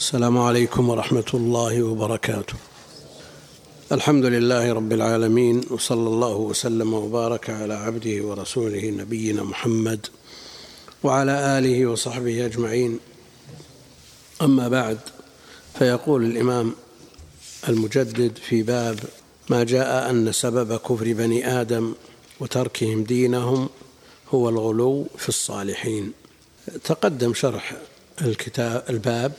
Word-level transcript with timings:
السلام 0.00 0.38
عليكم 0.38 0.88
ورحمة 0.88 1.30
الله 1.34 1.82
وبركاته. 1.82 2.54
الحمد 3.92 4.24
لله 4.24 4.72
رب 4.72 4.92
العالمين 4.92 5.60
وصلى 5.70 6.08
الله 6.08 6.36
وسلم 6.36 6.94
وبارك 6.94 7.50
على 7.50 7.74
عبده 7.74 8.24
ورسوله 8.24 8.90
نبينا 8.90 9.42
محمد 9.42 10.06
وعلى 11.02 11.58
آله 11.58 11.86
وصحبه 11.86 12.46
أجمعين. 12.46 12.98
أما 14.42 14.68
بعد 14.68 14.98
فيقول 15.78 16.24
الإمام 16.24 16.74
المجدد 17.68 18.38
في 18.38 18.62
باب 18.62 18.98
ما 19.50 19.64
جاء 19.64 20.10
أن 20.10 20.32
سبب 20.32 20.76
كفر 20.76 21.12
بني 21.12 21.60
آدم 21.60 21.94
وتركهم 22.40 23.04
دينهم 23.04 23.68
هو 24.34 24.48
الغلو 24.48 25.06
في 25.18 25.28
الصالحين. 25.28 26.12
تقدم 26.84 27.34
شرح 27.34 27.76
الكتاب 28.22 28.84
الباب 28.90 29.32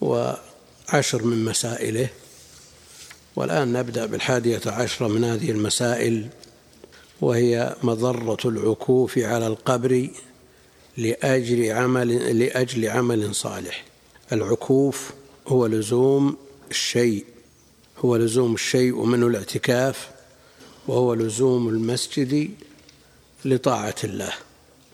وعشر 0.00 1.24
من 1.24 1.44
مسائله. 1.44 2.08
والآن 3.36 3.72
نبدأ 3.72 4.06
بالحادية 4.06 4.60
عشرة 4.66 5.08
من 5.08 5.24
هذه 5.24 5.50
المسائل 5.50 6.28
وهي 7.20 7.76
مضرة 7.82 8.38
العكوف 8.44 9.18
على 9.18 9.46
القبر 9.46 10.08
لأجل 10.96 11.72
عمل 11.72 12.38
لأجل 12.38 12.88
عمل 12.88 13.34
صالح. 13.34 13.84
العكوف 14.32 15.10
هو 15.48 15.66
لزوم 15.66 16.36
الشيء 16.70 17.24
هو 17.98 18.16
لزوم 18.16 18.54
الشيء 18.54 18.96
ومنه 18.96 19.26
الاعتكاف 19.26 20.10
وهو 20.88 21.14
لزوم 21.14 21.68
المسجد 21.68 22.50
لطاعة 23.44 23.94
الله. 24.04 24.32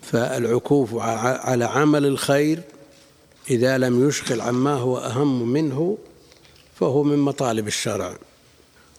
فالعكوف 0.01 0.89
على 0.95 1.65
عمل 1.65 2.05
الخير 2.05 2.61
إذا 3.49 3.77
لم 3.77 4.07
يشغل 4.07 4.41
عما 4.41 4.73
هو 4.73 4.97
أهم 4.97 5.49
منه 5.49 5.97
فهو 6.75 7.03
من 7.03 7.19
مطالب 7.19 7.67
الشرع. 7.67 8.17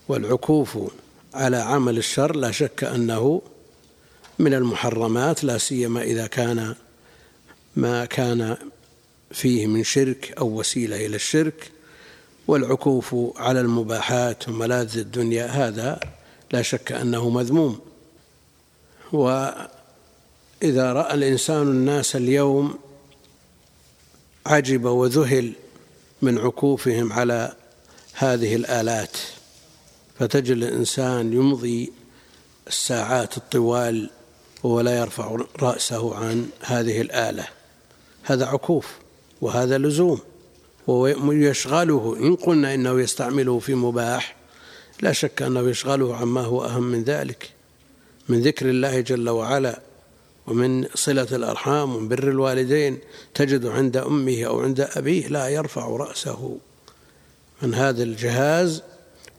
والعكوف 0.08 0.78
على 1.34 1.56
عمل 1.56 1.98
الشر 1.98 2.36
لا 2.36 2.50
شك 2.50 2.84
أنه 2.84 3.42
من 4.38 4.54
المحرمات 4.54 5.44
لا 5.44 5.58
سيما 5.58 6.02
إذا 6.02 6.26
كان 6.26 6.74
ما 7.76 8.04
كان 8.04 8.56
فيه 9.30 9.66
من 9.66 9.84
شرك 9.84 10.34
أو 10.38 10.46
وسيلة 10.58 11.06
إلى 11.06 11.16
الشرك. 11.16 11.70
والعكوف 12.46 13.16
على 13.36 13.60
المباحات 13.60 14.48
وملاذ 14.48 14.98
الدنيا 14.98 15.46
هذا 15.46 16.00
لا 16.52 16.62
شك 16.62 16.92
أنه 16.92 17.28
مذموم. 17.28 17.80
وإذا 19.12 19.72
رأى 20.92 21.14
الإنسان 21.14 21.62
الناس 21.62 22.16
اليوم 22.16 22.78
عجب 24.46 24.84
وذهل 24.84 25.52
من 26.22 26.38
عكوفهم 26.38 27.12
على 27.12 27.52
هذه 28.14 28.56
الآلات. 28.56 29.16
فتجد 30.18 30.50
الإنسان 30.50 31.32
يمضي 31.32 31.92
الساعات 32.68 33.36
الطوال 33.36 34.10
وهو 34.62 34.80
لا 34.80 34.98
يرفع 34.98 35.36
رأسه 35.62 36.14
عن 36.14 36.48
هذه 36.60 37.00
الآلة. 37.00 37.46
هذا 38.22 38.46
عكوف 38.46 38.86
وهذا 39.40 39.78
لزوم 39.78 40.20
ويشغله 40.86 42.16
إن 42.20 42.36
قلنا 42.36 42.74
إنه 42.74 43.00
يستعمله 43.00 43.58
في 43.58 43.74
مباح 43.74 44.36
لا 45.00 45.12
شك 45.12 45.42
أنه 45.42 45.70
يشغله 45.70 46.16
عما 46.16 46.40
هو 46.40 46.64
أهم 46.64 46.82
من 46.82 47.04
ذلك. 47.04 47.50
من 48.28 48.40
ذكر 48.40 48.70
الله 48.70 49.00
جل 49.00 49.28
وعلا 49.28 49.80
ومن 50.46 50.86
صلة 50.94 51.28
الأرحام 51.32 51.96
ومن 51.96 52.08
بر 52.08 52.28
الوالدين 52.28 52.98
تجد 53.34 53.66
عند 53.66 53.96
أمه 53.96 54.44
أو 54.44 54.60
عند 54.60 54.80
أبيه 54.80 55.28
لا 55.28 55.48
يرفع 55.48 55.86
رأسه. 55.86 56.58
من 57.62 57.74
هذا 57.74 58.02
الجهاز 58.02 58.82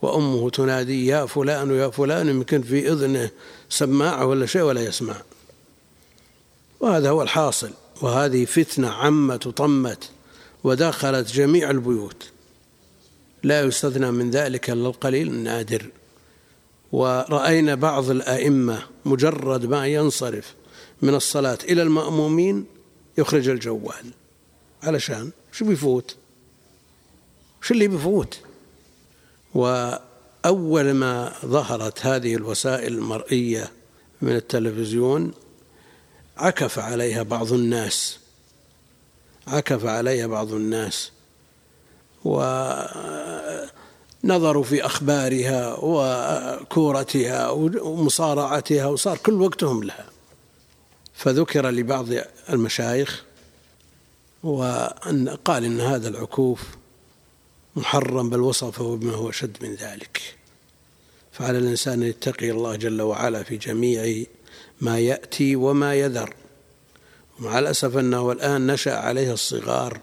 وأمه 0.02 0.50
تنادي 0.50 1.06
يا 1.06 1.26
فلان 1.26 1.70
يا 1.70 1.88
فلان 1.90 2.28
يمكن 2.28 2.62
في 2.62 2.92
إذنه 2.92 3.30
سماعة 3.68 4.26
ولا 4.26 4.46
شيء 4.46 4.62
ولا 4.62 4.80
يسمع. 4.80 5.14
وهذا 6.80 7.10
هو 7.10 7.22
الحاصل. 7.22 7.70
وهذه 8.02 8.44
فتنة 8.44 8.88
عمت 8.88 9.46
وطمت 9.46 10.10
ودخلت 10.64 11.32
جميع 11.32 11.70
البيوت. 11.70 12.30
لا 13.42 13.60
يستثنى 13.60 14.10
من 14.10 14.30
ذلك 14.30 14.70
إلا 14.70 14.88
القليل 14.88 15.28
النادر. 15.28 15.90
ورأينا 16.92 17.74
بعض 17.74 18.10
الأئمة 18.10 18.82
مجرد 19.04 19.66
ما 19.66 19.86
ينصرف 19.86 20.54
من 21.02 21.14
الصلاة 21.14 21.58
إلى 21.64 21.82
المأمومين 21.82 22.66
يخرج 23.18 23.48
الجوال. 23.48 24.12
علشان 24.82 25.30
شو 25.52 25.64
بيفوت؟ 25.64 26.16
شو 27.62 27.74
اللي 27.74 27.88
بيفوت؟ 27.88 28.38
وأول 29.54 30.92
ما 30.92 31.32
ظهرت 31.46 32.06
هذه 32.06 32.34
الوسائل 32.34 32.94
المرئية 32.94 33.72
من 34.22 34.36
التلفزيون 34.36 35.32
عكف 36.36 36.78
عليها 36.78 37.22
بعض 37.22 37.52
الناس. 37.52 38.18
عكف 39.46 39.84
عليها 39.84 40.26
بعض 40.26 40.52
الناس. 40.52 41.12
ونظروا 42.24 42.92
في 44.62 44.86
أخبارها 44.86 45.76
وكورتها 45.80 47.50
ومصارعتها 47.50 48.86
وصار 48.86 49.16
كل 49.16 49.42
وقتهم 49.42 49.84
لها. 49.84 50.15
فذكر 51.16 51.70
لبعض 51.70 52.06
المشايخ 52.50 53.24
وأن 54.42 55.28
قال 55.44 55.64
إن 55.64 55.80
هذا 55.80 56.08
العكوف 56.08 56.62
محرم 57.76 58.30
بل 58.30 58.40
وصفه 58.40 58.96
بما 58.96 59.12
هو 59.14 59.30
أشد 59.30 59.56
من 59.60 59.74
ذلك. 59.74 60.22
فعلى 61.32 61.58
الإنسان 61.58 62.02
أن 62.02 62.08
يتقي 62.08 62.50
الله 62.50 62.76
جل 62.76 63.02
وعلا 63.02 63.42
في 63.42 63.56
جميع 63.56 64.24
ما 64.80 64.98
يأتي 64.98 65.56
وما 65.56 65.94
يذر. 65.94 66.34
ومع 67.38 67.58
الأسف 67.58 67.96
أنه 67.96 68.32
الآن 68.32 68.66
نشأ 68.66 68.96
عليها 68.96 69.32
الصغار 69.32 70.00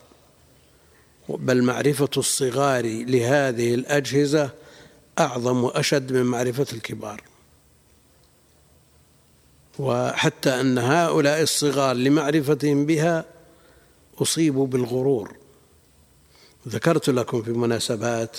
بل 1.29 1.63
معرفة 1.63 2.09
الصغار 2.17 2.85
لهذه 2.85 3.73
الأجهزة 3.73 4.49
أعظم 5.19 5.63
وأشد 5.63 6.11
من 6.11 6.23
معرفة 6.23 6.67
الكبار. 6.73 7.32
وحتى 9.79 10.49
أن 10.61 10.77
هؤلاء 10.77 11.41
الصغار 11.41 11.95
لمعرفتهم 11.95 12.85
بها 12.85 13.25
أصيبوا 14.21 14.67
بالغرور. 14.67 15.35
ذكرت 16.67 17.09
لكم 17.09 17.43
في 17.43 17.51
مناسبات 17.51 18.37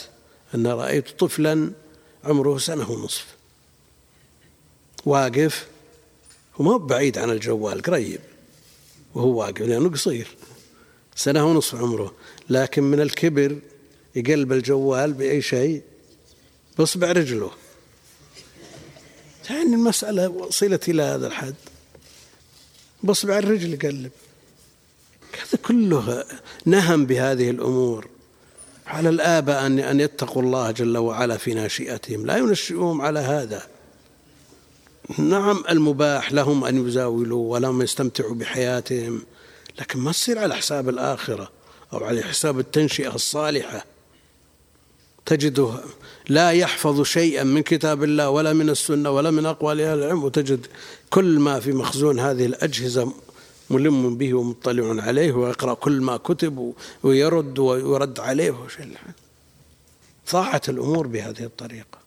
أن 0.54 0.66
رأيت 0.66 1.10
طفلا 1.10 1.70
عمره 2.24 2.58
سنة 2.58 2.90
ونصف. 2.90 3.26
واقف 5.04 5.66
وما 6.58 6.76
بعيد 6.76 7.18
عن 7.18 7.30
الجوال 7.30 7.82
قريب 7.82 8.20
وهو 9.14 9.40
واقف 9.40 9.62
لأنه 9.62 9.90
قصير. 9.90 10.28
سنة 11.14 11.46
ونصف 11.46 11.74
عمره. 11.74 12.14
لكن 12.48 12.82
من 12.82 13.00
الكبر 13.00 13.58
يقلب 14.14 14.52
الجوال 14.52 15.12
بأي 15.12 15.42
شيء 15.42 15.82
بإصبع 16.78 17.12
رجله. 17.12 17.50
يعني 19.50 19.74
المسألة 19.74 20.28
وصلت 20.28 20.88
إلى 20.88 21.02
هذا 21.02 21.26
الحد. 21.26 21.54
بإصبع 23.02 23.38
الرجل 23.38 23.72
يقلب 23.74 24.10
هذا 25.32 25.62
كله 25.62 26.24
نهم 26.66 27.06
بهذه 27.06 27.50
الأمور. 27.50 28.08
على 28.86 29.08
الآباء 29.08 29.66
أن 29.66 29.78
أن 29.78 30.00
يتقوا 30.00 30.42
الله 30.42 30.70
جل 30.70 30.98
وعلا 30.98 31.36
في 31.36 31.54
ناشئتهم. 31.54 32.26
لا 32.26 32.36
ينشئهم 32.36 33.00
على 33.00 33.20
هذا. 33.20 33.66
نعم 35.18 35.64
المباح 35.70 36.32
لهم 36.32 36.64
أن 36.64 36.88
يزاولوا 36.88 37.52
ولهم 37.52 37.82
يستمتعوا 37.82 38.34
بحياتهم 38.34 39.22
لكن 39.78 39.98
ما 39.98 40.12
تصير 40.12 40.38
على 40.38 40.54
حساب 40.54 40.88
الآخرة 40.88 41.50
أو 41.92 42.04
على 42.04 42.22
حساب 42.22 42.58
التنشئة 42.58 43.14
الصالحة. 43.14 43.84
تجده 45.26 45.70
لا 46.28 46.50
يحفظ 46.50 47.02
شيئا 47.02 47.42
من 47.44 47.62
كتاب 47.62 48.04
الله 48.04 48.30
ولا 48.30 48.52
من 48.52 48.70
السنة 48.70 49.10
ولا 49.10 49.30
من 49.30 49.46
أقوال 49.46 49.80
أهل 49.80 49.98
العلم 49.98 50.24
وتجد 50.24 50.66
كل 51.10 51.38
ما 51.38 51.60
في 51.60 51.72
مخزون 51.72 52.20
هذه 52.20 52.46
الأجهزة 52.46 53.12
ملم 53.70 54.16
به 54.16 54.34
ومطلع 54.34 55.02
عليه 55.02 55.32
ويقرأ 55.32 55.74
كل 55.74 56.00
ما 56.00 56.16
كتب 56.16 56.74
ويرد 57.02 57.58
ويرد 57.58 58.20
عليه 58.20 58.50
وشيء 58.50 58.88
ضاعت 60.32 60.68
الأمور 60.68 61.06
بهذه 61.06 61.44
الطريقة. 61.44 61.98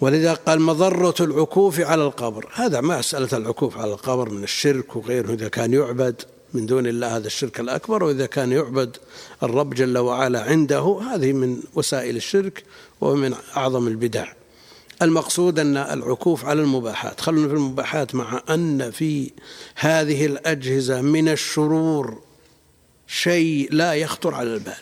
ولذا 0.00 0.34
قال 0.34 0.60
مضرة 0.60 1.14
العكوف 1.20 1.80
على 1.80 2.04
القبر. 2.04 2.48
هذا 2.54 2.80
مسألة 2.80 3.28
العكوف 3.32 3.78
على 3.78 3.92
القبر 3.92 4.30
من 4.30 4.42
الشرك 4.42 4.96
وغيره 4.96 5.32
إذا 5.32 5.48
كان 5.48 5.72
يعبد 5.72 6.22
من 6.54 6.66
دون 6.66 6.86
الله 6.86 7.16
هذا 7.16 7.26
الشرك 7.26 7.60
الأكبر 7.60 8.04
وإذا 8.04 8.26
كان 8.26 8.52
يعبد 8.52 8.96
الرب 9.42 9.74
جل 9.74 9.98
وعلا 9.98 10.42
عنده 10.42 11.00
هذه 11.10 11.32
من 11.32 11.60
وسائل 11.74 12.16
الشرك 12.16 12.64
ومن 13.00 13.34
أعظم 13.56 13.88
البدع. 13.88 14.32
المقصود 15.02 15.58
أن 15.58 15.76
العكوف 15.76 16.44
على 16.44 16.62
المباحات. 16.62 17.20
خلونا 17.20 17.48
في 17.48 17.54
المباحات 17.54 18.14
مع 18.14 18.42
أن 18.50 18.90
في 18.90 19.30
هذه 19.74 20.26
الأجهزة 20.26 21.00
من 21.00 21.28
الشرور 21.28 22.22
شيء 23.06 23.68
لا 23.72 23.94
يخطر 23.94 24.34
على 24.34 24.54
البال. 24.54 24.74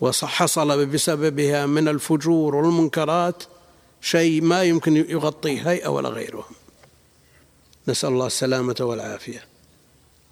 وحصل 0.00 0.86
بسببها 0.86 1.66
من 1.66 1.88
الفجور 1.88 2.54
والمنكرات 2.54 3.42
شيء 4.00 4.42
ما 4.42 4.62
يمكن 4.62 4.96
يغطيه 4.96 5.70
هيئة 5.70 5.88
ولا 5.88 6.08
غيرهم. 6.08 6.54
نسأل 7.88 8.08
الله 8.08 8.26
السلامة 8.26 8.76
والعافية. 8.80 9.49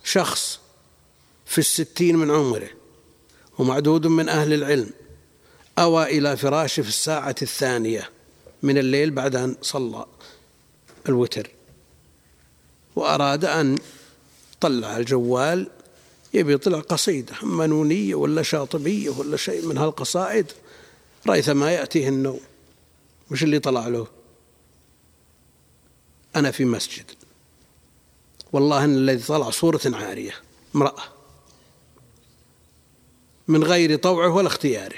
شخص 0.05 0.61
في 1.47 1.59
الستين 1.59 2.17
من 2.17 2.31
عمره 2.31 2.69
ومعدود 3.59 4.07
من 4.07 4.29
أهل 4.29 4.53
العلم 4.53 4.91
أوى 5.79 6.19
إلى 6.19 6.37
فراشه 6.37 6.83
في 6.83 6.89
الساعة 6.89 7.37
الثانية 7.43 8.11
من 8.63 8.79
الليل 8.79 9.11
بعد 9.11 9.37
أن 9.37 9.57
صلى 9.63 10.07
الوتر 11.09 11.51
وأراد 12.97 13.45
أن 13.45 13.79
طلع 14.61 14.97
الجوال 14.97 15.71
يبي 16.35 16.53
يطلع 16.53 16.81
قصيدة 16.81 17.35
منونية 17.43 18.15
ولا 18.15 18.43
شاطبية 18.43 19.11
ولا 19.11 19.37
شيء 19.37 19.67
من 19.67 19.79
هالقصائد 19.79 20.53
ريثما 21.29 21.73
يأتيه 21.73 22.09
النوم 22.09 22.41
وش 23.31 23.43
اللي 23.43 23.59
طلع 23.59 23.89
له. 23.89 24.07
أنا 26.37 26.51
في 26.51 26.65
مسجد. 26.65 27.05
والله 28.53 28.85
أن 28.85 28.97
الذي 28.97 29.23
طلع 29.23 29.51
صورة 29.51 29.81
عارية 29.85 30.35
امرأة. 30.75 31.03
من 33.49 33.65
غير 33.65 33.97
طوعه 33.97 34.29
ولا 34.29 34.47
اختياره. 34.47 34.97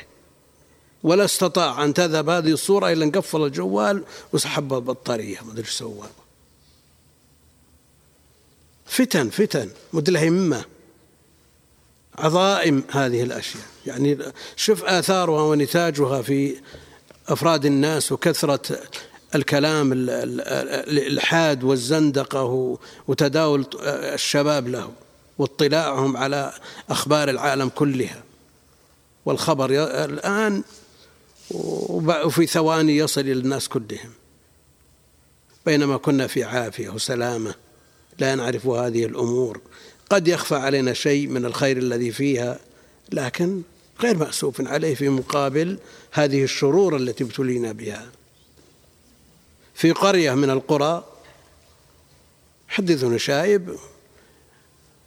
ولا 1.02 1.24
استطاع 1.24 1.84
أن 1.84 1.94
تذهب 1.94 2.28
هذه 2.28 2.52
الصورة 2.52 2.92
إلا 2.92 3.04
أن 3.04 3.10
قفل 3.10 3.44
الجوال 3.44 4.04
وسحب 4.32 4.74
البطارية 4.74 5.40
ما 5.40 5.58
إيش 5.58 5.70
سوى. 5.70 6.08
فتن 8.86 9.30
فتن 9.30 9.70
مدلهمة 9.92 10.64
عظائم 12.18 12.84
هذه 12.90 13.22
الأشياء. 13.22 13.66
يعني 13.86 14.18
شوف 14.56 14.84
آثارها 14.84 15.42
ونتاجها 15.42 16.22
في 16.22 16.56
أفراد 17.28 17.64
الناس 17.66 18.12
وكثرة 18.12 18.80
الكلام 19.34 19.92
الإلحاد 19.92 21.64
والزندقة 21.64 22.78
وتداول 23.08 23.66
الشباب 23.84 24.68
له 24.68 24.92
واطلاعهم 25.38 26.16
على 26.16 26.52
أخبار 26.90 27.30
العالم 27.30 27.68
كلها. 27.68 28.22
والخبر 29.24 29.70
الآن 30.04 30.62
وفي 31.50 32.46
ثواني 32.46 32.96
يصل 32.96 33.20
إلى 33.20 33.32
الناس 33.32 33.68
كلهم. 33.68 34.10
بينما 35.66 35.96
كنا 35.96 36.26
في 36.26 36.44
عافية 36.44 36.88
وسلامة 36.88 37.54
لا 38.18 38.34
نعرف 38.34 38.66
هذه 38.66 39.04
الأمور. 39.04 39.60
قد 40.10 40.28
يخفى 40.28 40.54
علينا 40.54 40.92
شيء 40.92 41.26
من 41.26 41.44
الخير 41.44 41.76
الذي 41.76 42.12
فيها 42.12 42.58
لكن 43.12 43.62
غير 44.00 44.16
مأسوف 44.16 44.60
عليه 44.60 44.94
في 44.94 45.08
مقابل 45.08 45.78
هذه 46.10 46.44
الشرور 46.44 46.96
التي 46.96 47.24
ابتلينا 47.24 47.72
بها. 47.72 48.08
في 49.80 49.92
قرية 49.92 50.34
من 50.34 50.50
القرى 50.50 51.04
حدثنا 52.68 53.18
شايب 53.18 53.76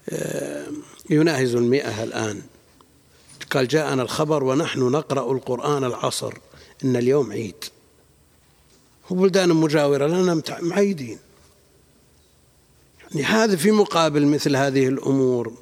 آه، 0.09 0.67
يناهز 1.09 1.55
المئة 1.55 2.03
الآن. 2.03 2.41
قال 3.51 3.67
جاءنا 3.67 4.01
الخبر 4.01 4.43
ونحن 4.43 4.79
نقرأ 4.79 5.31
القرآن 5.31 5.83
العصر 5.83 6.33
إن 6.83 6.95
اليوم 6.95 7.31
عيد. 7.31 7.65
وبلدان 9.09 9.49
مجاورة 9.49 10.07
لنا 10.07 10.41
معيدين. 10.61 11.19
يعني 13.11 13.23
هذا 13.23 13.55
في 13.55 13.71
مقابل 13.71 14.25
مثل 14.25 14.55
هذه 14.55 14.87
الأمور 14.87 15.53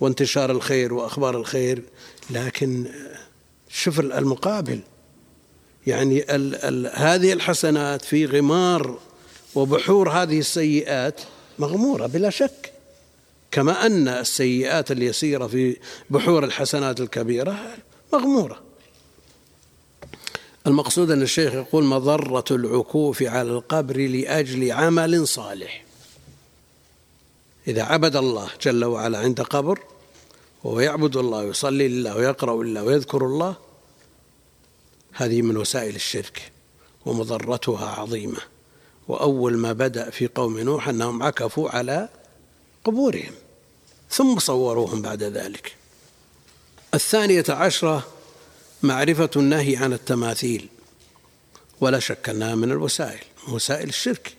وانتشار 0.00 0.50
الخير 0.50 0.94
وأخبار 0.94 1.36
الخير 1.36 1.82
لكن 2.30 2.86
شوف 3.68 4.00
المقابل. 4.00 4.80
يعني 5.88 6.34
ال 6.34 6.54
ال 6.54 6.90
هذه 6.94 7.32
الحسنات 7.32 8.04
في 8.04 8.26
غمار 8.26 8.98
وبحور 9.54 10.10
هذه 10.10 10.38
السيئات 10.38 11.20
مغمورة 11.58 12.06
بلا 12.06 12.30
شك 12.30 12.72
كما 13.50 13.86
أن 13.86 14.08
السيئات 14.08 14.90
اليسيرة 14.90 15.46
في 15.46 15.76
بحور 16.10 16.44
الحسنات 16.44 17.00
الكبيرة 17.00 17.58
مغمورة. 18.12 18.60
المقصود 20.66 21.10
أن 21.10 21.22
الشيخ 21.22 21.54
يقول 21.54 21.84
مضرة 21.84 22.44
العكوف 22.50 23.22
على 23.22 23.50
القبر 23.50 23.96
لأجل 23.96 24.72
عمل 24.72 25.28
صالح. 25.28 25.84
إذا 27.68 27.82
عبد 27.82 28.16
الله 28.16 28.48
جل 28.62 28.84
وعلا 28.84 29.18
عند 29.18 29.40
قبر 29.40 29.78
وهو 30.64 30.80
يعبد 30.80 31.16
الله 31.16 31.38
ويصلي 31.38 31.88
لله 31.88 32.16
ويقرأ 32.16 32.64
لله 32.64 32.82
ويذكر 32.84 33.26
الله 33.26 33.67
هذه 35.18 35.42
من 35.42 35.56
وسائل 35.56 35.94
الشرك 35.94 36.52
ومضرتها 37.06 37.86
عظيمة. 37.86 38.38
وأول 39.08 39.56
ما 39.56 39.72
بدأ 39.72 40.10
في 40.10 40.26
قوم 40.26 40.58
نوح 40.58 40.88
أنهم 40.88 41.22
عكفوا 41.22 41.70
على 41.70 42.08
قبورهم 42.84 43.32
ثم 44.10 44.38
صوروهم 44.38 45.02
بعد 45.02 45.22
ذلك. 45.22 45.74
الثانية 46.94 47.44
عشرة 47.48 48.06
معرفة 48.82 49.30
النهي 49.36 49.76
عن 49.76 49.92
التماثيل. 49.92 50.68
ولا 51.80 51.98
شك 51.98 52.28
أنها 52.28 52.54
من 52.54 52.70
الوسائل 52.70 53.24
وسائل 53.48 53.88
الشرك. 53.88 54.34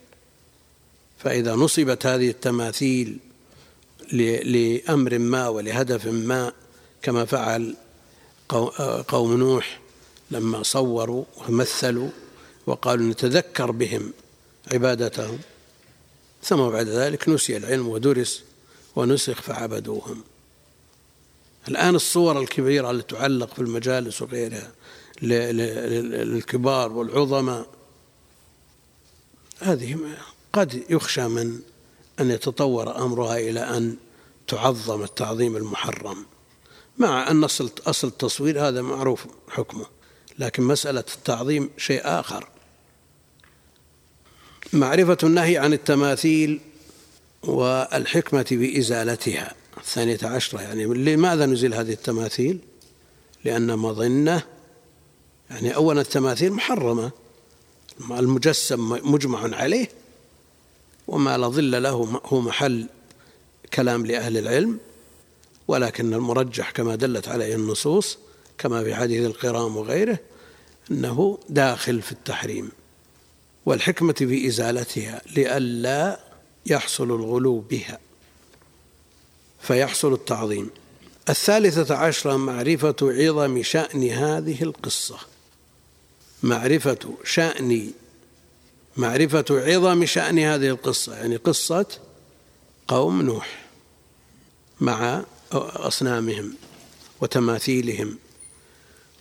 فإذا 1.20 1.56
نصبت 1.56 2.06
هذه 2.06 2.30
التماثيل 2.30 3.20
لأمر 4.12 5.18
ما 5.18 5.48
ولهدف 5.48 6.06
ما 6.06 6.52
كما 7.02 7.26
فعل 7.26 7.76
قوم 9.08 9.34
نوح 9.34 9.80
لما 10.32 10.64
صوروا 10.64 11.24
ومثلوا 11.38 12.10
وقالوا 12.68 13.06
نتذكر 13.06 13.72
بهم 13.72 14.14
عبادتهم 14.74 15.40
ثم 16.44 16.70
بعد 16.70 16.88
ذلك 16.88 17.30
نسي 17.30 17.58
العلم 17.58 17.88
ودرس 17.88 18.44
ونسخ 18.96 19.42
فعبدوهم. 19.42 20.24
الآن 21.68 21.96
الصور 21.96 22.42
الكبيرة 22.42 22.92
التي 22.92 23.16
تعلق 23.16 23.54
في 23.54 23.60
المجالس 23.60 24.22
وغيرها 24.22 24.72
للكبار 25.22 26.92
والعظماء 26.92 27.68
هذه 29.60 30.18
قد 30.54 30.84
يخشى 30.90 31.28
من 31.28 31.60
أن 32.20 32.32
يتطور 32.32 32.98
أمرها 32.98 33.38
إلى 33.38 33.60
أن 33.60 33.96
تعظم 34.48 35.04
التعظيم 35.04 35.56
المحرم. 35.56 36.26
مع 36.98 37.32
أن 37.32 37.44
أصل 37.44 38.08
التصوير 38.08 38.68
هذا 38.68 38.82
معروف 38.82 39.26
حكمه. 39.50 39.86
لكن 40.40 40.64
مسألة 40.64 41.04
التعظيم 41.16 41.70
شيء 41.78 42.02
آخر. 42.04 42.48
معرفة 44.74 45.18
النهي 45.24 45.58
عن 45.58 45.74
التماثيل 45.74 46.62
والحكمة 47.44 48.46
بإزالتها. 48.52 49.54
الثانية 49.78 50.20
عشرة 50.24 50.62
يعني 50.62 50.86
لماذا 50.86 51.46
نزيل 51.46 51.74
هذه 51.74 51.92
التماثيل؟ 51.92 52.60
لأن 53.46 53.76
مظنة 53.76 54.44
يعني 55.50 55.76
أولا 55.76 56.02
التماثيل 56.02 56.54
محرمة. 56.54 57.12
المجسم 58.12 59.12
مجمع 59.12 59.56
عليه 59.56 59.90
وما 61.08 61.38
لا 61.38 61.48
ظل 61.48 61.84
له 61.84 62.22
هو 62.26 62.42
محل 62.42 62.88
كلام 63.74 64.06
لأهل 64.06 64.38
العلم 64.38 64.80
ولكن 65.68 66.14
المرجح 66.14 66.72
كما 66.72 66.96
دلت 66.96 67.28
عليه 67.28 67.56
النصوص 67.56 68.18
كما 68.60 68.84
في 68.84 68.96
حديث 68.96 69.26
القرام 69.26 69.78
وغيره 69.78 70.20
أنه 70.92 71.38
داخل 71.50 72.02
في 72.02 72.12
التحريم 72.12 72.72
والحكمة 73.66 74.14
في 74.14 74.48
إزالتها 74.48 75.22
لئلا 75.36 76.20
يحصل 76.66 77.04
الغلو 77.04 77.60
بها 77.60 78.00
فيحصل 79.62 80.14
التعظيم. 80.14 80.70
الثالثة 81.30 81.96
عشرة 81.96 82.38
معرفة 82.38 82.96
عظم 83.02 83.64
شأن 83.64 84.10
هذه 84.10 84.64
القصة. 84.64 85.18
معرفة 86.44 87.14
شأن 87.24 87.92
معرفة 88.98 89.46
عظم 89.50 90.06
شأن 90.06 90.40
هذه 90.40 90.68
القصة 90.70 91.16
يعني 91.16 91.36
قصة 91.36 91.86
قوم 92.88 93.22
نوح 93.22 93.66
مع 94.82 95.24
أصنامهم 95.52 96.54
وتماثيلهم. 97.22 98.18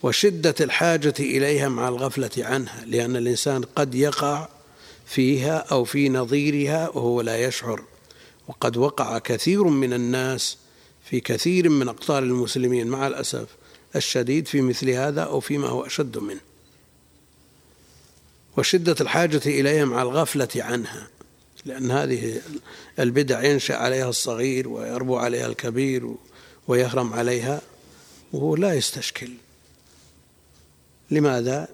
وشدة 0.02 0.54
الحاجة 0.60 1.14
إليها 1.20 1.68
مع 1.68 1.88
الغفلة 1.88 2.30
عنها 2.38 2.84
لأن 2.86 3.16
الإنسان 3.16 3.62
قد 3.62 3.94
يقع 3.94 4.48
فيها 5.06 5.56
أو 5.56 5.84
في 5.84 6.08
نظيرها 6.08 6.88
وهو 6.88 7.20
لا 7.20 7.36
يشعر. 7.44 7.84
وقد 8.48 8.76
وقع 8.76 9.18
كثير 9.18 9.64
من 9.64 9.92
الناس 9.92 10.56
في 11.04 11.20
كثير 11.20 11.68
من 11.68 11.88
أقطار 11.88 12.22
المسلمين 12.22 12.86
مع 12.86 13.06
الأسف 13.06 13.46
الشديد 13.96 14.48
في 14.48 14.60
مثل 14.60 14.90
هذا 14.90 15.22
أو 15.22 15.40
فيما 15.40 15.68
هو 15.68 15.86
أشد 15.86 16.18
منه. 16.18 16.40
وشدة 18.56 18.96
الحاجة 19.00 19.40
إليها 19.46 19.84
مع 19.84 20.02
الغفلة 20.02 20.48
عنها 20.56 21.08
لأن 21.64 21.90
هذه 21.90 22.40
البدع 22.98 23.42
ينشأ 23.42 23.76
عليها 23.76 24.08
الصغير 24.08 24.68
ويربو 24.68 25.16
عليها 25.16 25.46
الكبير 25.46 26.14
ويهرم 26.68 27.12
عليها 27.12 27.60
وهو 28.32 28.56
لا 28.56 28.74
يستشكل. 28.74 29.30
لماذا؟ 31.10 31.68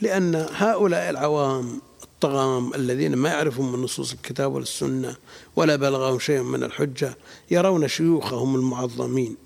لأن 0.00 0.46
هؤلاء 0.50 1.10
العوام 1.10 1.80
الطغام 2.02 2.74
الذين 2.74 3.16
ما 3.16 3.28
يعرفون 3.28 3.72
من 3.72 3.82
نصوص 3.82 4.12
الكتاب 4.12 4.52
والسنة 4.52 5.16
ولا 5.56 5.76
بلغهم 5.76 6.18
شيء 6.18 6.42
من 6.42 6.64
الحجة 6.64 7.16
يرون 7.50 7.88
شيوخهم 7.88 8.54
المعظمين. 8.54 9.36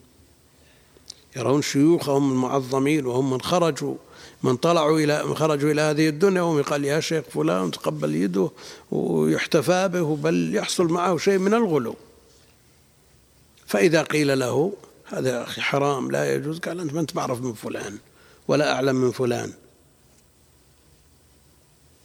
يرون 1.37 1.62
شيوخهم 1.62 2.33
المعظمين 2.33 3.07
وهم 3.07 3.31
من 3.31 3.40
خرجوا 3.40 3.95
من 4.43 4.57
طلعوا 4.57 5.00
إلى 5.00 5.25
من 5.25 5.35
خرجوا 5.35 5.71
إلى 5.71 5.81
هذه 5.81 6.09
الدنيا 6.09 6.43
وهم 6.43 6.59
يقال 6.59 6.85
يا 6.85 7.00
شيخ 7.00 7.25
فلان 7.25 7.71
تقبل 7.71 8.14
يده 8.14 8.50
ويحتفى 8.90 9.88
به 9.88 10.16
بل 10.16 10.55
يحصل 10.55 10.87
معه 10.87 11.16
شيء 11.16 11.38
من 11.38 11.55
الغلو. 11.55 11.97
فإذا 13.66 14.02
قيل 14.02 14.38
له 14.38 14.73
هذا 15.05 15.43
أخي 15.43 15.61
حرام 15.61 16.11
لا 16.11 16.35
يجوز 16.35 16.59
قال 16.59 16.81
أنت 16.81 16.95
ما 16.95 17.00
أنت 17.00 17.16
معرف 17.16 17.40
من 17.40 17.52
فلان. 17.52 17.99
ولا 18.48 18.72
أعلم 18.72 18.96
من 18.96 19.10
فلان. 19.10 19.52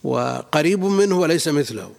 وقريب 0.03 0.83
منه 0.83 1.19
وليس 1.19 1.47
مثله. 1.47 1.93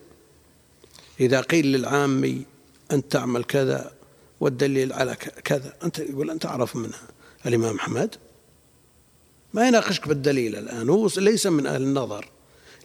إذا 1.20 1.40
قيل 1.40 1.66
للعامي 1.66 2.44
أنت 2.92 3.12
تعمل 3.12 3.44
كذا 3.44 3.92
والدليل 4.40 4.92
على 4.92 5.14
كذا 5.44 5.72
أنت 5.84 5.98
يقول 5.98 6.30
أنت 6.30 6.46
أعرف 6.46 6.76
منها. 6.76 7.08
الإمام 7.46 7.76
أحمد؟ 7.76 8.16
ما 9.54 9.68
يناقشك 9.68 10.08
بالدليل 10.08 10.56
الآن. 10.56 10.88
هو 10.88 11.08
ليس 11.16 11.46
من 11.46 11.66
أهل 11.66 11.82
النظر 11.82 12.28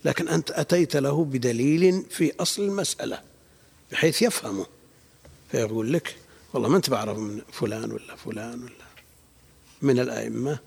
لكن 0.06 0.28
أنت 0.28 0.52
أتيت 0.52 0.96
له 0.96 1.26
بدليل 1.26 2.06
في 2.10 2.34
أصل 2.40 2.64
المسألة 2.64 3.22
بحيث 3.92 4.22
يفهمه. 4.22 4.66
فيقول 5.52 5.94
لك 5.94 6.16
والله 6.54 6.70
ما 6.70 6.78
أنت 6.78 6.90
بعرف 6.90 7.18
من 7.18 7.42
فلان 7.52 7.92
ولا 7.92 8.16
فلان 8.16 8.64
ولا. 8.64 8.88
من 9.82 10.00
الأئمة؟ 10.00 10.60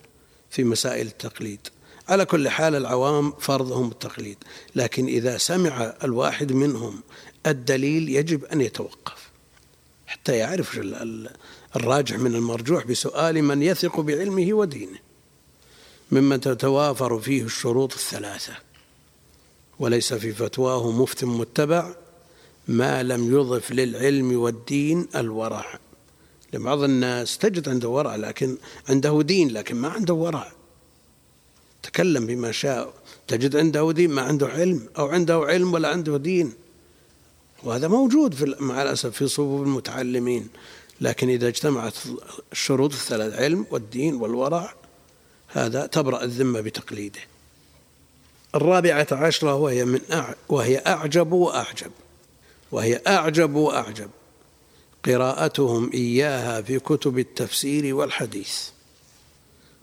في 0.51 0.65
مسائل 0.65 1.07
التقليد. 1.07 1.61
على 2.09 2.25
كل 2.25 2.49
حال 2.49 2.75
العوام 2.75 3.33
فرضهم 3.33 3.89
التقليد 3.89 4.37
لكن 4.75 5.07
إذا 5.07 5.39
سمع 5.39 5.95
الواحد 6.05 6.53
منهم 6.53 7.01
الدليل 7.47 8.09
يجب 8.09 8.45
أن 8.45 8.61
يتوقف 8.61 9.31
حتى 10.07 10.37
يعرف 10.37 10.81
الراجح 11.77 12.19
من 12.19 12.35
المرجوح 12.35 12.87
بسؤال 12.87 13.43
من 13.43 13.63
يثق 13.63 14.01
بعلمه 14.01 14.55
ودينه 14.55 14.99
ممن 16.13 16.41
تتوافر 16.41 17.21
فيه 17.21 17.43
الشروط 17.43 17.93
الثلاثة. 17.93 18.53
وليس 19.79 20.15
في 20.15 20.33
فتواه 20.33 20.91
مفت 20.91 21.25
متبع 21.25 21.95
ما 22.69 23.03
لم 23.03 23.35
يضف 23.35 23.71
للعلم 23.71 24.41
والدين 24.41 25.09
الورع. 25.15 25.79
لبعض 26.53 26.83
الناس 26.83 27.39
تجد 27.39 27.69
عنده 27.69 27.89
ورع 27.89 28.17
لكن 28.17 28.57
عنده 28.89 29.23
دين 29.23 29.49
لكن 29.53 29.77
ما 29.77 29.89
عنده 29.89 30.15
ورع 30.15 30.53
تكلم 31.83 32.27
بما 32.27 32.53
شاء. 32.53 32.95
تجد 33.29 33.57
عنده 33.57 33.93
دين 33.93 34.11
ما 34.11 34.23
عنده 34.23 34.47
علم 34.47 34.89
أو 34.99 35.07
عنده 35.07 35.37
علم 35.37 35.73
ولا 35.73 35.89
عنده 35.89 36.17
دين. 36.17 36.53
وهذا 37.63 37.89
موجود 37.89 38.35
في 38.35 38.57
مع 38.61 38.83
الأسف 38.83 39.17
في 39.17 39.29
صفوف 39.29 39.63
المتعلمين. 39.63 40.49
لكن 41.01 41.29
إذا 41.29 41.49
اجتمعت 41.49 41.95
الشروط 42.53 42.93
الثلاث 42.93 43.35
علم 43.35 43.67
والدين 43.71 44.15
والورع 44.15 44.75
هذا 45.49 45.87
تبرأ 45.87 46.25
الذمة 46.25 46.61
بتقليده. 46.61 47.21
الرابعة 48.55 49.07
عشرة 49.13 49.55
وهي 49.55 49.85
من 49.85 50.01
وهي 50.49 50.79
أعجب 50.79 51.33
وأعجب. 51.33 51.91
وهي 52.73 53.03
أعجب 53.07 53.55
وأعجب. 53.55 54.11
قراءتهم 55.05 55.91
إياها 55.93 56.63
في 56.63 56.79
كتب 56.79 57.19
التفسير 57.19 57.95
والحديث. 57.95 58.69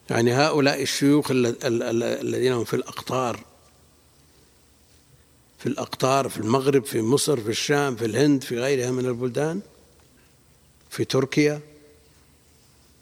يعني 0.10 0.34
هؤلاء 0.34 0.82
الشيوخ 0.82 1.28
الذين 1.32 2.54
هم 2.54 2.64
في 2.64 2.74
الأقطار 2.74 3.40
في 5.60 5.66
الأقطار 5.66 6.30
في 6.30 6.38
المغرب 6.38 6.86
في 6.86 7.02
مصر 7.02 7.42
في 7.42 7.50
الشام 7.50 7.96
في 7.96 8.06
الهند 8.06 8.44
في 8.44 8.60
غيرها 8.60 8.92
من 8.92 9.06
البلدان 9.06 9.62
في 10.90 11.06
تركيا. 11.06 11.62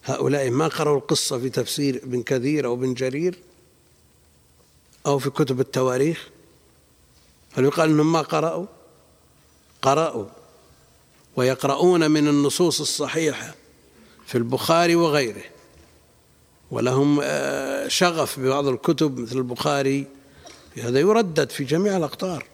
هؤلاء 0.04 0.50
ما 0.50 0.68
قرأوا 0.68 0.98
القصة 0.98 1.40
في 1.40 1.50
تفسير 1.50 1.96
ابن 1.96 2.24
كثير 2.24 2.66
أو 2.66 2.74
ابن 2.74 2.94
جرير 2.94 3.40
أو 5.06 5.20
في 5.20 5.30
كتب 5.30 5.60
التواريخ؟ 5.60 6.30
هل 7.54 7.64
يقال 7.64 7.90
أنهم 7.90 8.12
ما 8.12 8.22
قرأوا؟ 8.22 8.66
قرأوا. 9.82 10.26
ويقرؤون 11.36 12.12
من 12.12 12.28
النصوص 12.28 12.82
الصحيحة 12.82 13.56
في 14.26 14.38
البخاري 14.38 14.96
وغيره. 14.96 15.44
ولهم 16.72 17.20
آه، 17.24 17.88
شغف 17.88 18.40
ببعض 18.40 18.68
الكتب 18.68 19.20
مثل 19.20 19.38
البخاري. 19.38 20.08
هذا 20.78 21.00
يردد 21.00 21.50
في 21.50 21.64
جميع 21.64 21.98
الأقطار 21.98 22.46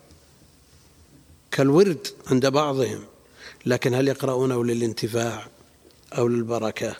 كالورد 1.51 2.07
عند 2.27 2.45
بعضهم. 2.45 3.03
لكن 3.65 3.93
هل 3.93 4.07
يقرؤونه 4.07 4.63
للانتفاع 4.63 5.47
أو 6.17 6.27
للبركة؟ 6.27 6.95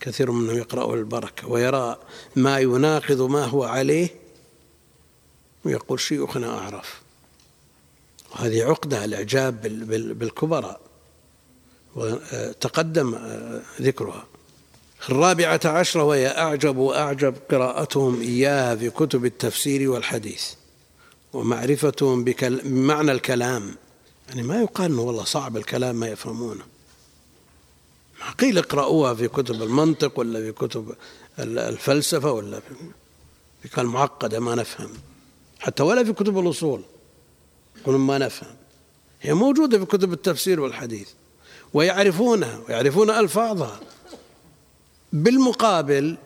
كثير 0.00 0.30
منهم 0.30 0.56
يقرأه 0.56 0.96
للبركة 0.96 1.48
ويرى 1.48 1.98
ما 2.36 2.58
يناقض 2.58 3.22
ما 3.22 3.44
هو 3.44 3.64
عليه. 3.64 4.08
ويقول 5.64 6.00
شيوخنا 6.00 6.58
أعرف. 6.58 7.02
وهذه 8.32 8.64
عقدة 8.64 9.04
الإعجاب 9.04 9.60
بالكبراء. 10.18 10.83
وتقدم 11.96 13.14
آه، 13.14 13.62
ذكرها. 13.80 14.26
الرابعة 15.08 15.60
عشرة 15.64 16.02
وهي 16.02 16.28
أعجب 16.28 16.76
وأعجب 16.76 17.34
قراءتهم 17.50 18.20
إياها 18.20 18.76
في 18.76 18.90
كتب 18.90 19.24
التفسير 19.24 19.90
والحديث 19.90 20.44
ومعرفتهم 21.32 22.24
بمعنى 22.24 23.12
الكلام. 23.12 23.74
يعني 24.28 24.42
ما 24.42 24.60
يقال 24.60 24.92
أنه 24.92 25.02
والله 25.02 25.24
صعب 25.24 25.56
الكلام 25.56 25.96
ما 25.96 26.08
يفهمونه. 26.08 26.64
قيل 28.38 28.58
اقرأوها 28.58 29.14
في 29.14 29.28
كتب 29.28 29.62
المنطق 29.62 30.18
ولا 30.18 30.40
في 30.40 30.52
كتب 30.52 30.94
الفلسفة 31.38 32.32
ولا 32.32 32.60
في 33.62 33.68
كان 33.68 33.86
معقدة 33.86 34.40
ما 34.40 34.54
نفهم. 34.54 34.90
حتى 35.58 35.82
ولا 35.82 36.04
في 36.04 36.12
كتب 36.12 36.38
الأصول. 36.38 36.82
يقولون 37.80 38.00
ما 38.00 38.18
نفهم. 38.18 38.54
هي 39.20 39.34
موجودة 39.34 39.78
في 39.78 39.84
كتب 39.84 40.12
التفسير 40.12 40.60
والحديث. 40.60 41.08
ويعرفونها 41.74 42.60
ويعرفون 42.68 43.10
ألفاظها. 43.10 43.80
بالمقابل 45.12 46.16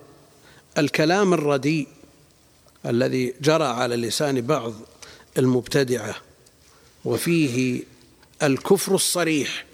الكلام 0.77 1.33
الرديء 1.33 1.87
الذي 2.85 3.33
جرى 3.41 3.63
على 3.63 3.95
لسان 3.95 4.41
بعض 4.41 4.73
المبتدعة 5.37 6.15
وفيه 7.05 7.83
الكفر 8.43 8.95
الصريح 8.95 9.65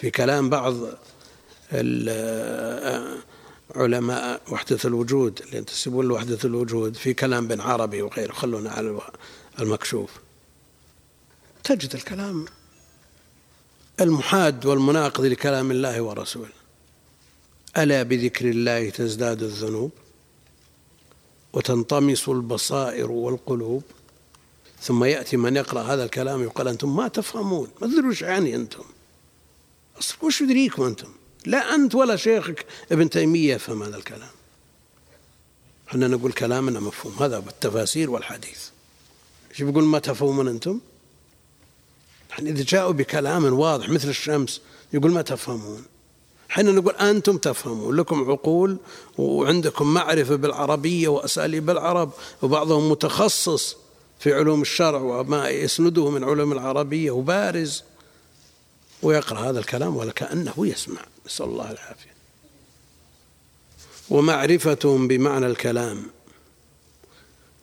في 0.00 0.10
كلام 0.10 0.50
بعض 0.50 0.74
علماء 3.76 4.40
وحدة 4.50 4.78
الوجود 4.84 5.40
اللي 5.44 5.56
ينتسبون 5.56 6.08
لوحدة 6.08 6.38
الوجود 6.44 6.96
في 6.96 7.14
كلام 7.14 7.48
بن 7.48 7.60
عربي 7.60 8.02
وغيره. 8.02 8.32
خلونا 8.32 8.70
على 8.70 9.00
المكشوف. 9.60 10.10
تجد 11.64 11.94
الكلام 11.94 12.44
المحاد 14.00 14.66
والمناقض 14.66 15.24
لكلام 15.24 15.70
الله 15.70 16.00
ورسوله. 16.00 16.52
ألا 17.76 18.02
بذكر 18.02 18.50
الله 18.50 18.90
تزداد 18.90 19.42
الذنوب 19.42 19.90
وتنطمس 21.52 22.28
البصائر 22.28 23.10
والقلوب؟ 23.10 23.82
ثم 24.82 25.04
يأتي 25.04 25.36
من 25.36 25.56
يقرأ 25.56 25.82
هذا 25.82 26.04
الكلام 26.04 26.42
يقول 26.42 26.68
أنتم 26.68 26.96
ما 26.96 27.08
تفهمون. 27.08 27.68
ما 27.80 27.86
تدرون 27.86 28.16
يعني 28.20 28.54
أنتم؟ 28.54 28.84
وش 30.22 30.40
يدريكم 30.40 30.82
أنتم؟ 30.82 31.08
لا 31.46 31.74
أنت 31.74 31.94
ولا 31.94 32.16
شيخك 32.16 32.66
ابن 32.92 33.10
تيمية 33.10 33.54
يفهم 33.54 33.82
هذا 33.82 33.96
الكلام. 33.96 34.30
إحنا 35.88 36.08
نقول 36.08 36.32
كلامنا 36.32 36.80
مفهوم. 36.80 37.14
هذا 37.20 37.38
بالتفاسير 37.38 38.10
والحديث. 38.10 38.68
إيش 39.50 39.62
بيقول 39.62 39.84
ما 39.84 39.98
تفهمون 39.98 40.48
أنتم؟ 40.48 40.80
يعني 42.32 42.50
إذا 42.50 42.64
جاءوا 42.64 42.92
بكلام 42.92 43.44
واضح 43.44 43.88
مثل 43.88 44.08
الشمس 44.08 44.60
يقول 44.92 45.12
ما 45.12 45.22
تفهمون. 45.22 45.84
حين 46.48 46.74
نقول 46.74 46.94
أنتم 46.94 47.38
تفهمون. 47.38 47.96
لكم 47.96 48.30
عقول 48.30 48.76
وعندكم 49.18 49.94
معرفة 49.94 50.36
بالعربية 50.36 51.08
وأساليب 51.08 51.70
العرب 51.70 52.10
وبعضهم 52.42 52.90
متخصص 52.90 53.76
في 54.18 54.34
علوم 54.34 54.62
الشرع 54.62 55.00
وما 55.00 55.48
يسنده 55.48 56.10
من 56.10 56.24
علوم 56.24 56.52
العربية 56.52 57.10
وبارز 57.10 57.82
ويقرأ 59.02 59.38
هذا 59.50 59.58
الكلام 59.58 59.96
ولكأنه 59.96 60.54
يسمع. 60.58 61.00
نسأل 61.26 61.46
الله 61.46 61.70
العافية. 61.70 62.12
ومعرفتهم 64.10 65.08
بمعنى 65.08 65.46
الكلام 65.46 66.02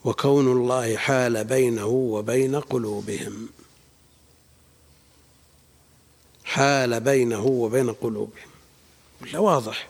وكون 0.05 0.51
الله 0.51 0.95
حال 0.95 1.43
بينه 1.43 1.87
وبين 1.87 2.55
قلوبهم. 2.55 3.49
حال 6.49 6.99
بينه 6.99 7.45
وبين 7.45 7.91
قلوبهم. 7.91 8.49
ولا 9.21 9.39
واضح. 9.39 9.89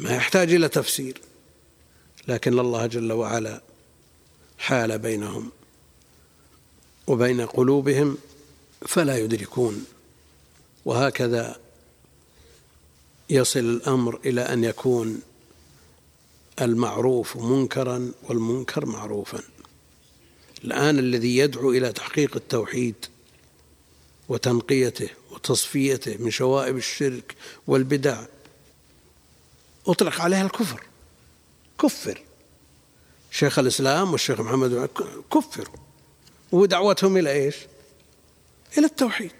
ما 0.00 0.14
يحتاج 0.14 0.54
إلى 0.54 0.68
تفسير 0.68 1.20
لكن 2.28 2.58
الله 2.58 2.86
جل 2.86 3.12
وعلا 3.12 3.62
حال 4.58 4.98
بينهم 4.98 5.50
وبين 7.06 7.40
قلوبهم 7.46 8.18
فلا 8.88 9.18
يدركون. 9.18 9.84
وهكذا 10.84 11.56
يصل 13.30 13.60
الأمر 13.60 14.20
إلى 14.24 14.40
أن 14.40 14.64
يكون 14.64 15.22
المعروف 16.60 17.36
منكرا 17.36 18.12
والمنكر 18.22 18.86
معروفا. 18.86 19.40
الآن 20.64 20.98
الذي 20.98 21.36
يدعو 21.36 21.70
إلى 21.70 21.92
تحقيق 21.92 22.36
التوحيد 22.36 23.06
وتنقيته 24.30 25.08
وتصفيته 25.30 26.16
من 26.18 26.30
شوائب 26.30 26.76
الشرك 26.76 27.34
والبدع. 27.66 28.24
اطلق 29.86 30.20
عليها 30.20 30.42
الكفر. 30.42 30.86
كفر. 31.82 32.22
شيخ 33.30 33.58
الإسلام 33.58 34.12
والشيخ 34.12 34.40
محمد 34.40 34.88
كفروا 35.34 35.76
ودعوتهم 36.52 37.16
إلى 37.16 37.32
إيش؟ 37.32 37.56
إلى 38.78 38.86
التوحيد. 38.86 39.32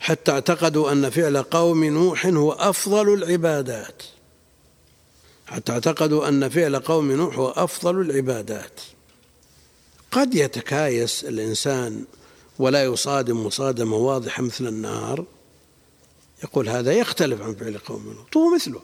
حتى 0.00 0.32
اعتقدوا 0.32 0.92
أن 0.92 1.10
فعل 1.10 1.42
قوم 1.42 1.84
نوح 1.84 2.26
هو 2.26 2.52
أفضل 2.52 3.14
العبادات. 3.14 4.02
حتى 5.46 5.72
اعتقدوا 5.72 6.28
أن 6.28 6.48
فعل 6.48 6.78
قوم 6.78 7.12
نوح 7.12 7.38
هو 7.38 7.50
أفضل 7.50 8.00
العبادات. 8.00 8.80
قد 10.14 10.34
يتكايس 10.34 11.24
الإنسان 11.24 12.04
ولا 12.58 12.84
يصادم 12.84 13.46
مصادمة 13.46 13.96
واضحة 13.96 14.42
مثل 14.42 14.66
النار. 14.66 15.24
يقول 16.42 16.68
هذا 16.68 16.92
يختلف 16.92 17.40
عن 17.42 17.54
فعل 17.54 17.78
قوم 17.78 18.04
لوط 18.04 18.36
هو 18.36 18.54
مثله. 18.54 18.80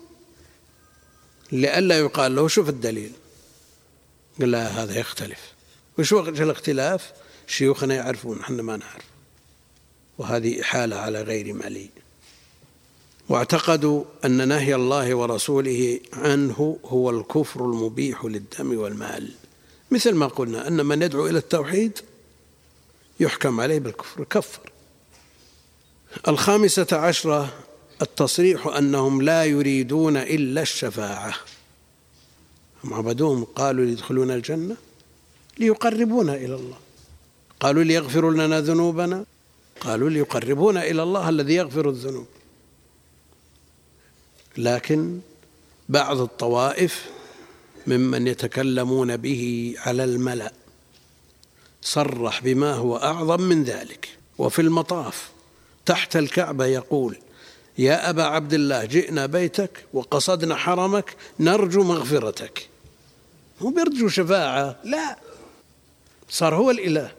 لئلا 1.53 1.99
يقال 1.99 2.35
له 2.35 2.49
شوف 2.49 2.69
الدليل. 2.69 3.13
قال 4.41 4.51
لا 4.51 4.67
هذا 4.69 4.99
يختلف. 4.99 5.39
وش 5.99 6.13
وجه 6.13 6.43
الاختلاف؟ 6.43 7.13
شيوخنا 7.47 7.95
يعرفون 7.95 8.41
إحنا 8.41 8.63
ما 8.63 8.77
نعرف. 8.77 9.05
وهذه 10.19 10.61
إحالة 10.61 10.97
على 10.97 11.23
غير 11.23 11.53
ملي 11.53 11.89
واعتقدوا 13.29 14.05
أن 14.25 14.49
نهي 14.49 14.75
الله 14.75 15.15
ورسوله 15.15 16.01
عنه 16.13 16.79
هو 16.85 17.11
الكفر 17.11 17.65
المبيح 17.65 18.25
للدم 18.25 18.79
والمال. 18.79 19.40
مثل 19.91 20.15
ما 20.15 20.27
قلنا 20.27 20.69
أن 20.69 20.87
من 20.87 21.03
يدعو 21.03 21.27
إلى 21.27 21.39
التوحيد 21.39 21.99
يحكم 23.21 23.61
عليه 23.61 23.79
بالكفر. 23.79 24.25
كفر. 24.25 24.73
الخامسة 26.29 26.87
عشرة 26.93 27.55
التصريح 28.03 28.67
أنهم 28.67 29.23
لا 29.23 29.45
يريدون 29.45 30.17
إلا 30.17 30.63
الشفاعة. 30.63 31.35
هم 32.85 32.95
عبدوهم 32.95 33.45
قالوا 33.45 33.85
ليدخلون 33.85 34.31
الجنة 34.31 34.77
ليقربونا 35.59 36.35
إلى 36.35 36.55
الله. 36.55 36.79
قالوا 37.61 37.85
ليغفروا 37.85 38.33
لنا 38.33 38.61
ذنوبنا. 38.61 39.25
قالوا 39.81 40.11
ليقربونا 40.11 40.85
إلى 40.91 41.03
الله 41.03 41.29
الذي 41.29 41.55
يغفر 41.55 41.89
الذنوب. 41.89 42.27
لكن 44.57 45.21
بعض 45.89 46.21
الطوائف 46.21 47.11
ممن 47.87 48.27
يتكلمون 48.27 49.17
به 49.17 49.75
على 49.79 50.05
الملأ. 50.05 50.53
صرح 51.83 52.43
بما 52.43 52.75
هو 52.75 52.97
أعظم 52.97 53.41
من 53.41 53.65
ذلك. 53.65 54.09
وفي 54.39 54.63
المطاف 54.63 55.31
تحت 55.87 56.17
الكعبة 56.17 56.67
يقول 56.67 57.17
يا 57.79 58.11
أبا 58.11 58.23
عبد 58.23 58.55
الله 58.55 58.85
جئنا 58.85 59.27
بيتك 59.27 59.85
وقصدنا 59.93 60.57
حرمك 60.57 61.17
نرجو 61.41 61.83
مغفرتك. 61.83 62.69
هو 63.63 63.71
بيرجو 63.71 64.09
شفاعة؟ 64.09 64.77
لا. 64.85 65.19
صار 66.29 66.55
هو 66.55 66.71
الإله. 66.71 67.13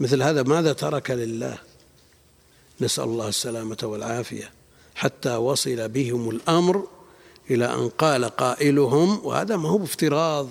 مثل 0.00 0.22
هذا 0.22 0.42
ماذا 0.42 0.72
ترك 0.72 1.10
لله؟ 1.10 1.58
نسأل 2.80 3.04
الله 3.04 3.28
السلامة 3.28 3.78
والعافية. 3.82 4.50
حتى 4.94 5.36
وصل 5.36 5.88
بهم 5.88 6.30
الأمر 6.30 6.86
إلى 7.50 7.74
أن 7.74 7.88
قال 7.88 8.24
قائلهم 8.24 9.26
وهذا 9.26 9.56
ما 9.56 9.68
هو 9.68 9.78
بافتراض 9.78 10.48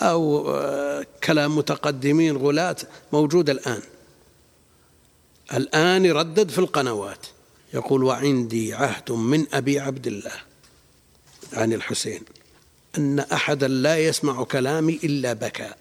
أو 0.00 0.50
آه، 0.50 1.06
كلام 1.24 1.56
متقدمين 1.56 2.36
غلاة 2.36 2.76
موجود 3.12 3.50
الآن. 3.50 3.82
الآن 5.54 6.04
يردد 6.04 6.50
في 6.50 6.58
القنوات 6.58 7.26
يقول 7.74 8.04
وعندي 8.04 8.74
عهد 8.74 9.12
من 9.12 9.46
أبي 9.54 9.80
عبد 9.80 10.06
الله 10.06 10.32
عن 11.52 11.72
الحسين 11.72 12.22
أن 12.98 13.18
أحدا 13.18 13.68
لا 13.68 13.98
يسمع 13.98 14.44
كلامي 14.44 15.00
إلا 15.04 15.32
بكى. 15.32 15.72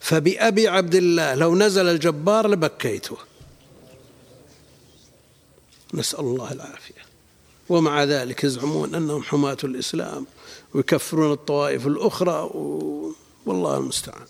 فبأبي 0.00 0.68
عبد 0.68 0.94
الله 0.94 1.34
لو 1.34 1.54
نزل 1.54 1.88
الجبار 1.88 2.48
لبكيته. 2.48 3.16
نسأل 5.94 6.20
الله 6.20 6.52
العافية. 6.52 7.07
ومع 7.68 8.04
ذلك 8.04 8.44
يزعمون 8.44 8.94
أنهم 8.94 9.22
حماة 9.22 9.56
الإسلام 9.64 10.26
ويكفرون 10.74 11.32
الطوائف 11.32 11.86
الأخرى 11.86 12.50
و... 12.54 13.12
والله 13.46 13.76
المستعان. 13.76 14.26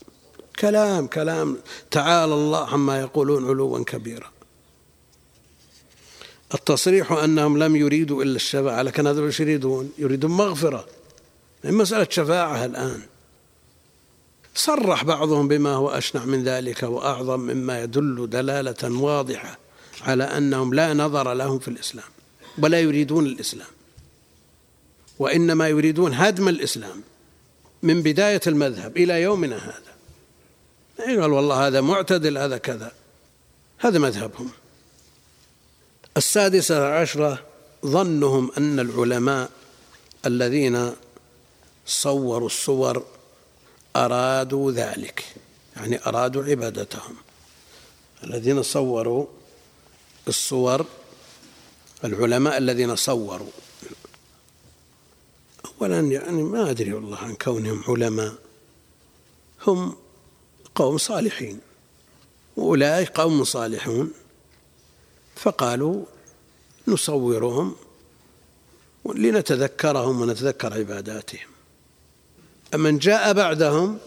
كلام 0.58 1.06
كلام. 1.06 1.58
تعالى 1.90 2.34
الله 2.34 2.66
عما 2.66 3.00
يقولون 3.00 3.48
علوا 3.48 3.84
كبيرا. 3.84 4.30
التصريح 6.54 7.12
أنهم 7.12 7.58
لم 7.58 7.76
يريدوا 7.76 8.22
إلا 8.22 8.36
الشفاعة 8.36 8.82
لكن 8.82 9.06
هذا 9.06 9.26
إيش 9.26 9.40
يريدون؟ 9.40 9.92
يريدون 9.98 10.30
مغفرة. 10.30 10.86
مسألة 11.64 12.06
شفاعة 12.10 12.64
الآن. 12.64 13.02
صرح 14.54 15.04
بعضهم 15.04 15.48
بما 15.48 15.74
هو 15.74 15.88
أشنع 15.88 16.24
من 16.24 16.44
ذلك 16.44 16.82
وأعظم 16.82 17.40
مما 17.40 17.82
يدل 17.82 18.30
دلالة 18.30 19.00
واضحة 19.00 19.58
على 20.02 20.24
أنهم 20.24 20.74
لا 20.74 20.94
نظر 20.94 21.34
لهم 21.34 21.58
في 21.58 21.68
الإسلام. 21.68 22.17
ولا 22.62 22.80
يريدون 22.80 23.26
الإسلام 23.26 23.68
وإنما 25.18 25.68
يريدون 25.68 26.14
هدم 26.14 26.48
الإسلام 26.48 27.02
من 27.82 28.02
بداية 28.02 28.40
المذهب 28.46 28.96
إلى 28.96 29.22
يومنا 29.22 29.56
هذا. 29.56 29.94
قال 30.98 31.32
والله 31.32 31.66
هذا 31.66 31.80
معتدل 31.80 32.38
هذا 32.38 32.58
كذا. 32.58 32.92
هذا 33.78 33.98
مذهبهم. 33.98 34.50
السادسة 36.16 36.94
عشرة 36.94 37.44
ظنهم 37.86 38.50
أن 38.58 38.80
العلماء 38.80 39.50
الذين 40.26 40.92
صوروا 41.86 42.46
الصور 42.46 43.04
أرادوا 43.96 44.72
ذلك 44.72 45.24
يعني 45.76 46.06
أرادوا 46.06 46.44
عبادتهم. 46.44 47.16
الذين 48.24 48.62
صوروا 48.62 49.26
الصور 50.28 50.86
العلماء 52.04 52.58
الذين 52.58 52.96
صوروا. 52.96 53.50
أولا 55.82 56.00
يعني 56.00 56.42
ما 56.42 56.70
أدري 56.70 56.92
والله 56.92 57.16
عن 57.16 57.34
كونهم 57.34 57.82
علماء. 57.88 58.34
هم 59.66 59.96
قوم 60.74 60.98
صالحين. 60.98 61.60
وأولئك 62.56 63.08
قوم 63.08 63.44
صالحون. 63.44 64.12
فقالوا 65.36 66.04
نصورهم 66.88 67.76
لنتذكرهم 69.14 70.20
ونتذكر 70.20 70.74
عباداتهم. 70.74 71.48
من 72.74 72.98
جاء 72.98 73.32
بعدهم 73.32 73.98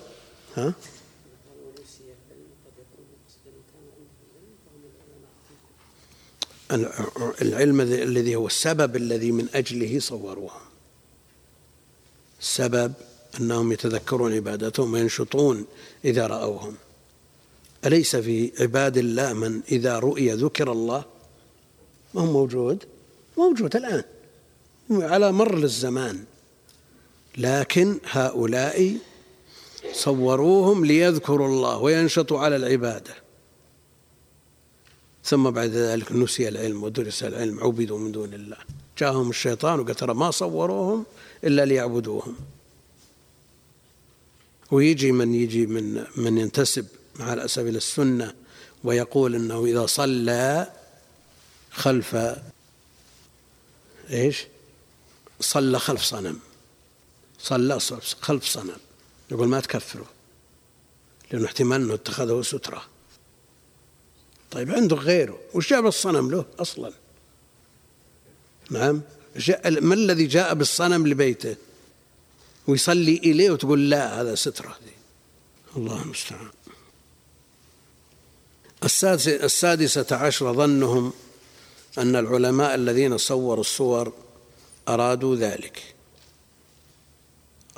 ها؟ 0.57 0.73
العلم 7.41 7.81
الذي 7.81 8.35
هو 8.35 8.47
السبب 8.47 8.95
الذي 8.95 9.31
من 9.31 9.47
أجله 9.53 9.99
صوروها. 9.99 10.61
السبب 12.41 12.93
أنهم 13.39 13.71
يتذكرون 13.71 14.33
عبادتهم 14.33 14.93
وينشطون 14.93 15.65
إذا 16.05 16.27
رأوهم. 16.27 16.75
أليس 17.85 18.15
في 18.15 18.51
عباد 18.59 18.97
الله 18.97 19.33
من 19.33 19.61
إذا 19.71 19.99
رؤي 19.99 20.31
ذكر 20.31 20.71
الله؟ 20.71 21.05
ما 22.13 22.21
هو 22.21 22.25
موجود؟ 22.25 22.83
موجود 23.37 23.75
الآن. 23.75 24.03
على 24.91 25.31
مر 25.31 25.57
الزمان. 25.57 26.23
لكن 27.37 27.99
هؤلاء 28.11 28.97
صوروهم 29.93 30.85
ليذكروا 30.85 31.47
الله 31.47 31.77
وينشطوا 31.77 32.39
على 32.39 32.55
العبادة. 32.55 33.20
ثم 35.25 35.49
بعد 35.49 35.69
ذلك 35.69 36.11
نسي 36.11 36.47
العلم 36.47 36.83
ودرس 36.83 37.23
العلم 37.23 37.63
عبدوا 37.63 37.99
من 37.99 38.11
دون 38.11 38.33
الله. 38.33 38.57
جاءهم 38.97 39.29
الشيطان 39.29 39.79
وقال 39.79 39.95
ترى 39.95 40.13
ما 40.13 40.31
صوروهم 40.31 41.05
إلا 41.43 41.65
ليعبدوهم. 41.65 42.35
ويجي 44.71 45.11
من 45.11 45.35
يجي 45.35 45.65
من 45.65 46.05
من 46.15 46.37
ينتسب 46.37 46.85
مع 47.19 47.33
الاسف 47.33 47.61
إلى 47.61 47.77
السنة 47.77 48.33
ويقول 48.83 49.35
إنه 49.35 49.65
إذا 49.65 49.85
صلى 49.85 50.67
خلف 51.71 52.17
إيش؟ 54.09 54.47
صلى 55.39 55.79
خلف 55.79 56.03
صنم. 56.03 56.39
صلى 57.39 57.79
خلف 58.21 58.45
صنم. 58.45 58.77
يقول 59.31 59.47
ما 59.47 59.59
تكفره 59.59 60.05
لأنه 61.31 61.45
احتمال 61.45 61.81
أنه 61.81 61.93
اتخذه 61.93 62.41
سترة. 62.41 62.90
طيب 64.51 64.71
عنده 64.71 64.95
غيره 64.95 65.39
وش 65.53 65.69
جاب 65.69 65.87
الصنم 65.87 66.31
له 66.31 66.45
أصلا؟ 66.59 66.93
نعم 68.69 69.01
ما 69.65 69.93
الذي 69.93 70.27
جاء 70.27 70.53
بالصنم 70.53 71.07
لبيته؟ 71.07 71.55
ويصلي 72.67 73.17
إليه 73.17 73.51
وتقول 73.51 73.89
لا 73.89 74.21
هذا 74.21 74.35
سترة. 74.35 74.77
دي. 74.85 74.91
الله 75.77 76.01
المستعان. 76.01 76.49
السادسة 79.43 80.15
عشر 80.15 80.53
ظنهم 80.53 81.13
أن 81.97 82.15
العلماء 82.15 82.75
الذين 82.75 83.17
صوروا 83.17 83.61
الصور 83.61 84.13
أرادوا 84.87 85.35
ذلك. 85.35 85.95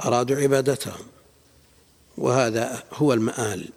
أرادوا 0.06 0.38
عبادتهم. 0.38 1.06
وهذا 2.18 2.84
هو 2.94 3.14
المآل. 3.14 3.70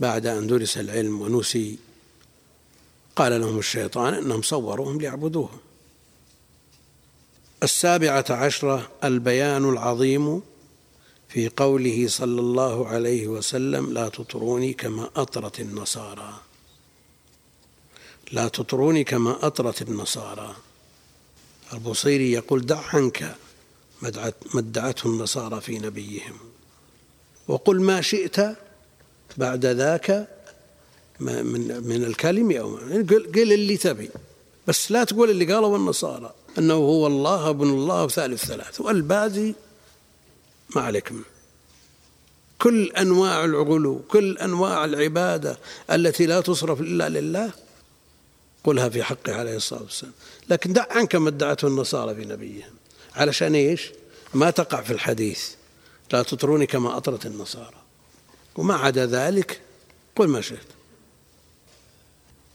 بعد 0.00 0.26
أن 0.26 0.46
درس 0.46 0.78
العلم 0.78 1.20
ونسي 1.20 1.78
قال 3.16 3.40
لهم 3.40 3.58
الشيطان 3.58 4.14
إنهم 4.14 4.42
صوروهم 4.42 5.00
ليعبدوهم 5.00 5.58
السابعة 7.62 8.24
عشرة 8.30 8.90
البيان 9.04 9.70
العظيم 9.70 10.42
في 11.28 11.48
قوله 11.48 12.08
صلى 12.08 12.40
الله 12.40 12.88
عليه 12.88 13.26
وسلم 13.26 13.92
لا 13.92 14.08
تطروني 14.08 14.72
كما 14.72 15.10
أطرت 15.16 15.60
النصارى. 15.60 16.40
لا 18.32 18.48
تطروني 18.48 19.04
كما 19.04 19.46
أطرت 19.46 19.82
النصارى. 19.82 20.56
البصيري 21.72 22.32
يقول 22.32 22.66
دع 22.66 22.80
عنك 22.94 23.36
ما 24.02 24.32
ادعته 24.54 25.06
النصارى 25.06 25.60
في 25.60 25.78
نبيهم. 25.78 26.38
وقل 27.48 27.80
ما 27.80 28.00
شئت 28.00 28.56
بعد 29.36 29.66
ذاك 29.66 30.28
من 31.20 31.86
من 31.86 32.04
الكلم 32.04 32.50
أو 32.50 32.76
قل 33.34 33.52
اللي 33.52 33.76
تبي. 33.76 34.10
بس 34.66 34.92
لا 34.92 35.04
تقول 35.04 35.30
اللي 35.30 35.52
قالوا 35.52 35.76
النصارى. 35.76 36.34
أنه 36.58 36.74
هو 36.74 37.06
الله 37.06 37.50
ابن 37.50 37.68
الله 37.68 38.04
وثالث 38.04 38.44
ثلاث 38.44 38.80
والباقي 38.80 39.54
ما 40.76 40.82
عليك 40.82 41.12
منه 41.12 41.24
كل 42.58 42.92
أنواع 42.92 43.44
العغلو 43.44 44.02
كل 44.08 44.38
أنواع 44.38 44.84
العبادة 44.84 45.58
التي 45.90 46.26
لا 46.26 46.40
تصرف 46.40 46.80
إلا 46.80 47.08
لله 47.08 47.50
قلها 48.64 48.88
في 48.88 49.02
حقه 49.02 49.34
عليه 49.34 49.56
الصلاة 49.56 49.82
والسلام. 49.82 50.12
لكن 50.50 50.72
دع 50.72 50.86
عنك 50.90 51.14
ما 51.14 51.28
ادعته 51.28 51.68
النصارى 51.68 52.14
في 52.14 52.24
نبيهم. 52.24 52.72
علشان 53.14 53.54
إيش؟ 53.54 53.92
ما 54.34 54.50
تقع 54.50 54.82
في 54.82 54.92
الحديث. 54.92 55.48
لا 56.12 56.22
تطروني 56.22 56.66
كما 56.66 56.96
أطرت 56.96 57.26
النصارى. 57.26 57.83
وما 58.56 58.74
عدا 58.74 59.06
ذلك 59.06 59.60
قل 60.16 60.28
ما 60.28 60.40
شئت. 60.40 60.66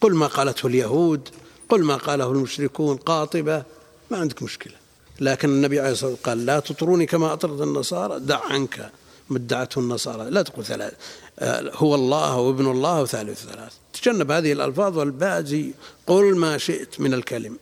قل 0.01 0.13
ما 0.13 0.27
قالته 0.27 0.67
اليهود 0.67 1.29
قل 1.69 1.83
ما 1.83 1.95
قاله 1.95 2.31
المشركون 2.31 2.97
قاطبة 2.97 3.63
ما 4.11 4.17
عندك 4.17 4.43
مشكلة. 4.43 4.73
لكن 5.19 5.49
النبي 5.49 5.79
عليه 5.79 5.91
الصلاة 5.91 6.11
والسلام 6.11 6.37
قال 6.37 6.45
لا 6.45 6.59
تطروني 6.59 7.05
كما 7.05 7.33
أطرت 7.33 7.61
النصارى. 7.61 8.19
دع 8.19 8.41
عنك 8.45 8.91
مدعته 9.29 9.79
النصارى. 9.79 10.29
لا 10.29 10.41
تقول 10.41 10.65
ثلاث 10.65 10.93
آه، 11.39 11.71
هو 11.73 11.95
الله 11.95 12.37
وابن 12.37 12.71
الله 12.71 13.01
وثالث 13.01 13.45
ثلاث 13.45 13.73
تجنب 13.93 14.31
هذه 14.31 14.51
الألفاظ 14.51 14.97
والباقي 14.97 15.71
قل 16.07 16.35
ما 16.35 16.57
شئت 16.57 16.99
من 16.99 17.13
الكلم. 17.13 17.57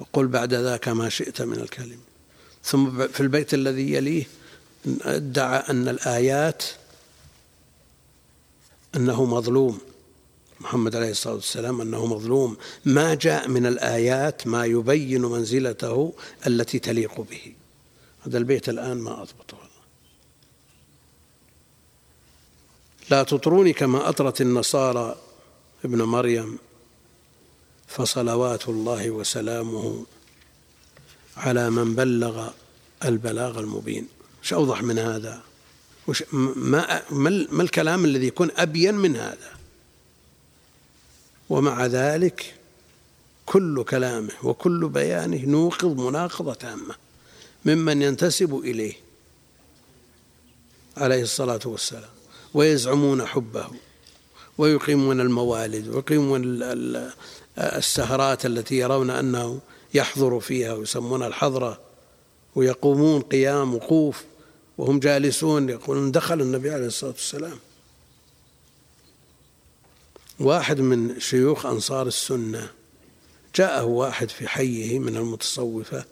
وقل 0.00 0.26
بعد 0.26 0.54
ذاك 0.54 0.88
ما 0.88 1.08
شئت 1.08 1.42
من 1.42 1.60
الكلم. 1.60 1.98
ثم 2.64 3.08
في 3.08 3.20
البيت 3.20 3.54
الذي 3.54 3.92
يليه 3.92 4.24
ادعى 4.86 5.58
أن 5.70 5.88
الآيات 5.88 6.64
أنه 8.96 9.24
مظلوم. 9.24 9.78
محمد 10.60 10.96
عليه 10.96 11.10
الصلاة 11.10 11.34
والسلام 11.34 11.80
أنه 11.80 12.06
مظلوم. 12.06 12.56
ما 12.84 13.14
جاء 13.14 13.48
من 13.48 13.66
الآيات 13.66 14.46
ما 14.46 14.64
يبين 14.64 15.22
منزلته 15.22 16.12
التي 16.46 16.78
تليق 16.78 17.20
به. 17.20 17.54
هذا 18.26 18.38
البيت 18.38 18.68
الآن 18.68 18.96
ما 18.96 19.22
أضبطه 19.22 19.68
لا 23.10 23.22
تطروني 23.22 23.72
كما 23.72 24.08
أطرت 24.08 24.40
النصارى 24.40 25.16
ابن 25.84 26.02
مريم 26.02 26.58
فصلوات 27.86 28.68
الله 28.68 29.10
وسلامه 29.10 30.06
على 31.36 31.70
من 31.70 31.94
بلغ 31.94 32.50
البلاغ 33.04 33.58
المبين. 33.58 34.08
إيش 34.42 34.52
أوضح 34.52 34.82
من 34.82 34.98
هذا؟ 34.98 35.42
وش 36.06 36.24
ما 36.32 37.02
ما 37.10 37.62
الكلام 37.62 38.04
الذي 38.04 38.26
يكون 38.26 38.50
أبين 38.56 38.94
من 38.94 39.16
هذا؟ 39.16 39.58
ومع 41.48 41.86
ذلك 41.86 42.54
كل 43.46 43.84
كلامه 43.84 44.32
وكل 44.42 44.88
بيانه 44.88 45.44
نوقض 45.44 46.00
مناقضة 46.00 46.54
تامة 46.54 46.94
ممن 47.64 48.02
ينتسب 48.02 48.54
إليه 48.54 48.94
عليه 50.96 51.22
الصلاة 51.22 51.60
والسلام 51.64 52.10
ويزعمون 52.54 53.26
حبه 53.26 53.66
ويقيمون 54.58 55.20
الموالد 55.20 55.88
ويقيمون 55.88 56.42
السهرات 57.58 58.46
التي 58.46 58.74
يرون 58.78 59.10
أنه 59.10 59.60
يحضر 59.94 60.40
فيها 60.40 60.72
ويسمونها 60.72 61.26
الحضرة. 61.26 61.80
ويقومون 62.54 63.20
قيام 63.20 63.74
وقوف 63.74 64.24
وهم 64.78 64.98
جالسون 64.98 65.68
يقولون 65.68 66.12
دخل 66.12 66.40
النبي 66.40 66.70
عليه 66.70 66.86
الصلاة 66.86 67.10
والسلام. 67.10 67.58
واحد 70.40 70.80
من 70.80 71.20
شيوخ 71.20 71.66
أنصار 71.66 72.06
السنة 72.06 72.70
جاءه 73.54 73.84
واحد 73.84 74.30
في 74.30 74.48
حيه 74.48 74.98
من 74.98 75.16
المتصوفة 75.16 76.04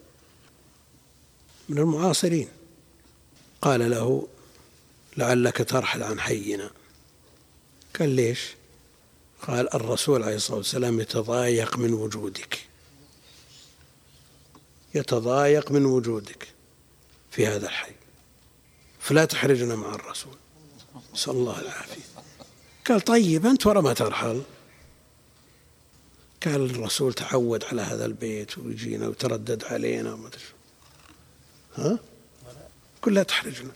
من 1.69 1.79
المعاصرين. 1.79 2.49
قال 3.63 3.91
له 3.91 4.29
لعلك 5.17 5.69
ترحل 5.69 6.03
عن 6.03 6.21
حينا. 6.21 6.71
قال 7.99 8.09
ليش؟ 8.09 8.55
قال 9.49 9.75
الرسول 9.75 10.23
عليه 10.23 10.37
الصلاة 10.37 10.57
والسلام 10.57 11.01
يتضايق 11.01 11.79
من 11.79 11.93
وجودك. 11.93 12.66
يتضايق 14.97 15.71
من 15.71 15.85
وجودك 15.85 16.49
في 17.31 17.47
هذا 17.47 17.67
الحي. 17.67 17.93
فلا 19.01 19.25
تحرجنا 19.25 19.77
مع 19.77 19.95
الرسول. 19.95 20.37
نسأل 21.15 21.33
الله 21.33 21.61
العافية. 21.61 22.03
قال 22.87 23.01
طيب 23.01 23.47
أنت 23.47 23.67
ورا 23.67 23.81
ما 23.81 23.93
ترحل؟ 23.93 24.43
قال 26.45 26.71
الرسول 26.71 27.13
تعود 27.13 27.65
على 27.65 27.83
هذا 27.83 28.07
البيت 28.07 28.59
ويجينا 28.59 29.09
وتردد 29.09 29.65
علينا 29.65 30.13
وما 30.13 30.31
ها؟ 31.77 31.99
قل 33.03 33.15
لا 33.15 33.23
تحرجنا. 33.23 33.71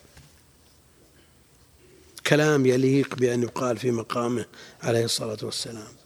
كلام 2.26 2.66
يليق 2.66 3.14
بأن 3.14 3.42
يقال 3.42 3.78
في 3.78 3.90
مقامه 3.90 4.44
عليه 4.83 5.04
الصلاة 5.04 5.38
والسلام. 5.42 5.99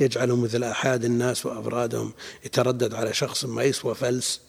يجعل 0.00 0.32
مثل 0.32 0.64
أحد 0.64 1.04
الناس 1.04 1.46
وأفرادهم 1.46 2.12
يتردد 2.44 2.94
على 2.94 3.14
شخص 3.14 3.44
ما 3.44 3.62
يسوى 3.62 3.94
فلس. 3.94 4.40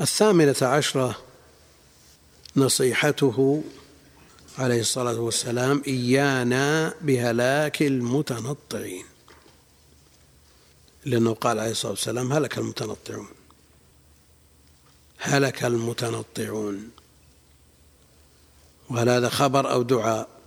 الثامنة 0.00 0.56
عشرة 0.62 1.16
نصيحته 2.56 3.62
عليه 4.58 4.80
الصلاة 4.80 5.20
والسلام 5.20 5.82
إيانا 5.86 6.94
بهلاك 7.00 7.82
المتنطعين. 7.82 9.04
لأنه 11.04 11.34
قال 11.34 11.58
عليه 11.58 11.70
الصلاة 11.70 11.92
والسلام 11.92 12.32
هلك 12.32 12.58
المتنطعون. 12.58 13.28
هلك 15.18 15.64
المتنطعون. 15.64 16.90
وهل 18.90 19.08
هذا 19.08 19.28
خبر 19.28 19.72
أو 19.72 19.82
دعاء؟ 19.82 20.39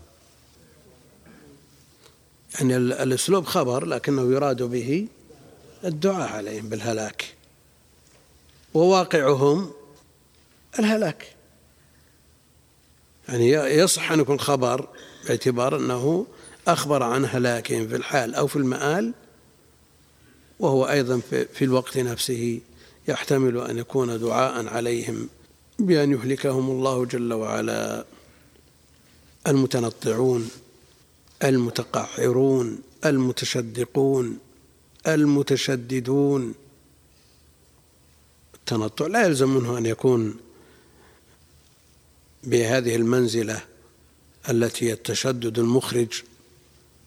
يعني 2.56 2.78
الأسلوب 2.78 3.46
خبر 3.46 3.86
لكنه 3.86 4.34
يراد 4.34 4.64
به 4.64 5.08
الدعاء 5.84 6.30
عليهم 6.30 6.70
بالهلاك. 6.70 7.36
وواقعهم 8.74 9.72
الهلاك. 10.80 11.36
يعني 13.30 13.50
يصح 13.52 14.12
أن 14.12 14.20
يكون 14.20 14.40
خبر 14.40 14.88
باعتبار 15.28 15.78
أنه 15.78 16.26
أخبر 16.68 17.04
عن 17.04 17.26
هلاكهم 17.26 17.88
في 17.88 17.96
الحال 17.96 18.36
أو 18.36 18.48
في 18.48 18.56
المآل 18.56 19.14
وهو 20.60 20.86
أيضا 20.86 21.20
في 21.54 21.66
الوقت 21.66 21.98
نفسه 21.98 22.60
يحتمل 23.08 23.58
أن 23.58 23.78
يكون 23.78 24.20
دعاء 24.20 24.68
عليهم 24.68 25.30
بأن 25.80 26.12
يهلكهم 26.12 26.70
الله 26.72 27.06
جل 27.06 27.34
وعلا 27.34 28.06
المتنطعون. 29.48 30.50
المتقعرون 31.44 32.80
المتشدقون 33.06 34.40
المتشددون. 35.08 36.54
التنطع 38.56 39.08
لا 39.08 39.26
يلزم 39.26 39.50
منه 39.50 39.78
أن 39.78 39.86
يكون 39.86 40.38
بهذه 42.44 42.96
المنزلة 42.96 43.62
التي 44.50 44.94
التشدد 44.94 45.60
المخرج 45.60 46.24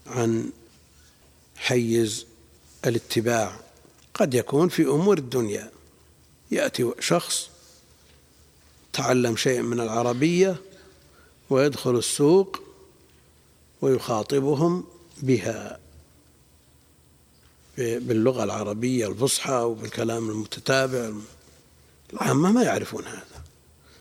عن 0.06 0.50
حيز 1.56 2.26
الاتباع. 2.86 3.60
قد 4.14 4.34
يكون 4.34 4.68
في 4.68 4.82
أمور 4.82 5.18
الدنيا. 5.18 5.70
يأتي 6.50 6.92
شخص 7.00 7.50
تعلم 8.92 9.36
شيء 9.36 9.62
من 9.62 9.80
العربية 9.80 10.56
ويدخل 11.50 11.96
السوق 11.96 12.65
ويخاطبهم 13.80 14.84
بها. 15.22 15.80
باللغة 17.78 18.44
العربية 18.44 19.08
الفصحى 19.08 19.52
وبالكلام 19.52 20.30
المتتابع. 20.30 21.12
العامة 22.12 22.52
ما 22.52 22.62
يعرفون 22.62 23.04
هذا. 23.04 23.44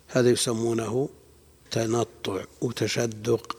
هذا 0.07 0.29
يسمونه 0.29 1.09
تنطع 1.71 2.43
وتشدق. 2.61 3.57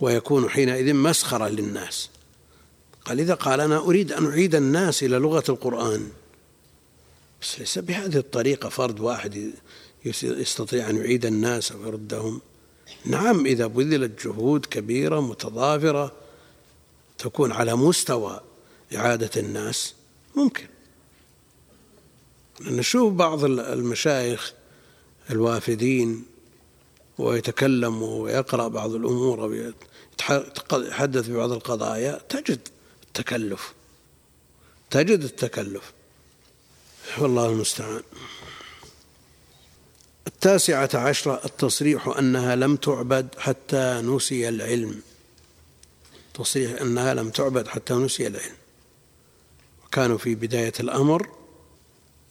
ويكون 0.00 0.50
حينئذ 0.50 0.94
مسخرة 0.94 1.48
للناس. 1.48 2.10
قال 3.04 3.20
إذا 3.20 3.34
قال 3.34 3.60
أنا 3.60 3.78
أريد 3.78 4.12
أن 4.12 4.26
أعيد 4.26 4.54
الناس 4.54 5.02
إلى 5.02 5.16
لغة 5.16 5.44
القرآن. 5.48 6.10
بس 7.42 7.58
ليس 7.58 7.78
بهذه 7.78 8.16
الطريقة. 8.16 8.68
فرد 8.68 9.00
واحد 9.00 9.52
يستطيع 10.22 10.90
أن 10.90 10.96
يعيد 10.96 11.26
الناس 11.26 11.72
أو 11.72 11.86
يردهم 11.86 12.40
نعم 13.06 13.46
إذا 13.46 13.66
بذلت 13.66 14.26
جهود 14.26 14.66
كبيرة 14.66 15.20
متضافرة 15.20 16.12
تكون 17.18 17.52
على 17.52 17.76
مستوى 17.76 18.40
إعادة 18.96 19.30
الناس 19.36 19.94
ممكن. 20.36 20.66
نشوف 22.60 23.12
بعض 23.12 23.44
المشايخ 23.44 24.52
الوافدين 25.30 26.24
ويتكلم 27.18 28.02
ويقرأ 28.02 28.68
بعض 28.68 28.94
الأمور 28.94 29.40
ويتحدث 29.40 31.28
ببعض 31.28 31.52
القضايا 31.52 32.20
تجد 32.28 32.68
التكلف. 33.06 33.72
تجد 34.90 35.20
التكلف. 35.20 35.92
والله 37.18 37.46
المستعان. 37.46 38.02
التاسعة 40.26 40.90
عشرة 40.94 41.40
التصريح 41.44 42.08
أنها 42.08 42.56
لم 42.56 42.76
تعبد 42.76 43.28
حتى 43.38 44.00
نسي 44.04 44.48
العلم. 44.48 45.00
تصريح 46.34 46.80
أنها 46.80 47.14
لم 47.14 47.30
تعبد 47.30 47.68
حتى 47.68 47.94
نسي 47.94 48.26
العلم. 48.26 48.56
وكانوا 49.86 50.18
في 50.18 50.34
بداية 50.34 50.72
الأمر 50.80 51.28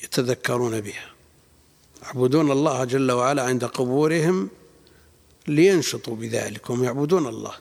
يتذكرون 0.04 0.82
بها. 0.82 1.10
يعبدون 2.04 2.52
الله 2.52 2.84
جل 2.84 3.12
وعلا 3.12 3.44
عند 3.44 3.66
قبورهم 3.66 4.50
لينشطوا 5.48 6.16
بذلك 6.16 6.72
هم 6.72 6.84
يعبدون 6.84 7.28
الله. 7.28 7.54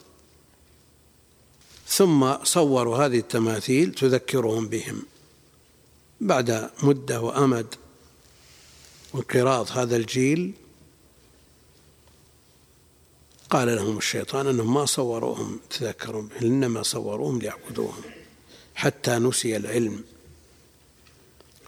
ثم 1.88 2.44
صوروا 2.44 2.96
هذه 2.96 3.18
التماثيل 3.18 3.92
تذكرهم 3.92 4.68
بهم. 4.68 5.02
بعد 6.20 6.70
مدة 6.82 7.20
وأمد 7.20 7.74
وانقراض 9.14 9.70
هذا 9.70 9.96
الجيل. 9.96 10.52
قال 13.50 13.76
لهم 13.76 13.98
الشيطان 13.98 14.46
أنهم 14.46 14.74
ما 14.74 14.86
صوروهم 14.86 15.60
تذكروا 15.70 16.28
إنما 16.42 16.82
صوروهم 16.82 17.38
ليعبدوهم 17.38 18.02
حتى 18.74 19.18
نسي 19.18 19.56
العلم. 19.56 20.04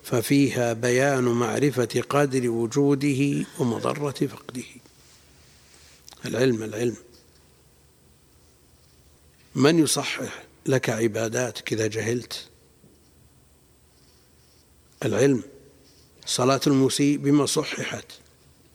ففيها 0.02 0.72
بيان 0.72 1.24
معرفة 1.24 2.04
قدر 2.08 2.50
وجوده 2.50 3.46
ومضرة 3.58 4.10
فقده. 4.10 4.64
العلم 6.24 6.62
العلم. 6.62 6.96
من 9.54 9.78
يصحح 9.78 10.44
لك 10.66 10.90
عباداتك 10.90 11.72
إذا 11.72 11.86
جهلت؟ 11.86 12.48
العلم. 15.04 15.42
صلاة 16.26 16.60
المسيء 16.66 17.16
بما 17.16 17.46
صححت. 17.46 18.04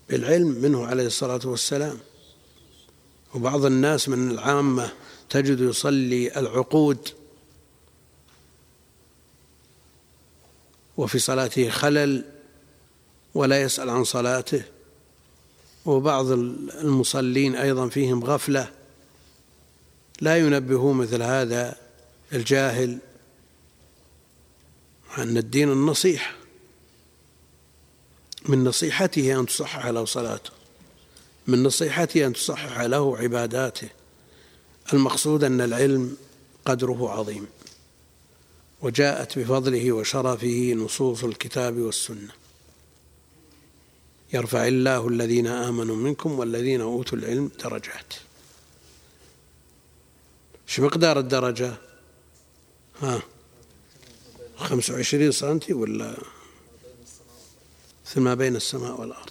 بالعلم 0.09 0.47
منه 0.47 0.85
عليه 0.85 1.05
الصلاة 1.05 1.39
والسلام. 1.45 1.97
وبعض 3.35 3.65
الناس 3.65 4.09
من 4.09 4.31
العامة 4.31 4.91
تجد 5.29 5.59
يصلي 5.59 6.39
العقود. 6.39 7.09
وفي 10.97 11.19
صلاته 11.19 11.69
خلل 11.69 12.25
ولا 13.33 13.61
يسأل 13.61 13.89
عن 13.89 14.03
صلاته. 14.03 14.63
وبعض 15.85 16.31
المصلين 16.31 17.55
أيضا 17.55 17.89
فيهم 17.89 18.23
غفلة. 18.23 18.71
لا 20.21 20.37
ينبهون 20.37 20.97
مثل 20.97 21.21
هذا 21.21 21.77
الجاهل 22.33 22.97
أن 25.17 25.37
الدين 25.37 25.71
النصيحة 25.71 26.40
من 28.45 28.63
نصيحته 28.63 29.39
أن 29.39 29.45
تصحح 29.45 29.85
له 29.85 30.05
صلاته 30.05 30.51
من 31.47 31.63
نصيحته 31.63 32.27
أن 32.27 32.33
تصحح 32.33 32.81
له 32.81 33.17
عباداته. 33.17 33.89
المقصود 34.93 35.43
أن 35.43 35.61
العلم 35.61 36.17
قدره 36.65 37.09
عظيم. 37.09 37.47
وجاءت 38.81 39.39
بفضله 39.39 39.91
وشرفه 39.91 40.73
نصوص 40.73 41.23
الكتاب 41.23 41.77
والسنة. 41.77 42.31
يرفع 44.33 44.67
الله 44.67 45.07
الذين 45.07 45.47
آمنوا 45.47 45.95
منكم 45.95 46.39
والذين 46.39 46.81
أوتوا 46.81 47.17
العلم 47.17 47.51
درجات. 47.63 48.13
شو 50.67 50.85
مقدار 50.85 51.19
الدرجة؟ 51.19 51.73
ها 53.01 53.21
خمسة 54.57 54.93
وعشرين 54.93 55.31
سنتي 55.31 55.73
ولا 55.73 56.17
مثل 58.11 58.21
ما 58.21 58.33
بين 58.33 58.55
السماء 58.55 59.01
والأرض. 59.01 59.29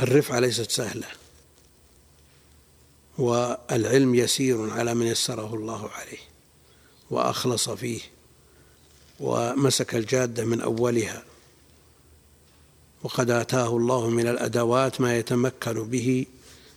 الرفعة 0.00 0.38
ليست 0.38 0.70
سهلة 0.70 1.06
والعلم 3.18 4.14
يسير 4.14 4.70
على 4.70 4.94
من 4.94 5.06
يسره 5.06 5.54
الله 5.54 5.90
عليه 5.90 6.18
وأخلص 7.10 7.70
فيه 7.70 8.00
ومسك 9.20 9.94
الجادة 9.94 10.44
من 10.44 10.60
أولها 10.60 11.24
وقد 13.02 13.30
آتاه 13.30 13.76
الله 13.76 14.08
من 14.08 14.28
الأدوات 14.28 15.00
ما 15.00 15.16
يتمكن 15.18 15.90
به 15.90 16.26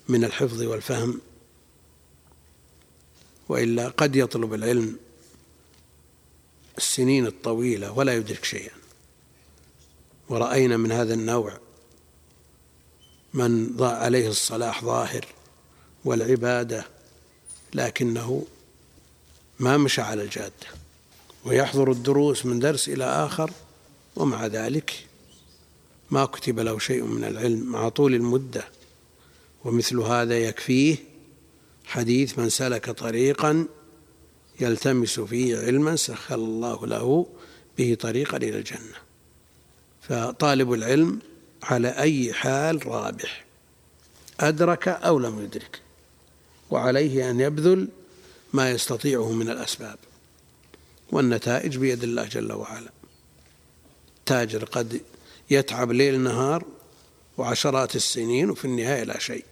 من 0.07 0.23
الحفظ 0.23 0.61
والفهم. 0.61 1.21
وإلا 3.49 3.87
قد 3.87 4.15
يطلب 4.15 4.53
العلم 4.53 4.99
السنين 6.77 7.27
الطويلة 7.27 7.91
ولا 7.91 8.15
يدرك 8.15 8.45
شيئا. 8.45 8.84
ورأينا 10.29 10.77
من 10.77 10.91
هذا 10.91 11.13
النوع 11.13 11.57
من 13.33 13.75
ضاع 13.75 13.97
عليه 13.97 14.27
الصلاح 14.27 14.83
ظاهر 14.85 15.25
والعبادة 16.05 16.85
لكنه 17.73 18.45
ما 19.59 19.77
مشى 19.77 20.01
على 20.01 20.23
الجادة 20.23 20.67
ويحضر 21.45 21.91
الدروس 21.91 22.45
من 22.45 22.59
درس 22.59 22.89
إلى 22.89 23.03
آخر 23.03 23.51
ومع 24.15 24.45
ذلك 24.45 25.07
ما 26.11 26.25
كتب 26.25 26.59
له 26.59 26.79
شيء 26.79 27.03
من 27.03 27.23
العلم 27.23 27.71
مع 27.71 27.89
طول 27.89 28.13
المدة. 28.13 28.67
ومثل 29.65 29.99
هذا 29.99 30.37
يكفيه 30.39 30.97
حديث 31.85 32.39
من 32.39 32.49
سلك 32.49 32.89
طريقا 32.89 33.67
يلتمس 34.59 35.19
فيه 35.19 35.57
علما 35.57 35.95
سخر 35.95 36.35
الله 36.35 36.87
له 36.87 37.27
به 37.77 37.97
طريقا 37.99 38.37
إلى 38.37 38.57
الجنة. 38.57 39.04
فطالب 40.09 40.73
العلم 40.73 41.19
على 41.63 41.89
أي 41.89 42.33
حال 42.33 42.87
رابح 42.87 43.45
أدرك 44.39 44.87
أو 44.87 45.19
لم 45.19 45.43
يدرك 45.43 45.81
وعليه 46.71 47.29
أن 47.29 47.39
يبذل 47.39 47.87
ما 48.53 48.71
يستطيعه 48.71 49.31
من 49.31 49.49
الأسباب 49.49 49.97
والنتائج 51.11 51.77
بيد 51.77 52.03
الله 52.03 52.23
جل 52.23 52.53
وعلا. 52.53 52.89
تاجر 54.25 54.65
قد 54.65 55.01
يتعب 55.49 55.91
ليل 55.91 56.19
نهار 56.19 56.65
وعشرات 57.37 57.95
السنين 57.95 58.49
وفي 58.49 58.65
النهاية 58.65 59.03
لا 59.03 59.19
شيء. 59.19 59.45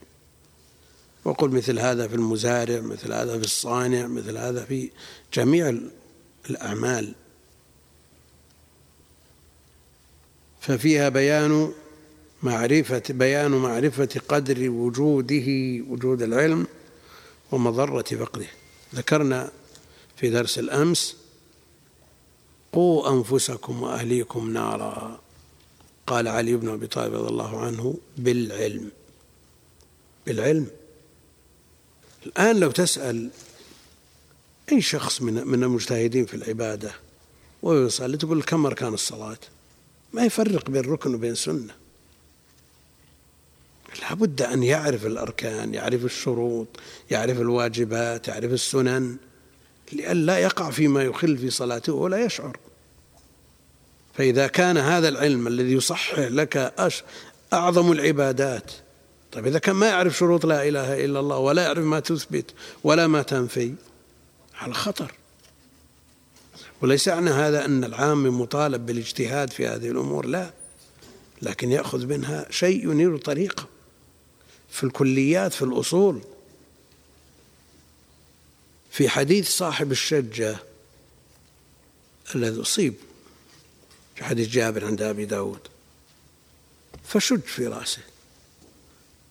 وقل 1.25 1.49
مثل 1.49 1.79
هذا 1.79 2.07
في 2.07 2.15
المزارع 2.15 2.81
مثل 2.81 3.13
هذا 3.13 3.37
في 3.37 3.43
الصانع 3.43 4.07
مثل 4.07 4.37
هذا 4.37 4.65
في 4.65 4.89
جميع 5.33 5.77
الأعمال. 6.49 7.13
ففيها 10.63 11.09
بيان 11.09 11.71
معرفة 12.43 13.03
بيان 13.09 13.51
معرفة 13.51 14.09
قدر 14.29 14.69
وجوده 14.69 15.45
وجود 15.89 16.21
العلم 16.21 16.67
ومضرة 17.51 18.01
فقده. 18.01 18.47
ذكرنا 18.95 19.51
في 20.17 20.29
درس 20.29 20.59
الأمس 20.59 21.17
قوا 22.71 23.09
أنفسكم 23.09 23.83
وأهليكم 23.83 24.53
نارا. 24.53 25.21
قال 26.07 26.27
علي 26.27 26.55
بن 26.55 26.69
أبي 26.69 26.87
طالب 26.87 27.13
رضي 27.13 27.29
الله 27.29 27.59
عنه 27.59 27.97
بالعلم. 28.17 28.91
بالعلم. 30.27 30.67
الآن 32.25 32.59
لو 32.59 32.71
تسأل 32.71 33.29
أي 34.71 34.81
شخص 34.81 35.21
من 35.21 35.47
من 35.47 35.63
المجتهدين 35.63 36.25
في 36.25 36.33
العبادة 36.33 36.91
ويصلي 37.61 38.17
تقول 38.17 38.43
كم 38.43 38.65
أركان 38.65 38.93
الصلاة؟ 38.93 39.37
ما 40.13 40.25
يفرق 40.25 40.69
بين 40.69 40.81
ركن 40.81 41.15
وبين 41.15 41.35
سنة. 41.35 41.73
لابد 44.01 44.41
أن 44.41 44.63
يعرف 44.63 45.05
الأركان 45.05 45.73
يعرف 45.73 46.05
الشروط 46.05 46.67
يعرف 47.11 47.41
الواجبات 47.41 48.27
يعرف 48.27 48.51
السنن. 48.51 49.17
لئلا 49.93 50.39
يقع 50.39 50.71
فيما 50.71 51.03
يخل 51.03 51.37
في 51.37 51.49
صلاته 51.49 51.93
ولا 51.93 52.25
يشعر. 52.25 52.57
فإذا 54.13 54.47
كان 54.47 54.77
هذا 54.77 55.07
العلم 55.09 55.47
الذي 55.47 55.73
يصحح 55.73 56.19
لك 56.19 56.73
أعظم 57.53 57.91
العبادات. 57.91 58.71
طيب 59.31 59.47
إذا 59.47 59.59
كان 59.59 59.75
ما 59.75 59.87
يعرف 59.87 60.17
شروط 60.17 60.45
لا 60.45 60.67
إله 60.67 61.05
إلا 61.05 61.19
الله 61.19 61.37
ولا 61.37 61.63
يعرف 61.63 61.83
ما 61.83 61.99
تثبت 61.99 62.53
ولا 62.83 63.07
ما 63.07 63.21
تنفي 63.21 63.73
على 64.55 64.73
خطر. 64.73 65.11
وليس 66.83 67.07
معنى 67.07 67.29
هذا 67.29 67.65
أن 67.65 67.83
العام 67.83 68.41
مطالب 68.41 68.85
بالاجتهاد 68.85 69.49
في 69.49 69.67
هذه 69.67 69.89
الأمور 69.89 70.25
لا. 70.25 70.53
لكن 71.41 71.71
يأخذ 71.71 72.05
منها 72.05 72.51
شيء 72.51 72.91
ينير 72.91 73.17
طريقه 73.17 73.67
في 74.69 74.83
الكليات 74.83 75.53
في 75.53 75.61
الأصول. 75.61 76.21
في 78.91 79.09
حديث 79.09 79.49
صاحب 79.49 79.91
الشجة 79.91 80.57
الذي 82.35 82.61
أصيب 82.61 82.93
في 84.15 84.23
حديث 84.23 84.49
جابر 84.49 84.85
عند 84.85 85.01
أبي 85.01 85.25
داود. 85.25 85.67
فشج 87.03 87.41
في 87.41 87.67
رأسه. 87.67 88.01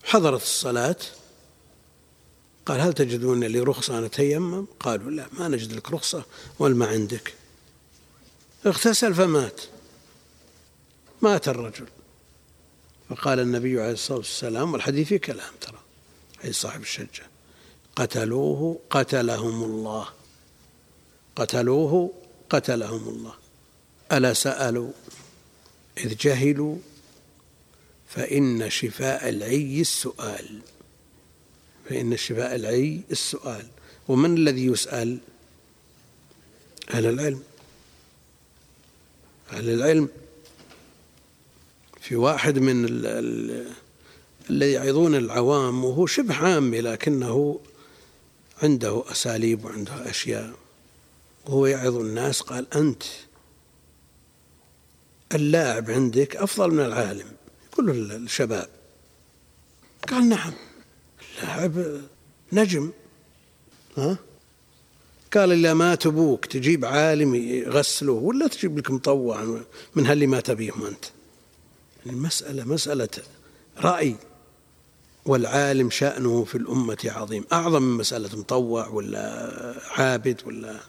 حضرت 0.05 0.43
الصلاة. 0.43 0.97
قال 2.67 2.81
هل 2.81 2.93
تجدون 2.93 3.45
لي 3.45 3.61
رخصة 3.61 3.99
أن 3.99 4.05
أتيمم؟ 4.05 4.67
قالوا 4.81 5.11
لا 5.11 5.27
ما 5.33 5.49
نجد 5.49 5.73
لك 5.73 5.91
رخصة 5.91 6.25
والما 6.59 6.87
عندك. 6.87 7.42
اغتسل 8.67 9.15
فمات. 9.15 9.61
مات 11.23 11.49
الرجل. 11.49 11.87
فقال 13.09 13.41
النبي 13.41 13.81
عليه 13.81 13.93
الصلاة 13.93 14.19
والسلام 14.19 14.73
والحديث 14.73 15.09
فيه 15.09 15.17
كلام 15.17 15.53
ترى 15.61 15.79
حديث 16.39 16.57
صاحب 16.57 16.81
الشجة. 16.81 17.27
قتلوه 17.97 18.81
قتلهم 18.91 19.65
الله. 19.65 20.09
قتلوه 21.37 22.13
قتلهم 22.51 23.09
الله. 23.09 23.35
ألا 24.13 24.33
سألوا؟ 24.33 24.93
إذ 25.99 26.17
جهلوا. 26.17 26.77
فإن 28.09 28.71
شفاء 28.71 29.29
العي 29.29 29.81
السؤال. 29.81 30.61
فإن 31.89 32.17
شفاء 32.17 32.55
العي 32.55 33.01
السؤال. 33.11 33.67
ومن 34.09 34.37
الذي 34.37 34.67
يسأل؟ 34.67 35.19
أهل 36.91 37.07
العلم. 37.07 37.43
أهل 39.53 39.71
العلم 39.71 40.09
في 42.01 42.17
واحد 42.17 42.59
من 42.59 42.87
الذي 44.51 44.73
يعظون 44.73 45.15
العوام 45.15 45.85
وهو 45.85 46.07
شبه 46.07 46.35
عامي 46.35 46.81
لكنه 46.81 47.61
عنده 48.63 49.05
أساليب 49.11 49.65
وعنده 49.65 50.11
أشياء. 50.11 50.55
وهو 51.47 51.67
يعظ 51.67 51.97
الناس 51.97 52.41
قال 52.41 52.75
أنت 52.75 53.03
اللاعب 55.35 55.91
عندك 55.91 56.37
أفضل 56.37 56.71
من 56.71 56.85
العالم 56.85 57.33
كل 57.77 57.91
الشباب. 57.91 58.69
قال 60.09 60.29
نعم 60.29 60.53
اللاعب 61.39 62.01
نجم. 62.53 62.91
ها؟ 63.97 64.17
قال 65.35 65.53
إلا 65.53 65.75
ما 65.75 65.95
تبوك 65.95 66.47
تجيب 66.47 66.85
عالم 66.85 67.35
يغسله 67.35 68.13
ولا 68.13 68.47
تجيب 68.47 68.79
لك 68.79 68.91
مطوع 68.91 69.61
من 69.95 70.07
هاللي 70.07 70.27
ما 70.27 70.41
تبيهم 70.41 70.87
أنت؟ 70.87 71.05
المسألة 72.07 72.65
مسألة 72.65 73.09
رأي 73.79 74.17
والعالم 75.27 75.91
شأنه 75.91 76.45
في 76.45 76.59
الأمة 76.59 76.99
عظيم. 77.05 77.45
أعظم 77.53 77.83
من 77.83 77.97
مسألة 77.97 78.39
مطوع 78.39 78.89
ولا 78.89 79.81
عابد 79.91 80.41
ولا 80.47 80.81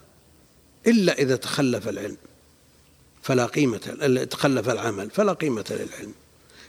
إلا 0.86 1.18
إذا 1.18 1.36
تخلف 1.36 1.88
العلم. 1.88 2.16
فلا 3.22 3.46
قيمة 3.46 3.78
تخلف 4.30 4.68
العمل 4.68 5.10
فلا 5.10 5.32
قيمة 5.32 5.64
للعلم. 5.70 6.12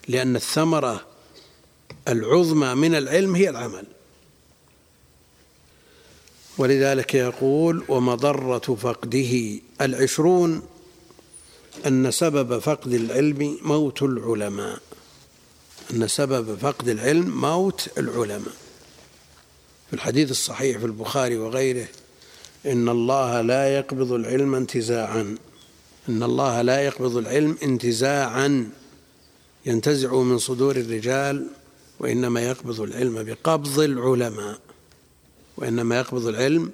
لأن 0.07 0.35
الثمرة 0.35 1.05
العظمى 2.07 2.75
من 2.75 2.95
العلم 2.95 3.35
هي 3.35 3.49
العمل. 3.49 3.85
ولذلك 6.57 7.15
يقول 7.15 7.83
ومضرة 7.87 8.57
فقده. 8.59 9.59
العشرون 9.81 10.61
أن 11.87 12.11
سبب 12.11 12.59
فقد 12.59 12.93
العلم 12.93 13.57
موت 13.61 14.03
العلماء. 14.03 14.79
أن 15.93 16.07
سبب 16.07 16.57
فقد 16.57 16.89
العلم 16.89 17.41
موت 17.41 17.89
العلماء. 17.97 18.53
في 19.87 19.93
الحديث 19.93 20.31
الصحيح 20.31 20.77
في 20.77 20.85
البخاري 20.85 21.37
وغيره 21.37 21.87
إن 22.65 22.89
الله 22.89 23.41
لا 23.41 23.77
يقبض 23.77 24.11
العلم 24.11 24.55
انتزاعا. 24.55 25.37
إن 26.09 26.23
الله 26.23 26.61
لا 26.61 26.81
يقبض 26.81 27.17
العلم 27.17 27.57
انتزاعا. 27.63 28.69
ينتزع 29.65 30.15
من 30.15 30.37
صدور 30.37 30.75
الرجال 30.75 31.47
وإنما 31.99 32.41
يقبض 32.41 32.81
العلم 32.81 33.23
بقبض 33.23 33.79
العلماء. 33.79 34.59
وإنما 35.57 35.99
يقبض 35.99 36.27
العلم 36.27 36.71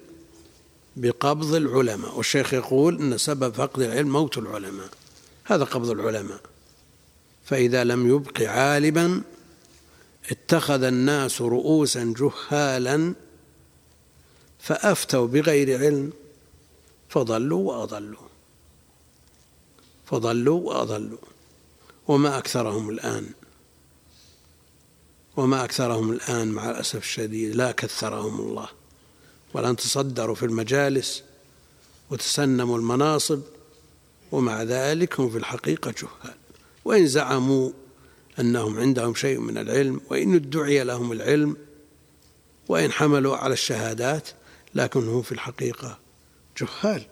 بقبض 0.96 1.56
العلماء. 1.56 2.18
والشيخ 2.18 2.54
يقول 2.54 3.00
أن 3.00 3.18
سبب 3.18 3.54
فقد 3.54 3.82
العلم 3.82 4.10
موت 4.10 4.38
العلماء. 4.38 4.90
هذا 5.44 5.64
قبض 5.64 5.90
العلماء. 5.90 6.42
فإذا 7.46 7.84
لم 7.84 8.10
يبق 8.16 8.42
عالما 8.42 9.22
اتخذ 10.32 10.84
الناس 10.84 11.42
رؤوسا 11.42 12.14
جهالا 12.18 13.14
فأفتوا 14.60 15.28
بغير 15.28 15.80
علم 15.80 16.14
فضلوا 17.10 17.74
وأضلوا. 17.74 18.28
فضلوا 20.06 20.60
وأضلوا. 20.60 21.18
وما 22.08 22.38
أكثرهم 22.38 22.90
الآن. 22.90 23.30
وما 25.38 25.64
أكثرهم 25.64 26.12
الآن 26.12 26.48
مع 26.48 26.70
الأسف 26.70 26.96
الشديد 26.96 27.56
لا 27.56 27.72
كثرهم 27.72 28.40
الله. 28.40 28.68
والآن 29.54 29.76
تصدروا 29.76 30.36
في 30.36 30.46
المجالس 30.46 31.24
وتسنموا 32.10 32.78
المناصب 32.78 33.42
ومع 34.32 34.64
ذلك 34.64 35.20
هم 35.20 35.30
في 35.30 35.38
الحقيقة 35.38 35.92
جهال. 35.92 36.36
وإن 36.86 37.08
زعموا 37.08 37.72
أنهم 38.40 38.80
عندهم 38.80 39.16
شيء 39.16 39.40
من 39.40 39.58
العلم 39.58 40.02
وإن 40.10 40.36
ادعي 40.36 40.84
لهم 40.84 41.12
العلم 41.12 41.58
وإن 42.68 42.92
حملوا 42.92 43.38
على 43.38 43.54
الشهادات 43.54 44.30
لكنهم 44.76 45.22
في 45.22 45.32
الحقيقة 45.32 45.98
جهال. 46.62 47.06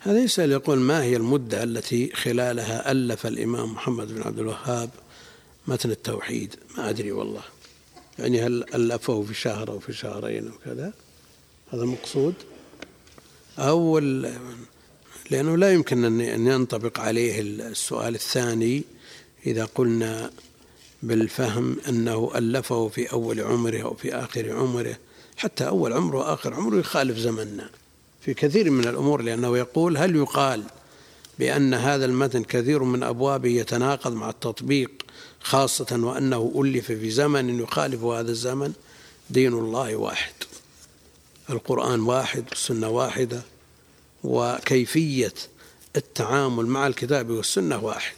هذا 0.00 0.18
يسأل 0.18 0.52
يقول 0.52 0.78
ما 0.78 1.02
هي 1.02 1.16
المدة 1.16 1.62
التي 1.62 2.12
خلالها 2.14 2.90
ألف 2.92 3.26
الإمام 3.26 3.72
محمد 3.72 4.14
بن 4.14 4.22
عبد 4.22 4.38
الوهاب 4.38 4.90
متن 5.68 5.90
التوحيد 5.90 6.54
ما 6.78 6.90
أدري 6.90 7.12
والله. 7.12 7.42
يعني 8.18 8.42
هل 8.42 8.64
ألفه 8.74 9.22
في 9.22 9.34
شهر 9.34 9.68
أو 9.68 9.78
في 9.78 9.92
شهرين 9.92 10.48
أو 10.48 10.54
كذا؟ 10.64 10.92
هذا 11.72 11.82
المقصود. 11.82 12.34
أو 13.58 13.98
لأنه 15.30 15.56
لا 15.56 15.72
يمكن 15.72 16.04
أن 16.20 16.46
ينطبق 16.46 17.00
عليه 17.00 17.40
السؤال 17.40 18.14
الثاني 18.14 18.82
إذا 19.46 19.64
قلنا 19.64 20.30
بالفهم 21.02 21.76
أنه 21.88 22.32
ألفه 22.34 22.88
في 22.88 23.12
أول 23.12 23.40
عمره 23.40 23.82
أو 23.82 23.94
في 23.94 24.14
آخر 24.14 24.52
عمره. 24.56 24.96
حتى 25.36 25.68
أول 25.68 25.92
عمره 25.92 26.18
وآخر 26.18 26.54
عمره 26.54 26.78
يخالف 26.78 27.18
زمننا 27.18 27.70
في 28.20 28.34
كثير 28.34 28.70
من 28.70 28.88
الأمور 28.88 29.22
لأنه 29.22 29.58
يقول 29.58 29.96
هل 29.96 30.16
يقال 30.16 30.62
بأن 31.38 31.74
هذا 31.74 32.04
المتن 32.04 32.44
كثير 32.44 32.82
من 32.82 33.02
أبوابه 33.02 33.48
يتناقض 33.48 34.12
مع 34.12 34.30
التطبيق 34.30 34.97
خاصة 35.40 35.86
وأنه 36.02 36.52
ألف 36.64 36.86
في 36.86 37.10
زمن 37.10 37.60
يخالف 37.60 38.02
هذا 38.02 38.30
الزمن 38.30 38.72
دين 39.30 39.52
الله 39.52 39.96
واحد. 39.96 40.32
القرآن 41.50 42.00
واحد 42.00 42.44
والسنة 42.48 42.88
واحدة 42.88 43.42
وكيفية 44.24 45.34
التعامل 45.96 46.66
مع 46.66 46.86
الكتاب 46.86 47.30
والسنة 47.30 47.84
واحد. 47.84 48.16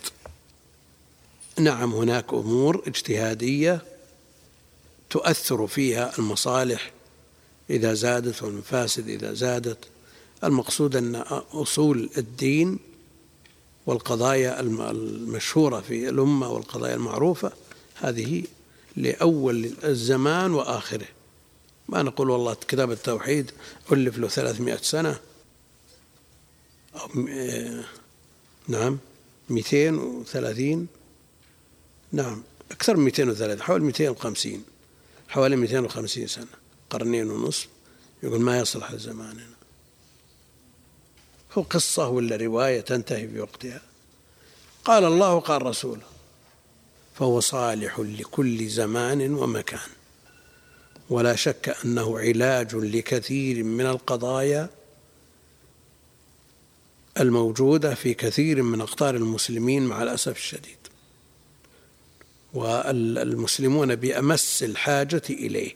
نعم 1.58 1.92
هناك 1.92 2.32
أمور 2.32 2.82
اجتهادية 2.86 3.82
تؤثر 5.10 5.66
فيها 5.66 6.18
المصالح 6.18 6.92
إذا 7.70 7.94
زادت 7.94 8.42
والمفاسد 8.42 9.08
إذا 9.08 9.32
زادت. 9.32 9.78
المقصود 10.44 10.96
أن 10.96 11.16
أصول 11.52 12.10
الدين 12.18 12.78
والقضايا 13.86 14.60
المشهورة 14.60 15.80
في 15.80 16.08
الأمة 16.08 16.48
والقضايا 16.48 16.94
المعروفة 16.94 17.52
هذه 17.94 18.44
لأول 18.96 19.72
الزمان 19.84 20.52
وآخره. 20.54 21.06
ما 21.88 22.02
نقول 22.02 22.30
والله 22.30 22.54
كتاب 22.54 22.90
التوحيد 22.90 23.50
ألف 23.92 24.18
له 24.18 24.28
ثلاثمائة 24.28 24.76
سنة 24.82 25.20
أو 26.94 27.08
آه، 27.28 27.84
نعم 28.68 28.98
مئتين 29.50 29.94
وثلاثين 29.94 30.86
نعم 32.12 32.42
أكثر 32.70 32.96
من 32.96 33.04
مئتين 33.04 33.30
وثلاثين 33.30 33.62
حوالي 33.62 33.84
مئتين 33.84 34.08
وخمسين 34.08 34.64
حوالي 35.28 35.56
مئتين 35.56 35.84
وخمسين 35.84 36.26
سنة 36.26 36.46
قرنين 36.90 37.30
ونصف 37.30 37.68
يقول 38.22 38.40
ما 38.40 38.58
يصلح 38.58 38.92
لزماننا. 38.92 39.59
هو 41.52 41.62
قصة 41.62 42.08
ولا 42.08 42.36
رواية 42.36 42.80
تنتهي 42.80 43.28
في 43.28 43.40
وقتها؟ 43.40 43.80
قال 44.84 45.04
الله 45.04 45.34
وقال 45.34 45.62
رسوله 45.62 46.02
فهو 47.14 47.40
صالح 47.40 48.00
لكل 48.00 48.68
زمان 48.68 49.34
ومكان. 49.34 49.88
ولا 51.10 51.36
شك 51.36 51.76
أنه 51.84 52.18
علاج 52.18 52.74
لكثير 52.74 53.64
من 53.64 53.86
القضايا 53.86 54.70
الموجودة 57.20 57.94
في 57.94 58.14
كثير 58.14 58.62
من 58.62 58.80
أقطار 58.80 59.16
المسلمين 59.16 59.82
مع 59.82 60.02
الأسف 60.02 60.36
الشديد. 60.36 60.76
والمسلمون 62.54 63.94
بأمس 63.94 64.62
الحاجة 64.62 65.22
إليه 65.30 65.74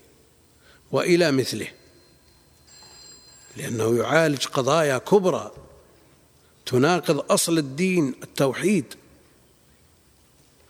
وإلى 0.92 1.30
مثله 1.32 1.68
لأنه 3.56 3.98
يعالج 3.98 4.46
قضايا 4.46 4.98
كبرى 4.98 5.63
تناقض 6.66 7.32
أصل 7.32 7.58
الدين 7.58 8.14
التوحيد. 8.22 8.94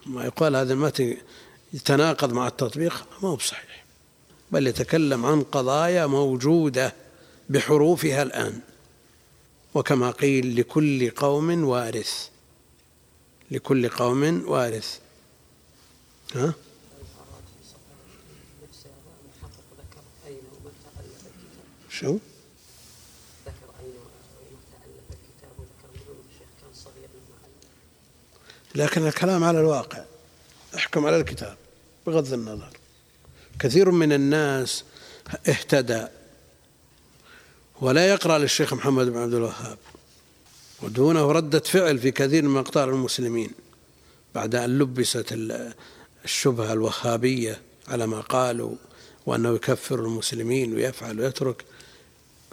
ما 0.06 0.24
يقال 0.24 0.56
هذا 0.56 0.74
ما 0.74 0.92
يتناقض 1.72 2.32
مع 2.32 2.48
التطبيق 2.48 3.06
ما 3.22 3.28
هو 3.28 3.36
بصحيح. 3.36 3.84
بل 4.52 4.66
يتكلم 4.66 5.26
عن 5.26 5.42
قضايا 5.42 6.06
موجودة 6.06 6.94
بحروفها 7.48 8.22
الآن. 8.22 8.60
وكما 9.74 10.10
قيل 10.10 10.60
لكل 10.60 11.10
قوم 11.10 11.64
وارث. 11.64 12.28
لكل 13.50 13.88
قوم 13.88 14.44
وارث. 14.48 14.98
ها؟ 16.34 16.54
شو؟ 21.90 22.18
لكن 28.74 29.06
الكلام 29.06 29.44
على 29.44 29.60
الواقع 29.60 30.04
أحكم 30.74 31.06
على 31.06 31.16
الكتاب 31.16 31.56
بغض 32.06 32.32
النظر. 32.32 32.70
كثير 33.58 33.90
من 33.90 34.12
الناس 34.12 34.84
اهتدى 35.48 36.06
ولا 37.80 38.08
يقرأ 38.08 38.38
للشيخ 38.38 38.74
محمد 38.74 39.06
بن 39.06 39.18
عبد 39.18 39.34
الوهاب 39.34 39.78
ودونه 40.82 41.32
ردة 41.32 41.60
فعل 41.60 41.98
في 41.98 42.10
كثير 42.10 42.42
من 42.42 42.58
أقطار 42.58 42.90
المسلمين 42.90 43.50
بعد 44.34 44.54
أن 44.54 44.78
لبست 44.78 45.26
الشبهة 46.24 46.72
الوهابية 46.72 47.62
على 47.88 48.06
ما 48.06 48.20
قالوا 48.20 48.74
وأنه 49.26 49.54
يكفر 49.54 49.98
المسلمين 49.98 50.74
ويفعل 50.74 51.20
ويترك. 51.20 51.64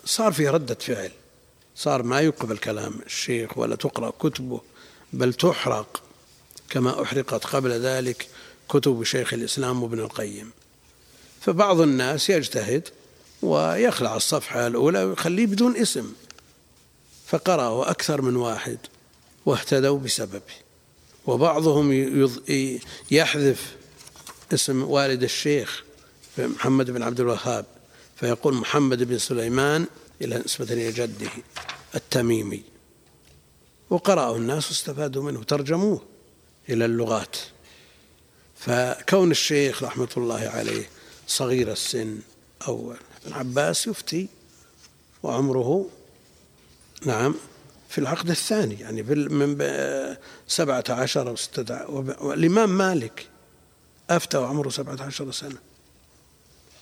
صار 0.05 0.31
في 0.31 0.49
ردة 0.49 0.75
فعل 0.75 1.11
صار 1.75 2.03
ما 2.03 2.21
يقبل 2.21 2.57
كلام 2.57 2.93
الشيخ 3.05 3.57
ولا 3.57 3.75
تقرأ 3.75 4.09
كتبه 4.09 4.61
بل 5.13 5.33
تحرق. 5.33 6.01
كما 6.71 7.01
أحرقت 7.01 7.45
قبل 7.45 7.71
ذلك 7.71 8.27
كتب 8.69 9.03
شيخ 9.03 9.33
الإسلام 9.33 9.83
وابن 9.83 9.99
القيم. 9.99 10.51
فبعض 11.41 11.81
الناس 11.81 12.29
يجتهد 12.29 12.87
ويخلع 13.41 14.15
الصفحة 14.15 14.67
الأولى 14.67 15.03
ويخليه 15.03 15.45
بدون 15.45 15.77
اسم 15.77 16.13
فقرأه 17.27 17.91
أكثر 17.91 18.21
من 18.21 18.35
واحد 18.35 18.77
واهتدوا 19.45 19.99
بسببه. 19.99 20.41
وبعضهم 21.25 21.91
يحذف 23.11 23.75
اسم 24.53 24.83
والد 24.83 25.23
الشيخ 25.23 25.83
محمد 26.37 26.91
بن 26.91 27.03
عبد 27.03 27.19
الوهاب 27.19 27.65
فيقول 28.15 28.53
محمد 28.53 29.03
بن 29.03 29.17
سليمان 29.17 29.85
إلى 30.21 30.41
نسبة 30.45 30.73
إلى 30.73 30.91
جده 30.91 31.29
التميمي. 31.95 32.63
وقرأه 33.89 34.35
الناس 34.35 34.67
واستفادوا 34.69 35.23
منه 35.23 35.43
ترجموه. 35.43 36.10
إلى 36.69 36.85
اللغات. 36.85 37.37
فكون 38.55 39.31
الشيخ 39.31 39.83
رحمة 39.83 40.09
الله 40.17 40.49
عليه 40.49 40.89
صغير 41.27 41.71
السن 41.71 42.19
أو 42.67 42.93
ابن 43.25 43.33
عباس 43.33 43.87
يفتي 43.87 44.27
وعمره 45.23 45.89
نعم 47.05 47.35
في 47.89 47.97
العقد 47.97 48.29
الثاني 48.29 48.79
يعني 48.79 49.03
في 49.03 49.15
من 49.15 49.57
سبعة 50.47 50.83
عشر 50.89 51.29
أو 51.29 51.35
ستة 51.35 51.89
والإمام 52.23 52.77
مالك 52.77 53.27
أفتى 54.09 54.37
وعمره 54.37 54.69
سبعة 54.69 55.01
عشر 55.01 55.31
سنة. 55.31 55.57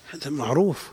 هذا 0.09 0.29
معروف 0.29 0.89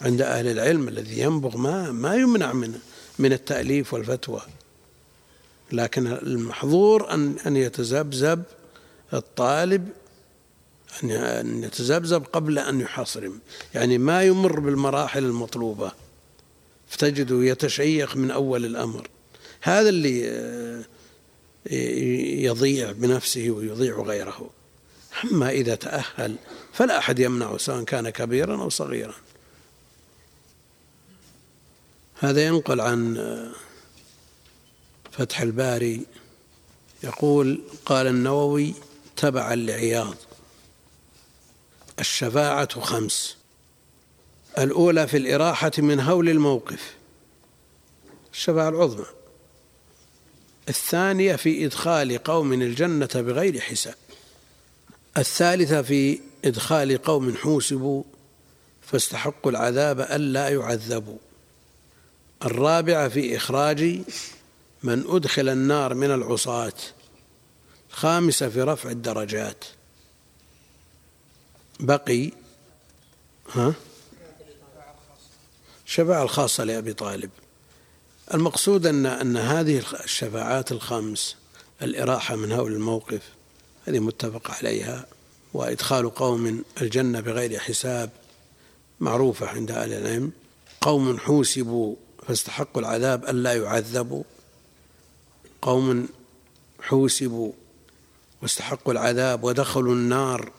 عند 0.00 0.22
أهل 0.22 0.46
العلم 0.46 0.88
الذي 0.88 1.18
ينبغ 1.18 1.56
ما 1.56 1.92
ما 1.92 2.14
يمنع 2.14 2.52
من 2.52 2.78
من 3.18 3.32
التأليف 3.32 3.94
والفتوى. 3.94 4.42
لكن 5.72 6.06
المحظور 6.06 7.10
أن 7.10 7.36
أن 7.46 7.56
يتذبذب 7.56 8.42
الطالب 9.14 9.88
أن 11.02 11.64
يتذبذب 11.64 12.24
قبل 12.24 12.58
أن 12.58 12.80
يحصرم 12.80 13.40
يعني 13.74 13.98
ما 13.98 14.22
يمر 14.22 14.60
بالمراحل 14.60 15.24
المطلوبة. 15.24 15.92
فتجده 16.88 17.44
يتشيخ 17.44 18.16
من 18.16 18.30
أول 18.30 18.64
الأمر. 18.64 19.08
هذا 19.60 19.88
اللي 19.88 20.28
آه، 20.28 20.84
يضيع 22.46 22.92
بنفسه 22.92 23.50
ويضيع 23.50 24.00
غيره. 24.00 24.50
أما 25.24 25.50
إذا 25.50 25.74
تأهل 25.74 26.36
فلا 26.72 26.98
أحد 26.98 27.18
يمنعه 27.18 27.56
سواء 27.56 27.84
كان 27.84 28.10
كبيرا 28.10 28.62
أو 28.62 28.68
صغيرا. 28.68 29.14
هذا 32.18 32.46
ينقل 32.46 32.80
عن 32.80 33.16
آه، 33.16 33.52
فتح 35.12 35.40
الباري 35.40 36.06
يقول 37.02 37.62
قال 37.86 38.06
النووي 38.06 38.74
تبعا 39.16 39.54
لعياض 39.54 40.14
الشفاعة 41.98 42.80
خمس. 42.80 43.36
الأولى 44.58 45.06
في 45.06 45.16
الإراحة 45.16 45.72
من 45.78 46.00
هول 46.00 46.28
الموقف 46.28 46.94
الشفاعة 48.32 48.68
العظمى. 48.68 49.06
الثانية 50.68 51.36
في 51.36 51.66
إدخال 51.66 52.18
قوم 52.18 52.52
الجنة 52.52 53.08
بغير 53.14 53.60
حساب. 53.60 53.94
الثالثة 55.18 55.82
في 55.82 56.20
إدخال 56.44 57.02
قوم 57.02 57.34
حوسبوا 57.34 58.02
فاستحقوا 58.82 59.50
العذاب 59.50 60.00
ألا 60.00 60.48
يعذبوا. 60.48 61.18
الرابعة 62.44 63.08
في 63.08 63.36
إخراج 63.36 64.00
من 64.82 65.04
أدخل 65.08 65.48
النار 65.48 65.94
من 65.94 66.10
العصاة 66.10 66.72
خامسة 67.90 68.48
في 68.48 68.62
رفع 68.62 68.90
الدرجات. 68.90 69.64
بقي 71.80 72.30
ها؟ 73.52 73.74
الشفاعة 75.86 76.22
الخاصة 76.22 76.64
لأبي 76.64 76.92
طالب. 76.92 77.30
المقصود 78.34 78.86
أن 78.86 79.06
أن 79.06 79.36
هذه 79.36 79.82
الشفاعات 80.04 80.72
الخمس 80.72 81.36
الإراحة 81.82 82.36
من 82.36 82.52
هول 82.52 82.72
الموقف 82.72 83.22
هذه 83.86 83.98
متفق 83.98 84.50
عليها 84.50 85.06
وإدخال 85.54 86.14
قوم 86.14 86.64
الجنة 86.82 87.20
بغير 87.20 87.58
حساب 87.58 88.10
معروفة 89.00 89.46
عند 89.46 89.70
أهل 89.70 89.92
العلم. 89.92 90.32
قوم 90.80 91.18
حوسبوا 91.18 91.96
فاستحقوا 92.28 92.80
العذاب 92.80 93.24
ألا 93.24 93.52
يعذبوا. 93.52 94.22
قوم 95.62 96.08
حوسبوا 96.80 97.52
واستحقوا 98.42 98.92
العذاب 98.92 99.44
ودخلوا 99.44 99.94
النار 99.94 100.52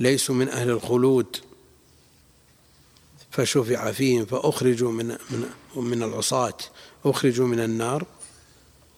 ليسوا 0.00 0.34
من 0.34 0.48
أهل 0.48 0.70
الخلود. 0.70 1.36
فشفع 3.30 3.92
فيهم 3.92 4.24
فأخرجوا 4.24 4.92
من 4.92 5.06
من 5.06 5.50
من 5.76 6.02
العصاة 6.02 6.58
أخرجوا 7.04 7.46
من 7.46 7.60
النار. 7.60 8.06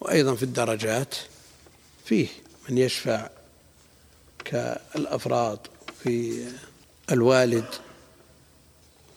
وأيضا 0.01 0.35
في 0.35 0.43
الدرجات 0.43 1.15
فيه 2.05 2.27
من 2.69 2.77
يشفع 2.77 3.29
كالأفراد 4.45 5.59
في 6.03 6.45
الوالد 7.11 7.65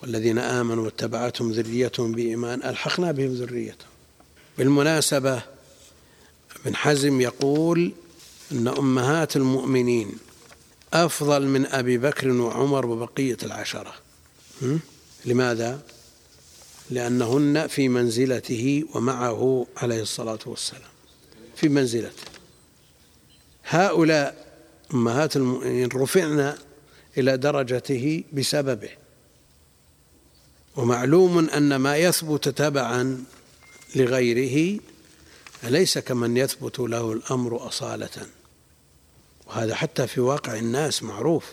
والذين 0.03 0.39
آمنوا 0.39 0.85
واتبعتهم 0.85 1.53
ذريتهم 1.53 2.13
بإيمان 2.13 2.63
ألحقنا 2.63 3.13
بهم 3.13 3.35
ذريتهم. 3.35 3.89
بالمناسبة 4.59 5.54
ابن 6.65 6.77
حزم 6.77 7.21
يقول 7.21 7.93
أن 8.53 8.69
أمهات 8.69 9.37
المؤمنين 9.37 10.13
أفضل 10.93 11.47
من 11.47 11.67
أبي 11.67 11.99
بكر 11.99 12.29
وعمر 12.29 12.87
وبقية 12.87 13.37
العشرة. 13.43 13.95
لماذا؟ 15.25 15.83
لأنهن 16.91 17.67
في 17.67 17.89
منزلته 17.89 18.85
ومعه 18.95 19.67
عليه 19.77 20.03
الصلاة 20.03 20.39
والسلام. 20.47 20.91
في 21.57 21.69
منزلته. 21.69 22.23
هؤلاء 23.65 24.47
أمهات 24.95 25.37
المؤمنين 25.37 25.89
رفعنا 25.95 26.59
إلى 27.19 27.37
درجته 27.37 28.25
بسببه. 28.33 28.91
ومعلوم 30.77 31.49
أن 31.49 31.77
ما 31.77 31.97
يثبت 31.97 32.49
تبعا 32.49 33.25
لغيره 33.97 34.81
ليس 35.69 35.99
كمن 35.99 36.37
يثبت 36.37 36.79
له 36.79 37.13
الأمر 37.13 37.69
أصالة؟ 37.69 38.27
وهذا 39.47 39.75
حتى 39.75 40.07
في 40.07 40.21
واقع 40.21 40.59
الناس 40.59 41.03
معروف. 41.03 41.45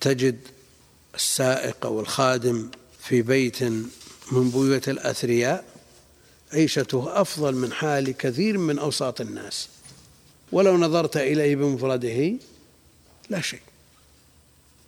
تجد 0.00 0.38
السائق 1.14 1.86
أو 1.86 2.00
الخادم 2.00 2.70
في 3.00 3.22
بيت 3.22 3.62
من 4.32 4.50
بيوت 4.50 4.88
الأثرياء 4.88 5.64
عيشته 6.52 7.20
أفضل 7.20 7.54
من 7.54 7.72
حال 7.72 8.16
كثير 8.16 8.58
من 8.58 8.78
أوساط 8.78 9.20
الناس. 9.20 9.68
ولو 10.52 10.76
نظرت 10.76 11.16
إليه 11.16 11.56
بمفرده 11.56 12.32
لا 13.30 13.40
شيء. 13.40 13.60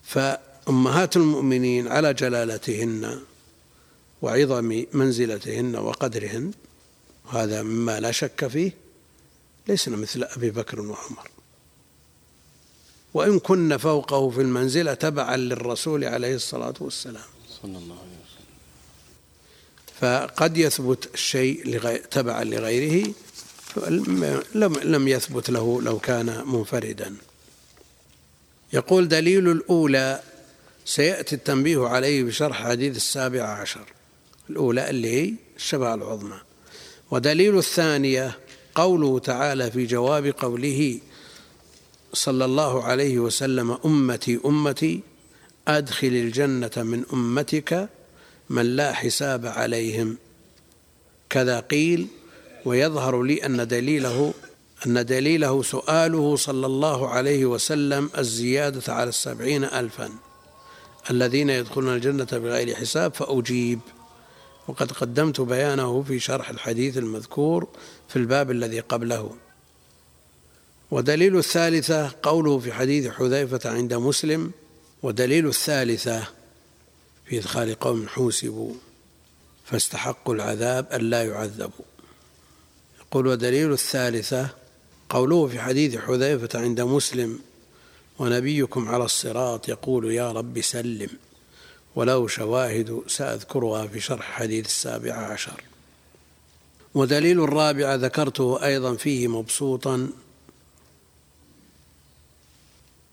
فأمهات 0.04 1.16
المؤمنين 1.16 1.88
على 1.88 2.14
جلالتهن 2.14 3.20
وعظم 4.22 4.84
منزلتهن 4.92 5.76
وقدرهن 5.76 6.50
وهذا 7.32 7.62
مما 7.62 8.00
لا 8.00 8.10
شك 8.10 8.46
فيه 8.46 8.72
ليسن 9.68 9.92
مثل 9.92 10.22
أبي 10.24 10.50
بكر 10.50 10.80
وعمر. 10.80 11.30
وإن 13.14 13.38
كن 13.38 13.76
فوقه 13.76 14.30
في 14.30 14.40
المنزلة 14.40 14.94
تبعا 14.94 15.36
للرسول 15.36 16.04
عليه 16.04 16.34
الصلاة 16.34 16.74
والسلام. 16.80 17.24
صلى 17.62 17.78
الله 17.78 17.98
عليه 18.00 18.18
وسلم. 18.24 18.46
فقد 20.00 20.56
يثبت 20.58 21.14
الشيء 21.14 21.66
لغي... 21.66 21.98
تبعا 21.98 22.44
لغيره 22.44 23.12
لم 24.54 24.76
لم 24.82 25.08
يثبت 25.08 25.50
له 25.50 25.82
لو 25.82 25.98
كان 25.98 26.48
منفردا. 26.48 27.16
يقول 28.72 29.08
دليل 29.08 29.48
الأولى 29.48 30.22
سيأتي 30.84 31.34
التنبيه 31.34 31.86
عليه 31.88 32.24
بشرح 32.24 32.62
حديث 32.68 32.96
السابع 32.96 33.42
عشر. 33.42 33.84
الأولى 34.50 34.90
اللي 34.90 35.08
هي 35.08 35.34
الشفاعة 35.56 35.94
العظمى. 35.94 36.40
ودليل 37.10 37.58
الثانية 37.58 38.38
قوله 38.74 39.18
تعالى 39.18 39.70
في 39.70 39.86
جواب 39.86 40.26
قوله 40.26 40.98
صلى 42.12 42.44
الله 42.44 42.84
عليه 42.84 43.18
وسلم 43.18 43.78
أمتي 43.84 44.40
أمتي 44.44 45.00
أدخل 45.68 46.06
الجنة 46.08 46.70
من 46.76 47.04
أمتك 47.12 47.88
من 48.50 48.76
لا 48.76 48.92
حساب 48.92 49.46
عليهم. 49.46 50.16
كذا 51.30 51.60
قيل 51.60 52.06
ويظهر 52.64 53.22
لي 53.22 53.46
أن 53.46 53.68
دليله 53.68 54.34
أن 54.86 55.06
دليله 55.06 55.62
سؤاله 55.62 56.36
صلى 56.36 56.66
الله 56.66 57.08
عليه 57.08 57.46
وسلم 57.46 58.10
الزيادة 58.18 58.92
على 58.92 59.08
السبعين 59.08 59.64
ألفا. 59.64 60.10
الذين 61.10 61.50
يدخلون 61.50 61.94
الجنة 61.94 62.28
بغير 62.32 62.74
حساب 62.74 63.14
فأجيب. 63.14 63.80
وقد 64.70 64.92
قدمت 64.92 65.40
بيانه 65.40 66.02
في 66.02 66.18
شرح 66.18 66.50
الحديث 66.50 66.98
المذكور 66.98 67.68
في 68.08 68.16
الباب 68.16 68.50
الذي 68.50 68.80
قبله. 68.80 69.36
ودليل 70.90 71.38
الثالثة 71.38 72.12
قوله 72.22 72.58
في 72.58 72.72
حديث 72.72 73.08
حذيفة 73.08 73.70
عند 73.70 73.94
مسلم 73.94 74.50
ودليل 75.02 75.46
الثالثة 75.48 76.28
في 77.26 77.38
إدخال 77.38 77.74
قوم 77.74 78.08
حوسبوا 78.08 78.74
فاستحقوا 79.64 80.34
العذاب 80.34 80.86
أن 80.92 81.00
لا 81.00 81.24
يعذبوا. 81.24 81.84
يقول 83.00 83.26
ودليل 83.26 83.72
الثالثة 83.72 84.48
قوله 85.08 85.46
في 85.46 85.60
حديث 85.60 85.96
حذيفة 85.96 86.60
عند 86.60 86.80
مسلم 86.80 87.38
ونبيكم 88.18 88.88
على 88.88 89.04
الصراط 89.04 89.68
يقول 89.68 90.12
يا 90.12 90.32
رب 90.32 90.60
سلم. 90.60 91.10
ولو 91.94 92.26
شواهد 92.26 93.02
سأذكرها 93.06 93.86
في 93.86 94.00
شرح 94.00 94.32
حديث 94.32 94.66
السابع 94.66 95.12
عشر. 95.14 95.62
ودليل 96.94 97.44
الرابع 97.44 97.94
ذكرته 97.94 98.64
أيضا 98.64 98.94
فيه 98.94 99.28
مبسوطا. 99.28 100.08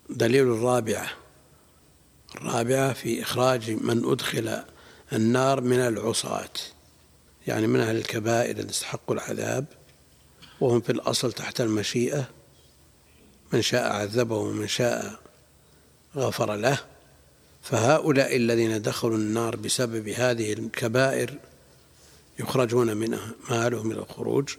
دليل 0.09 0.43
الرابعة 0.43 1.09
الرابعة 2.36 2.93
في 2.93 3.21
إخراج 3.21 3.71
من 3.71 4.11
أدخل 4.11 4.63
النار 5.13 5.61
من 5.61 5.80
العصاة 5.80 6.49
يعني 7.47 7.67
من 7.67 7.80
أهل 7.80 7.95
الكبائر 7.95 8.51
الذين 8.51 8.69
استحقوا 8.69 9.15
العذاب 9.15 9.65
وهم 10.61 10.82
في 10.82 10.91
الأصل 10.91 11.34
تحت 11.34 11.61
المشيئة. 11.61 12.30
من 13.53 13.61
شاء 13.61 13.93
عذبه 13.93 14.36
ومن 14.36 14.67
شاء 14.67 15.19
غفر 16.15 16.55
له. 16.55 16.80
فهؤلاء 17.70 18.36
الذين 18.36 18.82
دخلوا 18.82 19.18
النار 19.18 19.55
بسبب 19.55 20.07
هذه 20.07 20.53
الكبائر 20.53 21.34
يخرجون 22.39 22.97
منها 22.97 23.32
ما 23.49 23.70
لهم 23.70 23.88
من 23.88 23.95
الخروج 23.95 24.49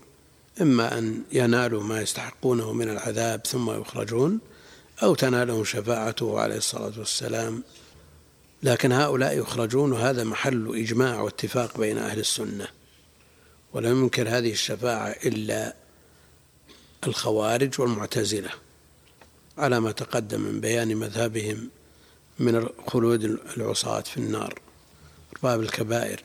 إما 0.61 0.99
أن 0.99 1.23
ينالوا 1.33 1.83
ما 1.83 2.01
يستحقونه 2.01 2.73
من 2.73 2.91
العذاب 2.91 3.47
ثم 3.47 3.81
يخرجون 3.81 4.39
أو 5.03 5.15
تنالهم 5.15 5.65
شفاعته 5.65 6.41
عليه 6.41 6.57
الصلاة 6.57 6.99
والسلام. 6.99 7.63
لكن 8.63 8.93
هؤلاء 8.93 9.39
يخرجون 9.39 9.93
وهذا 9.93 10.25
محل 10.25 10.77
إجماع 10.77 11.21
واتفاق 11.21 11.79
بين 11.79 11.99
أهل 11.99 12.19
السنة. 12.19 12.69
ولم 13.73 14.03
ينكر 14.03 14.29
هذه 14.29 14.53
الشفاعة 14.53 15.09
إلا 15.09 15.75
الخوارج 17.07 17.81
والمعتزلة 17.81 18.51
على 19.59 19.81
ما 19.81 19.93
تقدم 19.93 20.41
من 20.41 20.61
بيان 20.61 20.97
مذهبهم 20.97 21.69
من 22.39 22.69
خلود 22.87 23.25
العصاة 23.57 24.01
في 24.01 24.17
النار 24.17 24.61
أرباب 25.37 25.61
الكبائر. 25.61 26.23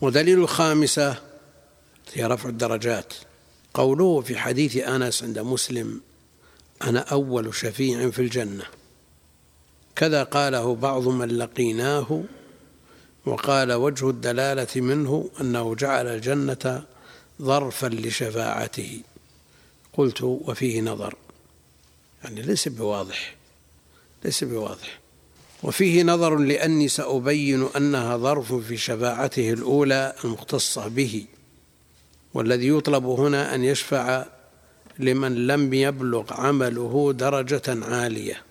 ودليل 0.00 0.38
الخامسة 0.38 1.22
هي 2.12 2.24
رفع 2.24 2.48
الدرجات. 2.48 3.14
قوله 3.74 4.20
في 4.20 4.36
حديث 4.36 4.76
أنس 4.76 5.22
عند 5.22 5.38
مسلم 5.38 6.00
أنا 6.82 7.00
أول 7.00 7.54
شفيع 7.54 8.10
في 8.10 8.18
الجنة. 8.18 8.64
كذا 9.96 10.22
قاله 10.22 10.74
بعض 10.74 11.08
من 11.08 11.28
لقيناه 11.28 12.24
وقال 13.26 13.72
وجه 13.72 14.10
الدلالة 14.10 14.80
منه 14.80 15.30
أنه 15.40 15.74
جعل 15.74 16.06
الجنة 16.06 16.84
ظرفا 17.42 17.86
لشفاعته. 17.86 19.02
قلت 19.92 20.22
وفيه 20.22 20.80
نظر. 20.80 21.14
يعني 22.24 22.42
ليس 22.42 22.68
بواضح. 22.68 23.37
ليس 24.24 24.44
بواضح. 24.44 25.00
وفيه 25.62 26.02
نظر 26.02 26.36
لأني 26.36 26.88
سأبين 26.88 27.68
أنها 27.76 28.16
ظرف 28.16 28.54
في 28.54 28.76
شفاعته 28.76 29.52
الأولى 29.52 30.14
المختصة 30.24 30.88
به 30.88 31.26
والذي 32.34 32.68
يطلب 32.68 33.06
هنا 33.06 33.54
أن 33.54 33.64
يشفع 33.64 34.24
لمن 34.98 35.46
لم 35.46 35.74
يبلغ 35.74 36.32
عمله 36.32 37.12
درجة 37.12 37.84
عالية 37.84 38.42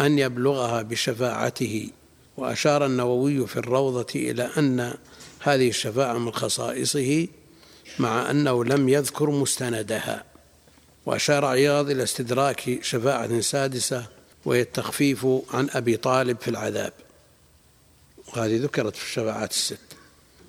أن 0.00 0.18
يبلغها 0.18 0.82
بشفاعته. 0.82 1.90
وأشار 2.36 2.86
النووي 2.86 3.46
في 3.46 3.56
الروضة 3.56 4.06
إلى 4.14 4.50
أن 4.58 4.94
هذه 5.40 5.68
الشفاعة 5.68 6.18
من 6.18 6.32
خصائصه 6.32 7.28
مع 7.98 8.30
أنه 8.30 8.64
لم 8.64 8.88
يذكر 8.88 9.30
مستندها. 9.30 10.24
وأشار 11.06 11.44
عياض 11.44 11.90
إلى 11.90 12.02
استدراك 12.02 12.78
شفاعة 12.82 13.40
سادسة 13.40 14.15
وهي 14.46 14.60
التخفيف 14.60 15.26
عن 15.50 15.68
أبي 15.70 15.96
طالب 15.96 16.40
في 16.40 16.48
العذاب. 16.48 16.92
وهذه 18.28 18.62
ذكرت 18.62 18.96
في 18.96 19.04
الشفاعات 19.04 19.50
الست. 19.50 19.78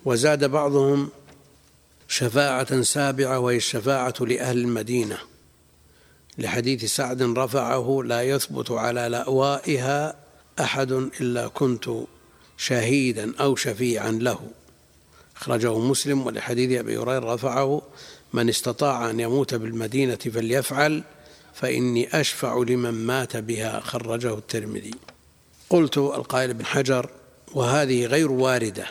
وزاد 0.04 0.44
بعضهم 0.44 1.08
شفاعة 2.08 2.82
سابعة 2.82 3.38
وهي 3.38 3.56
الشفاعة 3.56 4.14
لأهل 4.20 4.58
المدينة. 4.58 5.18
لحديث 6.38 6.84
سعد 6.84 7.22
رفعه 7.22 8.02
لا 8.04 8.22
يثبت 8.22 8.70
على 8.70 9.08
لأوائها 9.08 10.16
أحد 10.60 10.92
إلا 10.92 11.48
كنت 11.48 11.90
شهيدا 12.56 13.32
أو 13.40 13.56
شفيعا 13.56 14.10
له. 14.10 14.50
أخرجه 15.36 15.78
مسلم 15.78 16.26
ولحديث 16.26 16.78
أبي 16.78 16.98
هريرة 16.98 17.34
رفعه 17.34 17.82
من 18.32 18.48
استطاع 18.48 19.10
أن 19.10 19.20
يموت 19.20 19.54
بالمدينة 19.54 20.16
فليفعل 20.16 21.02
فإني 21.60 22.20
أشفع 22.20 22.58
لمن 22.68 23.06
مات 23.06 23.36
بها 23.36 23.80
خرجه 23.80 24.34
الترمذي. 24.34 24.94
قلت 25.70 25.98
القائل 25.98 26.54
بن 26.54 26.66
حجر 26.66 27.10
وهذه 27.54 28.06
غير 28.06 28.32
واردة 28.32 28.86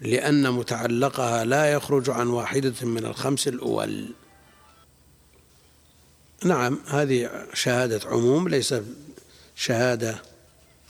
لأن 0.00 0.50
متعلقها 0.50 1.44
لا 1.44 1.72
يخرج 1.72 2.10
عن 2.10 2.26
واحدة 2.26 2.74
من 2.82 3.06
الخمس 3.06 3.48
الأول. 3.48 4.06
نعم 6.44 6.78
هذه 6.86 7.46
شهادة 7.54 8.00
عموم 8.08 8.48
ليس 8.48 8.74
شهادة 9.56 10.22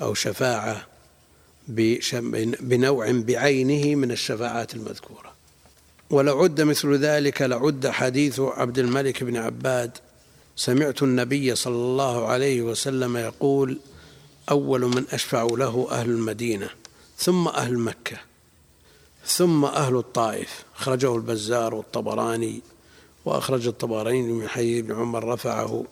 أو 0.00 0.14
شفاعة 0.14 0.86
بنوع 2.60 3.10
بعينه 3.10 3.94
من 3.94 4.10
الشفاعات 4.10 4.74
المذكورة. 4.74 5.34
ولو 6.10 6.42
عد 6.42 6.60
مثل 6.60 6.94
ذلك 6.94 7.42
لعد 7.42 7.86
حديث 7.88 8.40
عبد 8.40 8.78
الملك 8.78 9.24
بن 9.24 9.36
عباد 9.36 9.98
سمعت 10.56 11.02
النبي 11.02 11.54
صلى 11.54 11.74
الله 11.74 12.26
عليه 12.26 12.62
وسلم 12.62 13.16
يقول 13.16 13.78
أول 14.50 14.80
من 14.80 15.04
أشفع 15.12 15.42
له 15.42 15.88
أهل 15.90 16.10
المدينة 16.10 16.70
ثم 17.18 17.48
أهل 17.48 17.78
مكة 17.78 18.16
ثم 19.26 19.64
أهل 19.64 19.96
الطائف. 19.96 20.64
أخرجه 20.76 21.16
البزار 21.16 21.74
والطبراني 21.74 22.62
وأخرج 23.24 23.66
الطبراني 23.66 24.22
من 24.22 24.48
حديث 24.48 24.84
ابن 24.84 24.94
عمر 24.94 25.24
رفعه 25.24 25.84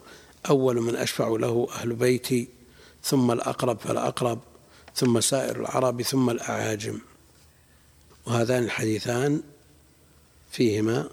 أول 0.51 0.81
من 0.81 0.97
أشفع 0.97 1.29
له 1.29 1.69
أهل 1.73 1.95
بيتي 1.95 2.49
ثم 3.05 3.31
الأقرب 3.31 3.79
فالأقرب 3.79 4.39
ثم 4.95 5.21
سائر 5.21 5.61
العرب 5.61 6.03
ثم 6.03 6.31
الأعاجم. 6.31 6.99
وهذان 8.27 8.65
الحديثان 8.65 9.43
فيهما 10.51 11.09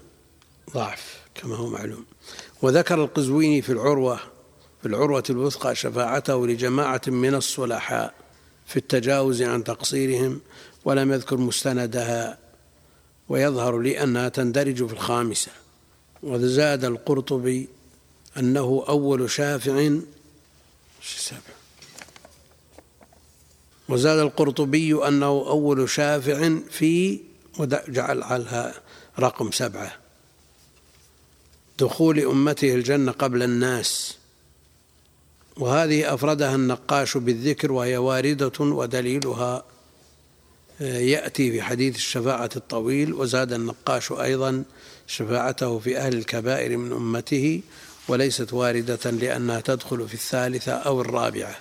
ضعف 0.74 1.20
كما 1.34 1.56
هو 1.56 1.66
معلوم. 1.66 2.04
وذكر 2.62 3.04
القزويني 3.04 3.62
في 3.62 3.72
العروة 3.72 4.20
في 4.82 4.88
العروة 4.88 5.24
الوثقى 5.30 5.74
شفاعته 5.74 6.46
لجماعة 6.46 7.00
من 7.06 7.34
الصلحاء 7.34 8.14
في 8.66 8.76
التجاوز 8.76 9.42
عن 9.42 9.64
تقصيرهم 9.64 10.40
ولم 10.84 11.12
يذكر 11.12 11.36
مستندها 11.36 12.38
ويظهر 13.28 13.78
لي 13.78 14.02
أنها 14.02 14.28
تندرج 14.28 14.86
في 14.86 14.92
الخامسة. 14.92 15.50
وزاد 16.22 16.84
القرطبي 16.84 17.68
أنه 18.36 18.84
أول 18.88 19.30
شافع 19.30 19.90
وزاد 23.88 24.18
القرطبي 24.18 25.08
أنه 25.08 25.26
أول 25.26 25.90
شافع 25.90 26.58
في 26.70 27.20
وجعل 27.58 28.22
علها 28.22 28.74
رقم 29.18 29.50
سبعة. 29.50 29.99
دخول 31.80 32.20
أمته 32.20 32.74
الجنة 32.74 33.12
قبل 33.12 33.42
الناس. 33.42 34.16
وهذه 35.56 36.14
أفردها 36.14 36.54
النقاش 36.54 37.16
بالذكر 37.16 37.72
وهي 37.72 37.96
واردة 37.96 38.52
ودليلها 38.60 39.64
آه، 40.80 40.98
يأتي 40.98 41.52
في 41.52 41.62
حديث 41.62 41.96
الشفاعة 41.96 42.50
الطويل 42.56 43.14
وزاد 43.14 43.52
النقاش 43.52 44.12
أيضا 44.12 44.64
شفاعته 45.06 45.78
في 45.78 45.98
أهل 45.98 46.14
الكبائر 46.14 46.76
من 46.76 46.92
أمته 46.92 47.60
وليست 48.08 48.52
واردة 48.52 49.10
لأنها 49.10 49.60
تدخل 49.60 50.08
في 50.08 50.14
الثالثة 50.14 50.72
أو 50.72 51.00
الرابعة. 51.00 51.56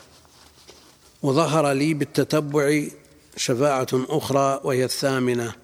وظهر 1.22 1.72
لي 1.72 1.94
بالتتبع 1.94 2.84
شفاعة 3.38 3.88
أخرى 3.94 4.62
وهي 4.64 4.86
الثامنة 4.86 5.56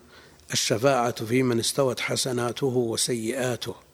الشفاعة 0.53 1.25
في 1.25 1.43
من 1.43 1.59
استوت 1.59 1.99
حسناته 1.99 2.67
وسيئاته. 2.67 3.84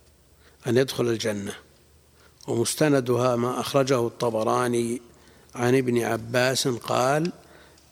أن 0.68 0.78
يدخل 0.78 1.08
الجنة. 1.08 1.54
ومستندها 2.48 3.36
ما 3.36 3.60
أخرجه 3.60 4.08
الطبراني 4.08 5.02
عن 5.56 5.76
ابن 5.76 6.04
عباس 6.04 6.68
قال 6.68 7.32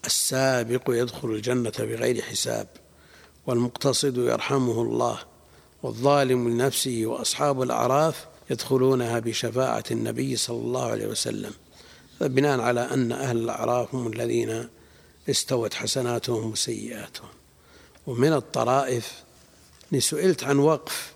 السابق 0.06 0.82
يدخل 0.90 1.28
الجنة 1.30 1.74
بغير 1.80 2.22
حساب 2.22 2.68
والمقتصد 3.48 4.18
يرحمه 4.18 4.82
الله 4.82 5.20
والظالم 5.84 6.50
لنفسه 6.50 7.02
وأصحاب 7.06 7.62
الأعراف 7.62 8.26
يدخلونها 8.50 9.20
بشفاعة 9.20 9.84
النبي 9.92 10.36
صلى 10.36 10.58
الله 10.58 10.86
عليه 10.86 11.08
وسلم. 11.08 11.52
بناء 12.22 12.60
على 12.60 12.82
أن 12.82 13.12
أهل 13.12 13.38
الأعراف 13.38 13.96
هم 13.96 14.08
الذين 14.08 14.70
استوت 15.30 15.74
حسناتهم 15.74 16.52
وسيئاتهم. 16.52 17.30
ومن 18.08 18.34
الطرائف 18.34 19.24
إني 19.92 20.02
سئلت 20.02 20.44
عن 20.44 20.60
وقف 20.60 21.14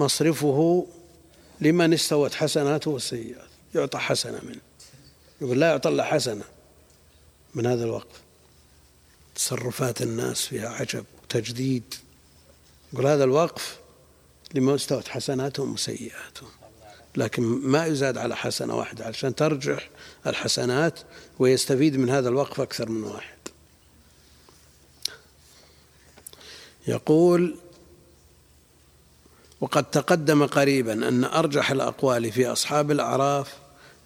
مصرفه 0.00 0.86
لمن 1.60 1.92
استوت 1.92 2.34
حسناته 2.34 2.90
وسيئاته 2.90 3.50
يعطى 3.74 3.98
حسنة 3.98 4.40
منه. 4.42 4.60
يقول 5.40 5.60
لا 5.60 5.66
يعطى 5.66 5.88
إلا 5.88 6.04
حسنة 6.04 6.44
من 7.54 7.66
هذا 7.66 7.84
الوقف 7.84 8.20
تصرفات 9.34 10.02
الناس 10.02 10.46
فيها 10.46 10.68
عجب 10.68 11.04
وتجديد. 11.22 11.94
يقول 12.92 13.06
هذا 13.06 13.24
الوقف 13.24 13.78
لمن 14.54 14.74
استوت 14.74 15.08
حسناتهم 15.08 15.72
وسيئاتهم 15.72 16.48
لكن 17.16 17.42
ما 17.42 17.86
يزاد 17.86 18.18
على 18.18 18.36
حسنة 18.36 18.76
واحدة. 18.76 19.04
علشان 19.04 19.34
ترجح 19.34 19.90
الحسنات 20.26 21.00
ويستفيد 21.38 21.96
من 21.96 22.10
هذا 22.10 22.28
الوقف 22.28 22.60
أكثر 22.60 22.88
من 22.88 23.02
واحد. 23.02 23.38
يقول 26.86 27.56
وقد 29.60 29.84
تقدم 29.84 30.46
قريبا 30.46 30.92
أن 30.92 31.24
أرجح 31.24 31.70
الأقوال 31.70 32.32
في 32.32 32.46
أصحاب 32.46 32.90
الأعراف 32.90 33.54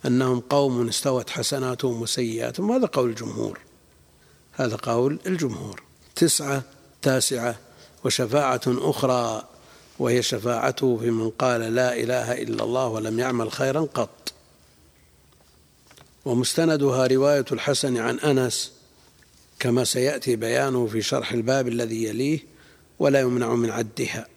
أنهم 0.07 0.41
قوم 0.41 0.89
استوت 0.89 1.31
حسناتهم 1.31 2.03
وسيئاتهم. 2.03 2.73
هذا 2.73 2.87
قول 2.87 3.11
الجمهور. 3.11 3.61
هذا 4.53 4.77
قول 4.77 5.19
الجمهور. 5.27 5.83
تسعة 6.17 6.63
تاسعة 7.03 7.57
وشفاعة 8.05 8.61
أخرى 8.67 9.45
وهي 9.99 10.23
شفاعته 10.23 10.97
في 10.97 11.11
من 11.11 11.31
قال 11.31 11.61
لا 11.61 11.97
إله 11.97 12.43
إلا 12.43 12.65
الله 12.65 12.87
ولم 12.87 13.19
يعمل 13.19 13.53
خيرا 13.53 13.81
قط. 13.81 14.33
ومستندها 16.25 17.07
رواية 17.07 17.45
الحسن 17.53 17.97
عن 17.97 18.19
أنس 18.19 18.73
كما 19.59 19.85
سيأتي 19.85 20.37
بيانه 20.37 20.87
في 20.87 21.03
شرح 21.03 21.33
الباب 21.33 21.69
الذي 21.69 22.05
يليه 22.05 22.39
ولا 22.99 23.21
يمنع 23.21 23.55
من 23.55 23.71
عدها. 23.71 24.34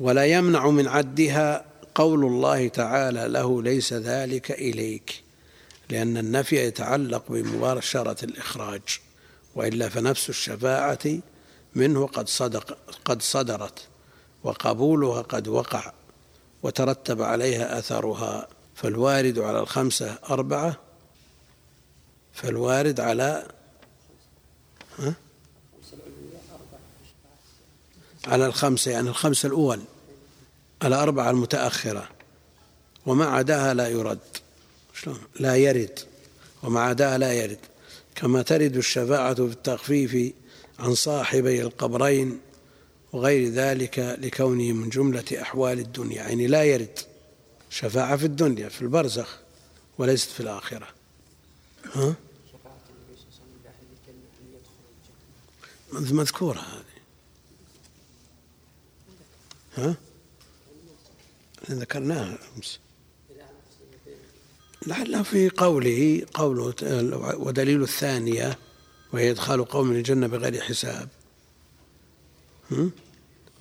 ولا 0.00 0.24
يمنع 0.24 0.70
من 0.70 0.88
عدها 0.88 1.64
قول 1.94 2.24
الله 2.24 2.68
تعالى 2.68 3.28
له 3.28 3.62
ليس 3.62 3.92
ذلك 3.92 4.50
إليك 4.50 5.22
لأن 5.90 6.16
النفي 6.16 6.56
يتعلق 6.56 7.24
بمباشرة 7.28 8.24
الإخراج 8.24 8.82
وإلا 9.54 9.88
فنفس 9.88 10.28
الشفاعة 10.28 11.18
منه 11.74 12.06
قد 12.06 12.28
صدق 12.28 12.78
قد 13.04 13.22
صدرت 13.22 13.78
وقبولها 14.44 15.22
قد 15.22 15.48
وقع 15.48 15.92
وترتب 16.62 17.22
عليها 17.22 17.78
أثرها 17.78 18.48
فالوارد 18.74 19.38
على 19.38 19.60
الخمسة 19.60 20.18
أربعة 20.30 20.76
فالوارد 22.32 23.00
على 23.00 23.46
ها؟ 24.98 25.14
على 28.26 28.46
الخمسة 28.46 28.90
يعني 28.90 29.08
الخمسة 29.08 29.46
الأول 29.46 29.80
الأربعة 30.84 31.30
المتأخرة 31.30 32.08
وما 33.06 33.26
عداها 33.26 33.74
لا 33.74 33.88
يرد. 33.88 34.18
شلون؟ 34.94 35.20
لا 35.40 35.56
يرد. 35.56 35.98
وما 36.62 36.80
عداها 36.80 37.18
لا 37.18 37.32
يرد. 37.32 37.58
كما 38.14 38.42
ترد 38.42 38.76
الشفاعة 38.76 39.34
في 39.34 39.40
التخفيف 39.40 40.32
عن 40.78 40.94
صاحبي 40.94 41.62
القبرين 41.62 42.40
وغير 43.12 43.48
ذلك 43.48 43.98
لكونه 43.98 44.72
من 44.72 44.88
جملة 44.88 45.24
أحوال 45.42 45.78
الدنيا. 45.78 46.16
يعني 46.16 46.46
لا 46.46 46.64
يرد. 46.64 46.98
شفاعة 47.70 48.16
في 48.16 48.24
الدنيا 48.24 48.68
في 48.68 48.82
البرزخ 48.82 49.38
وليست 49.98 50.30
في 50.30 50.40
الآخرة. 50.40 50.88
ها؟ 51.94 52.14
مذكورة 55.92 56.58
هذه. 56.58 56.89
ها؟ 59.76 59.94
ذكرناها 61.70 62.38
أمس. 62.56 62.78
لعله 64.86 65.22
في 65.22 65.48
قوله 65.48 66.26
قوله 66.34 66.74
ودليل 67.36 67.82
الثانية 67.82 68.58
وهي 69.12 69.30
إدخال 69.30 69.64
قوم 69.64 69.92
الجنة 69.92 70.26
بغير 70.26 70.60
حساب. 70.60 71.08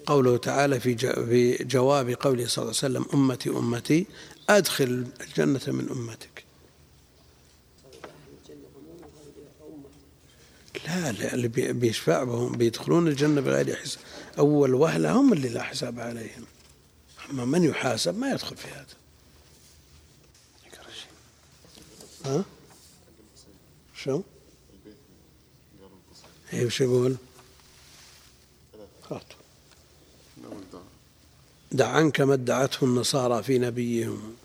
قوله 0.05 0.37
تعالى 0.37 0.79
في 0.79 0.97
في 0.97 1.63
جواب 1.63 2.09
قوله 2.09 2.47
صلى 2.47 2.63
الله 2.63 2.75
عليه 2.83 2.99
وسلم 2.99 3.05
أمتي 3.13 3.49
أمتي 3.49 4.05
أدخل 4.49 5.07
الجنة 5.21 5.61
من 5.67 5.89
أمتك. 5.89 6.43
لا 10.87 11.11
لا 11.11 11.33
اللي 11.33 11.47
بيشفع 11.47 12.23
بهم 12.23 12.51
بيدخلون 12.51 13.07
الجنة 13.07 13.41
بغير 13.41 13.75
حساب. 13.75 14.03
أول 14.39 14.73
وهلة 14.73 15.11
هم 15.11 15.33
اللي 15.33 15.49
لا 15.49 15.63
حساب 15.63 15.99
عليهم 15.99 16.45
أما 17.29 17.45
من 17.45 17.63
يحاسب 17.63 18.17
ما 18.17 18.31
يدخل 18.31 18.57
في 18.57 18.67
هذا 18.67 18.85
ها؟ 22.25 22.45
شو؟ 23.95 24.21
اي 26.53 26.65
وش 26.65 26.81
يقول؟ 26.81 27.15
دع 31.71 31.87
عنك 31.87 32.21
ما 32.21 32.33
ادعته 32.33 32.85
النصارى 32.85 33.43
في 33.43 33.59
نبيهم 33.59 34.35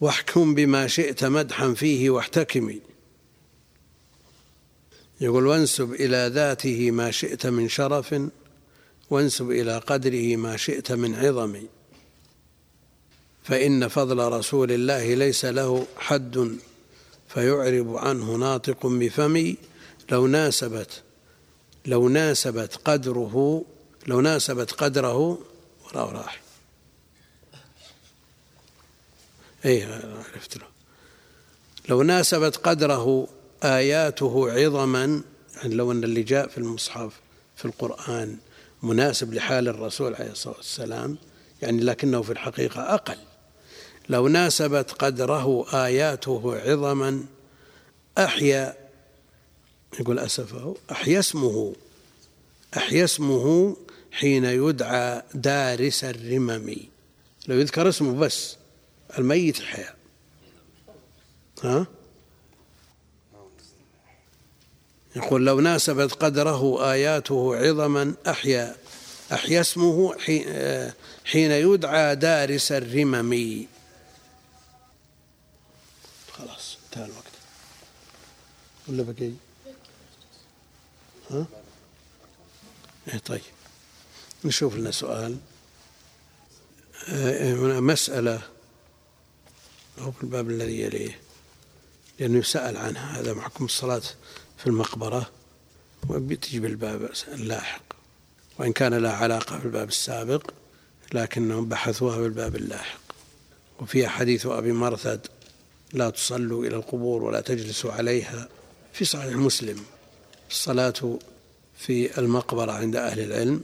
واحكم 0.00 0.54
بما 0.54 0.86
شئت 0.86 1.24
مدحا 1.24 1.74
فيه 1.74 2.10
واحتكمي 2.10 2.80
يقول 5.22 5.46
وانسب 5.46 5.92
إلى 5.92 6.30
ذاته 6.34 6.90
ما 6.90 7.10
شئت 7.10 7.46
من 7.46 7.68
شرف 7.68 8.14
وانسب 9.10 9.50
إلى 9.50 9.78
قدره 9.78 10.36
ما 10.36 10.56
شئت 10.56 10.92
من 10.92 11.14
عظم. 11.14 11.62
فإن 13.44 13.88
فضل 13.88 14.32
رسول 14.32 14.72
الله 14.72 15.14
ليس 15.14 15.44
له 15.44 15.86
حد 15.96 16.58
فيعرب 17.28 17.96
عنه 17.96 18.36
ناطق 18.36 18.86
بفمي 18.86 19.56
لو 20.10 20.26
ناسبت 20.26 21.02
لو 21.86 22.08
ناسبت 22.08 22.76
قدره 22.84 23.64
لو 24.06 24.20
ناسبت 24.20 24.72
قدره 24.72 25.38
وراه 25.84 26.12
راح 26.12 26.42
اي 29.64 29.82
عرفت 29.84 30.56
له. 30.56 30.66
لو 31.88 32.02
ناسبت 32.02 32.56
قدره 32.56 33.28
آياته 33.62 34.50
عظما 34.50 35.22
يعني 35.56 35.74
لو 35.74 35.92
أن 35.92 36.04
اللي 36.04 36.22
جاء 36.22 36.48
في 36.48 36.58
المصحف 36.58 37.12
في 37.56 37.64
القرآن 37.64 38.36
مناسب 38.82 39.34
لحال 39.34 39.68
الرسول 39.68 40.14
عليه 40.14 40.30
الصلاة 40.30 40.56
والسلام 40.56 41.18
يعني 41.62 41.80
لكنه 41.80 42.22
في 42.22 42.32
الحقيقة 42.32 42.94
أقل. 42.94 43.18
لو 44.08 44.28
ناسبت 44.28 44.92
قدره 44.92 45.66
آياته 45.86 46.60
عظما 46.66 47.24
أحيا 48.18 48.74
يقول 50.00 50.18
أسفه 50.18 50.76
أحيا 50.90 51.18
اسمه 51.18 51.74
أحيا 52.76 53.04
اسمه 53.04 53.76
حين 54.12 54.44
يدعى 54.44 55.22
دارس 55.34 56.04
الرمم. 56.04 56.76
لو 57.48 57.56
يذكر 57.58 57.88
اسمه 57.88 58.14
بس 58.14 58.56
الميت 59.18 59.60
حيا 59.60 59.94
ها؟ 61.62 61.86
يقول 65.16 65.46
لو 65.46 65.60
ناسبت 65.60 66.12
قدره 66.12 66.92
آياته 66.92 67.56
عظما 67.56 68.14
أحيا 68.26 68.76
أحيا 69.32 69.60
اسمه 69.60 70.16
حين 71.24 71.50
يدعى 71.50 72.16
دارس 72.16 72.72
الرمم. 72.72 73.66
خلاص 76.32 76.78
انتهى 76.84 77.04
الوقت. 77.04 77.32
ولا 78.88 79.02
بقي؟ 79.02 79.32
ها؟ 81.30 81.46
إيه 83.08 83.18
طيب. 83.18 83.40
نشوف 84.44 84.74
لنا 84.74 84.90
سؤال. 84.90 85.38
هنا 87.08 87.80
مسألة. 87.80 88.42
أو 89.98 90.12
في 90.12 90.22
الباب 90.22 90.50
الذي 90.50 90.80
يليه. 90.80 91.20
لأنه 92.18 92.38
يسأل 92.38 92.76
عنها. 92.76 93.20
هذا 93.20 93.34
محكم 93.34 93.64
الصلاة. 93.64 94.02
في 94.62 94.66
المقبرة 94.66 95.30
وبتجي 96.08 96.60
بالباب 96.60 97.10
اللاحق. 97.32 97.82
وإن 98.58 98.72
كان 98.72 98.94
لا 98.94 99.12
علاقة 99.12 99.58
في 99.58 99.64
الباب 99.64 99.88
السابق 99.88 100.50
لكنهم 101.14 101.68
بحثوها 101.68 102.16
في 102.16 102.26
الباب 102.26 102.56
اللاحق. 102.56 103.00
وفيها 103.80 104.08
حديث 104.08 104.46
أبي 104.46 104.72
مرثد 104.72 105.26
لا 105.92 106.10
تصلوا 106.10 106.64
إلى 106.66 106.76
القبور 106.76 107.22
ولا 107.22 107.40
تجلسوا 107.40 107.92
عليها. 107.92 108.48
في 108.92 109.04
صحيح 109.04 109.36
مسلم 109.36 109.76
الصلاة 110.50 111.18
في 111.78 112.18
المقبرة 112.18 112.72
عند 112.72 112.96
أهل 112.96 113.20
العلم 113.20 113.62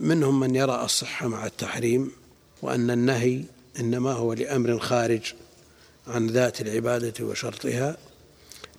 منهم 0.00 0.40
من 0.40 0.54
يرى 0.54 0.84
الصحة 0.84 1.28
مع 1.28 1.46
التحريم 1.46 2.10
وأن 2.62 2.90
النهي 2.90 3.44
إنما 3.80 4.12
هو 4.12 4.32
لأمر 4.32 4.78
خارج 4.78 5.34
عن 6.06 6.26
ذات 6.26 6.60
العبادة 6.60 7.24
وشرطها 7.24 7.96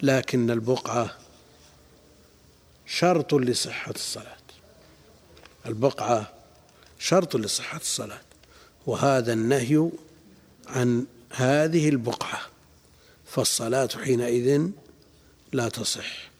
لكن 0.02 0.52
البقعة 0.52 1.18
شرط 2.86 3.34
لصحة 3.34 3.92
الصلاة. 3.92 4.38
البقعة 5.66 6.34
شرط 7.00 7.36
لصحة 7.36 7.78
الصلاة. 7.78 8.22
وهذا 8.86 9.34
النهي 9.34 9.90
عن 10.68 11.06
هذه 11.30 11.90
البقعة. 11.90 12.42
فالصلاة 13.26 13.90
حينئذ 14.04 14.68
لا 15.54 15.70
تصح. 15.70 16.32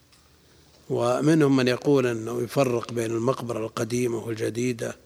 ومنهم 0.90 1.56
من 1.56 1.68
يقول 1.68 2.06
أنه 2.06 2.42
يفرق 2.42 2.92
بين 2.92 3.10
المقبرة 3.10 3.58
القديمة 3.58 4.18
والجديدة 4.18 4.96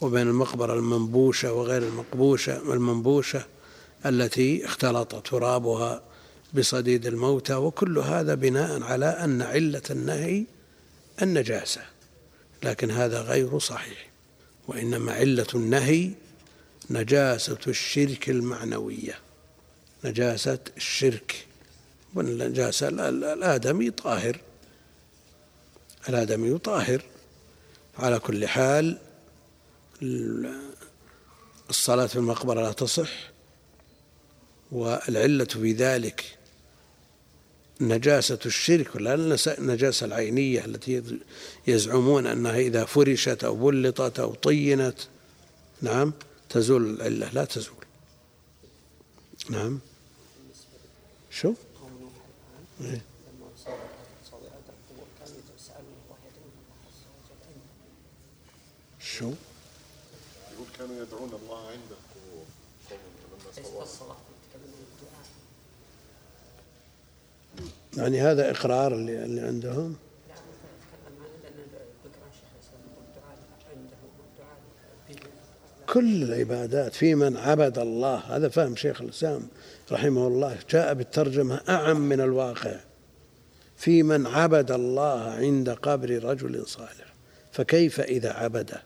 وبين 0.00 0.28
المقبرة 0.28 0.74
المنبوشة 0.74 1.52
وغير 1.52 1.82
المقبوشة 1.82 2.72
المنبوشة 2.72 3.46
التي 4.06 4.64
اختلط 4.64 5.14
ترابها 5.14 6.02
بصديد 6.54 7.06
الموتى. 7.06 7.54
وكل 7.54 7.98
هذا 7.98 8.34
بناء 8.34 8.82
على 8.82 9.06
أن 9.06 9.42
علة 9.42 9.82
النهي 9.90 10.44
النجاسة 11.22 11.80
لكن 12.62 12.90
هذا 12.90 13.20
غير 13.20 13.58
صحيح 13.58 14.06
وإنما 14.68 15.12
علة 15.12 15.46
النهي 15.54 16.10
نجاسة 16.90 17.58
الشرك 17.66 18.30
المعنوية. 18.30 19.18
نجاسة 20.04 20.58
الشرك 20.76 21.46
والنجاسة 22.14 22.88
الآدمي 22.88 23.90
طاهر. 23.90 24.40
الآدمي 26.08 26.58
طاهر. 26.58 27.02
على 27.98 28.18
كل 28.18 28.48
حال 28.48 28.98
الصلاة 31.70 32.06
في 32.06 32.16
المقبرة 32.16 32.62
لا 32.62 32.72
تصح 32.72 33.10
والعلة 34.72 35.44
في 35.44 35.72
ذلك 35.72 36.38
نجاسة 37.80 38.38
الشرك 38.46 38.94
ولا 38.94 39.14
النجاسة 39.58 40.06
العينية 40.06 40.64
التي 40.64 41.02
يزعمون 41.66 42.26
أنها 42.26 42.58
إذا 42.58 42.84
فرشت 42.84 43.44
أو 43.44 43.56
بلطت 43.56 44.20
أو 44.20 44.34
طينت 44.34 44.98
نعم 45.82 46.12
تزول 46.48 47.00
العلة 47.00 47.30
لا 47.32 47.44
تزول 47.44 47.84
نعم 49.50 49.78
شو؟ 51.30 51.54
إيه؟ 52.80 53.02
شو؟ 59.00 59.32
يقول 60.52 60.66
كانوا 60.78 61.02
يدعون 61.02 61.40
الله 61.42 61.70
عند 61.70 61.90
القبور 61.90 62.44
لما 67.58 67.83
يعني 67.96 68.20
هذا 68.20 68.50
إقرار 68.50 68.94
اللي, 68.94 69.24
اللي 69.24 69.40
عندهم؟ 69.40 69.96
كل 75.86 76.22
العبادات 76.22 76.94
في 76.94 77.14
من 77.14 77.36
عبد 77.36 77.78
الله 77.78 78.16
هذا 78.16 78.48
فهم 78.48 78.76
شيخ 78.76 79.00
الإسلام 79.00 79.42
رحمه 79.92 80.26
الله 80.26 80.56
جاء 80.70 80.94
بالترجمة 80.94 81.60
أعم 81.68 82.00
من 82.00 82.20
الواقع. 82.20 82.76
في 83.76 84.02
من 84.02 84.26
عبد 84.26 84.70
الله 84.70 85.20
عند 85.20 85.70
قبر 85.70 86.24
رجل 86.24 86.66
صالح 86.66 87.14
فكيف 87.52 88.00
إذا 88.00 88.32
عبده 88.32 88.82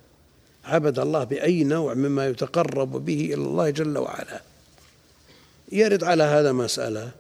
عبد 0.65 0.99
الله 0.99 1.25
بأي 1.25 1.65
نوع 1.65 1.95
مما 1.95 2.27
يتقرب 2.27 3.05
به 3.05 3.21
إلى 3.21 3.35
الله 3.35 3.71
جل 3.71 3.99
وعلا؟ 3.99 4.41
يرد 5.73 6.05
على 6.05 6.23
هذا 6.23 6.53
مسألة. 6.53 7.11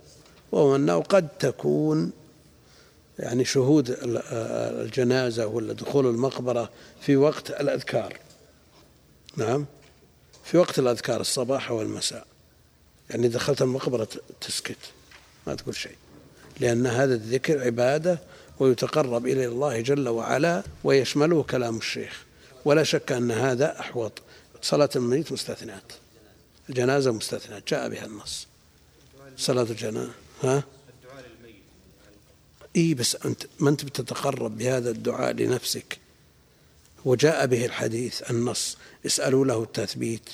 وهو 0.52 0.76
أنه 0.76 1.00
قد 1.00 1.28
تكون 1.38 2.12
يعني 3.18 3.44
شهود 3.44 3.96
الجنازة 4.02 5.46
ولا 5.46 5.72
دخول 5.72 6.06
المقبرة 6.06 6.70
في 7.00 7.16
وقت 7.16 7.50
الأذكار. 7.50 8.18
نعم. 9.36 9.66
في 10.44 10.58
وقت 10.58 10.78
الأذكار 10.78 11.20
الصباح 11.20 11.70
والمساء. 11.70 12.26
يعني 13.10 13.28
دخلت 13.28 13.62
المقبرة 13.62 14.08
تسكت 14.40 14.76
ما 15.46 15.54
تقول 15.54 15.76
شيء. 15.76 15.96
لأن 16.60 16.86
هذا 16.86 17.14
الذكر 17.14 17.64
عبادة 17.64 18.18
ويتقرب 18.58 19.26
إلى 19.26 19.46
الله 19.46 19.80
جل 19.80 20.08
وعلا 20.08 20.62
ويشمله 20.84 21.42
كلام 21.42 21.76
الشيخ. 21.76 22.24
ولا 22.64 22.84
شك 22.84 23.12
أن 23.12 23.30
هذا 23.30 23.80
أحوط. 23.80 24.12
صلاة 24.62 24.90
الميت 24.96 25.32
مستثنات 25.32 25.92
الجنازة 26.68 27.12
مستثنات 27.12 27.68
جاء 27.68 27.88
بها 27.88 28.04
النص. 28.04 28.46
صلاة 29.36 29.62
الجنازة. 29.62 30.12
ها؟ 30.42 30.64
الدعاء 30.88 31.24
للميت. 31.24 31.62
إي 32.76 32.94
بس 32.94 33.16
أنت 33.16 33.46
ما 33.60 33.70
أنت 33.70 33.84
بتتقرب 33.84 34.58
بهذا 34.58 34.90
الدعاء 34.90 35.32
لنفسك. 35.32 35.98
وجاء 37.04 37.46
به 37.46 37.64
الحديث 37.66 38.30
النص 38.30 38.76
اسألوا 39.06 39.44
له 39.44 39.62
التثبيت. 39.62 40.30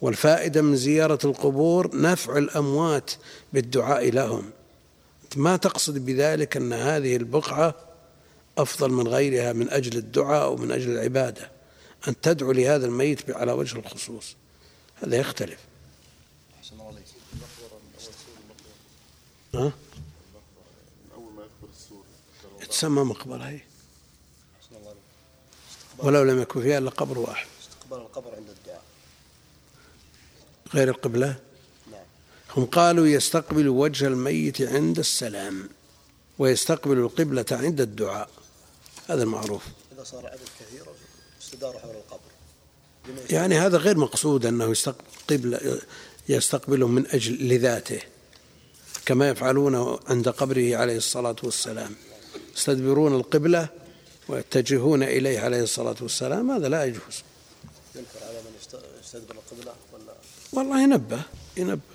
والفائدة 0.00 0.62
من 0.62 0.76
زيارة 0.76 1.18
القبور 1.24 2.00
نفع 2.00 2.38
الأموات 2.38 3.10
بالدعاء 3.52 4.10
لهم. 4.10 4.50
ما 5.36 5.56
تقصد 5.56 5.98
بذلك 5.98 6.56
أن 6.56 6.72
هذه 6.72 7.16
البقعة 7.16 7.74
أفضل 8.58 8.90
من 8.90 9.08
غيرها 9.08 9.52
من 9.52 9.70
أجل 9.70 9.96
الدعاء 9.98 10.42
أو 10.42 10.56
من 10.56 10.70
أجل 10.70 10.90
العبادة؟ 10.90 11.50
أن 12.08 12.20
تدعو 12.20 12.52
لهذا 12.52 12.86
الميت 12.86 13.30
على 13.30 13.52
وجه 13.52 13.78
الخصوص. 13.78 14.36
هذا 15.02 15.16
يختلف 15.16 15.58
أحسن 16.58 16.74
الله 16.74 16.86
عليك 16.86 17.04
ها؟ 19.54 19.72
أول 21.14 21.32
ما 21.32 21.46
السور 21.72 22.04
تسمى 22.68 23.02
مقبرة 23.04 23.36
هي 23.36 23.42
عليك. 23.48 23.64
ولو 25.98 26.22
لم 26.22 26.42
يكن 26.42 26.62
فيها 26.62 26.78
إلا 26.78 26.90
قبر 26.90 27.18
واحد. 27.18 27.46
استقبال 27.62 27.98
القبر 27.98 28.34
عند 28.34 28.48
الدعاء. 28.48 28.82
غير 30.74 30.88
القبلة؟ 30.88 31.36
نعم. 31.90 32.04
هم 32.56 32.64
قالوا 32.64 33.06
يستقبل 33.06 33.68
وجه 33.68 34.06
الميت 34.06 34.62
عند 34.62 34.98
السلام 34.98 35.68
ويستقبل 36.38 36.98
القبلة 36.98 37.46
عند 37.52 37.80
الدعاء. 37.80 38.30
هذا 39.08 39.22
المعروف. 39.22 39.62
إذا 39.92 40.04
صار 40.04 40.26
عدد 40.26 40.48
كثير 40.60 40.84
استداروا 41.42 41.80
حول 41.80 41.94
القبر. 41.94 42.20
يعني 43.30 43.58
هذا 43.58 43.78
غير 43.78 43.98
مقصود 43.98 44.46
أنه 44.46 44.64
يستقبل 44.64 45.80
يستقبله 46.28 46.86
من 46.88 47.06
أجل 47.06 47.48
لذاته. 47.48 48.00
كما 49.06 49.28
يفعلون 49.28 49.98
عند 50.06 50.28
قبره 50.28 50.76
عليه 50.76 50.96
الصلاة 50.96 51.36
والسلام. 51.42 51.94
يستدبرون 52.56 53.14
القبلة 53.14 53.68
ويتجهون 54.28 55.02
إليه 55.02 55.40
عليه 55.40 55.62
الصلاة 55.62 55.96
والسلام. 56.00 56.50
هذا 56.50 56.68
لا 56.68 56.84
يجوز. 56.84 57.22
ينكر 57.94 58.26
على 58.28 58.38
من 58.38 58.52
يست- 58.60 58.84
يستدبر 59.04 59.34
القبلة 59.34 59.72
ولا؟ 59.92 60.14
والله 60.52 60.82
ينبه 60.82 61.22
ينبه. 61.56 61.93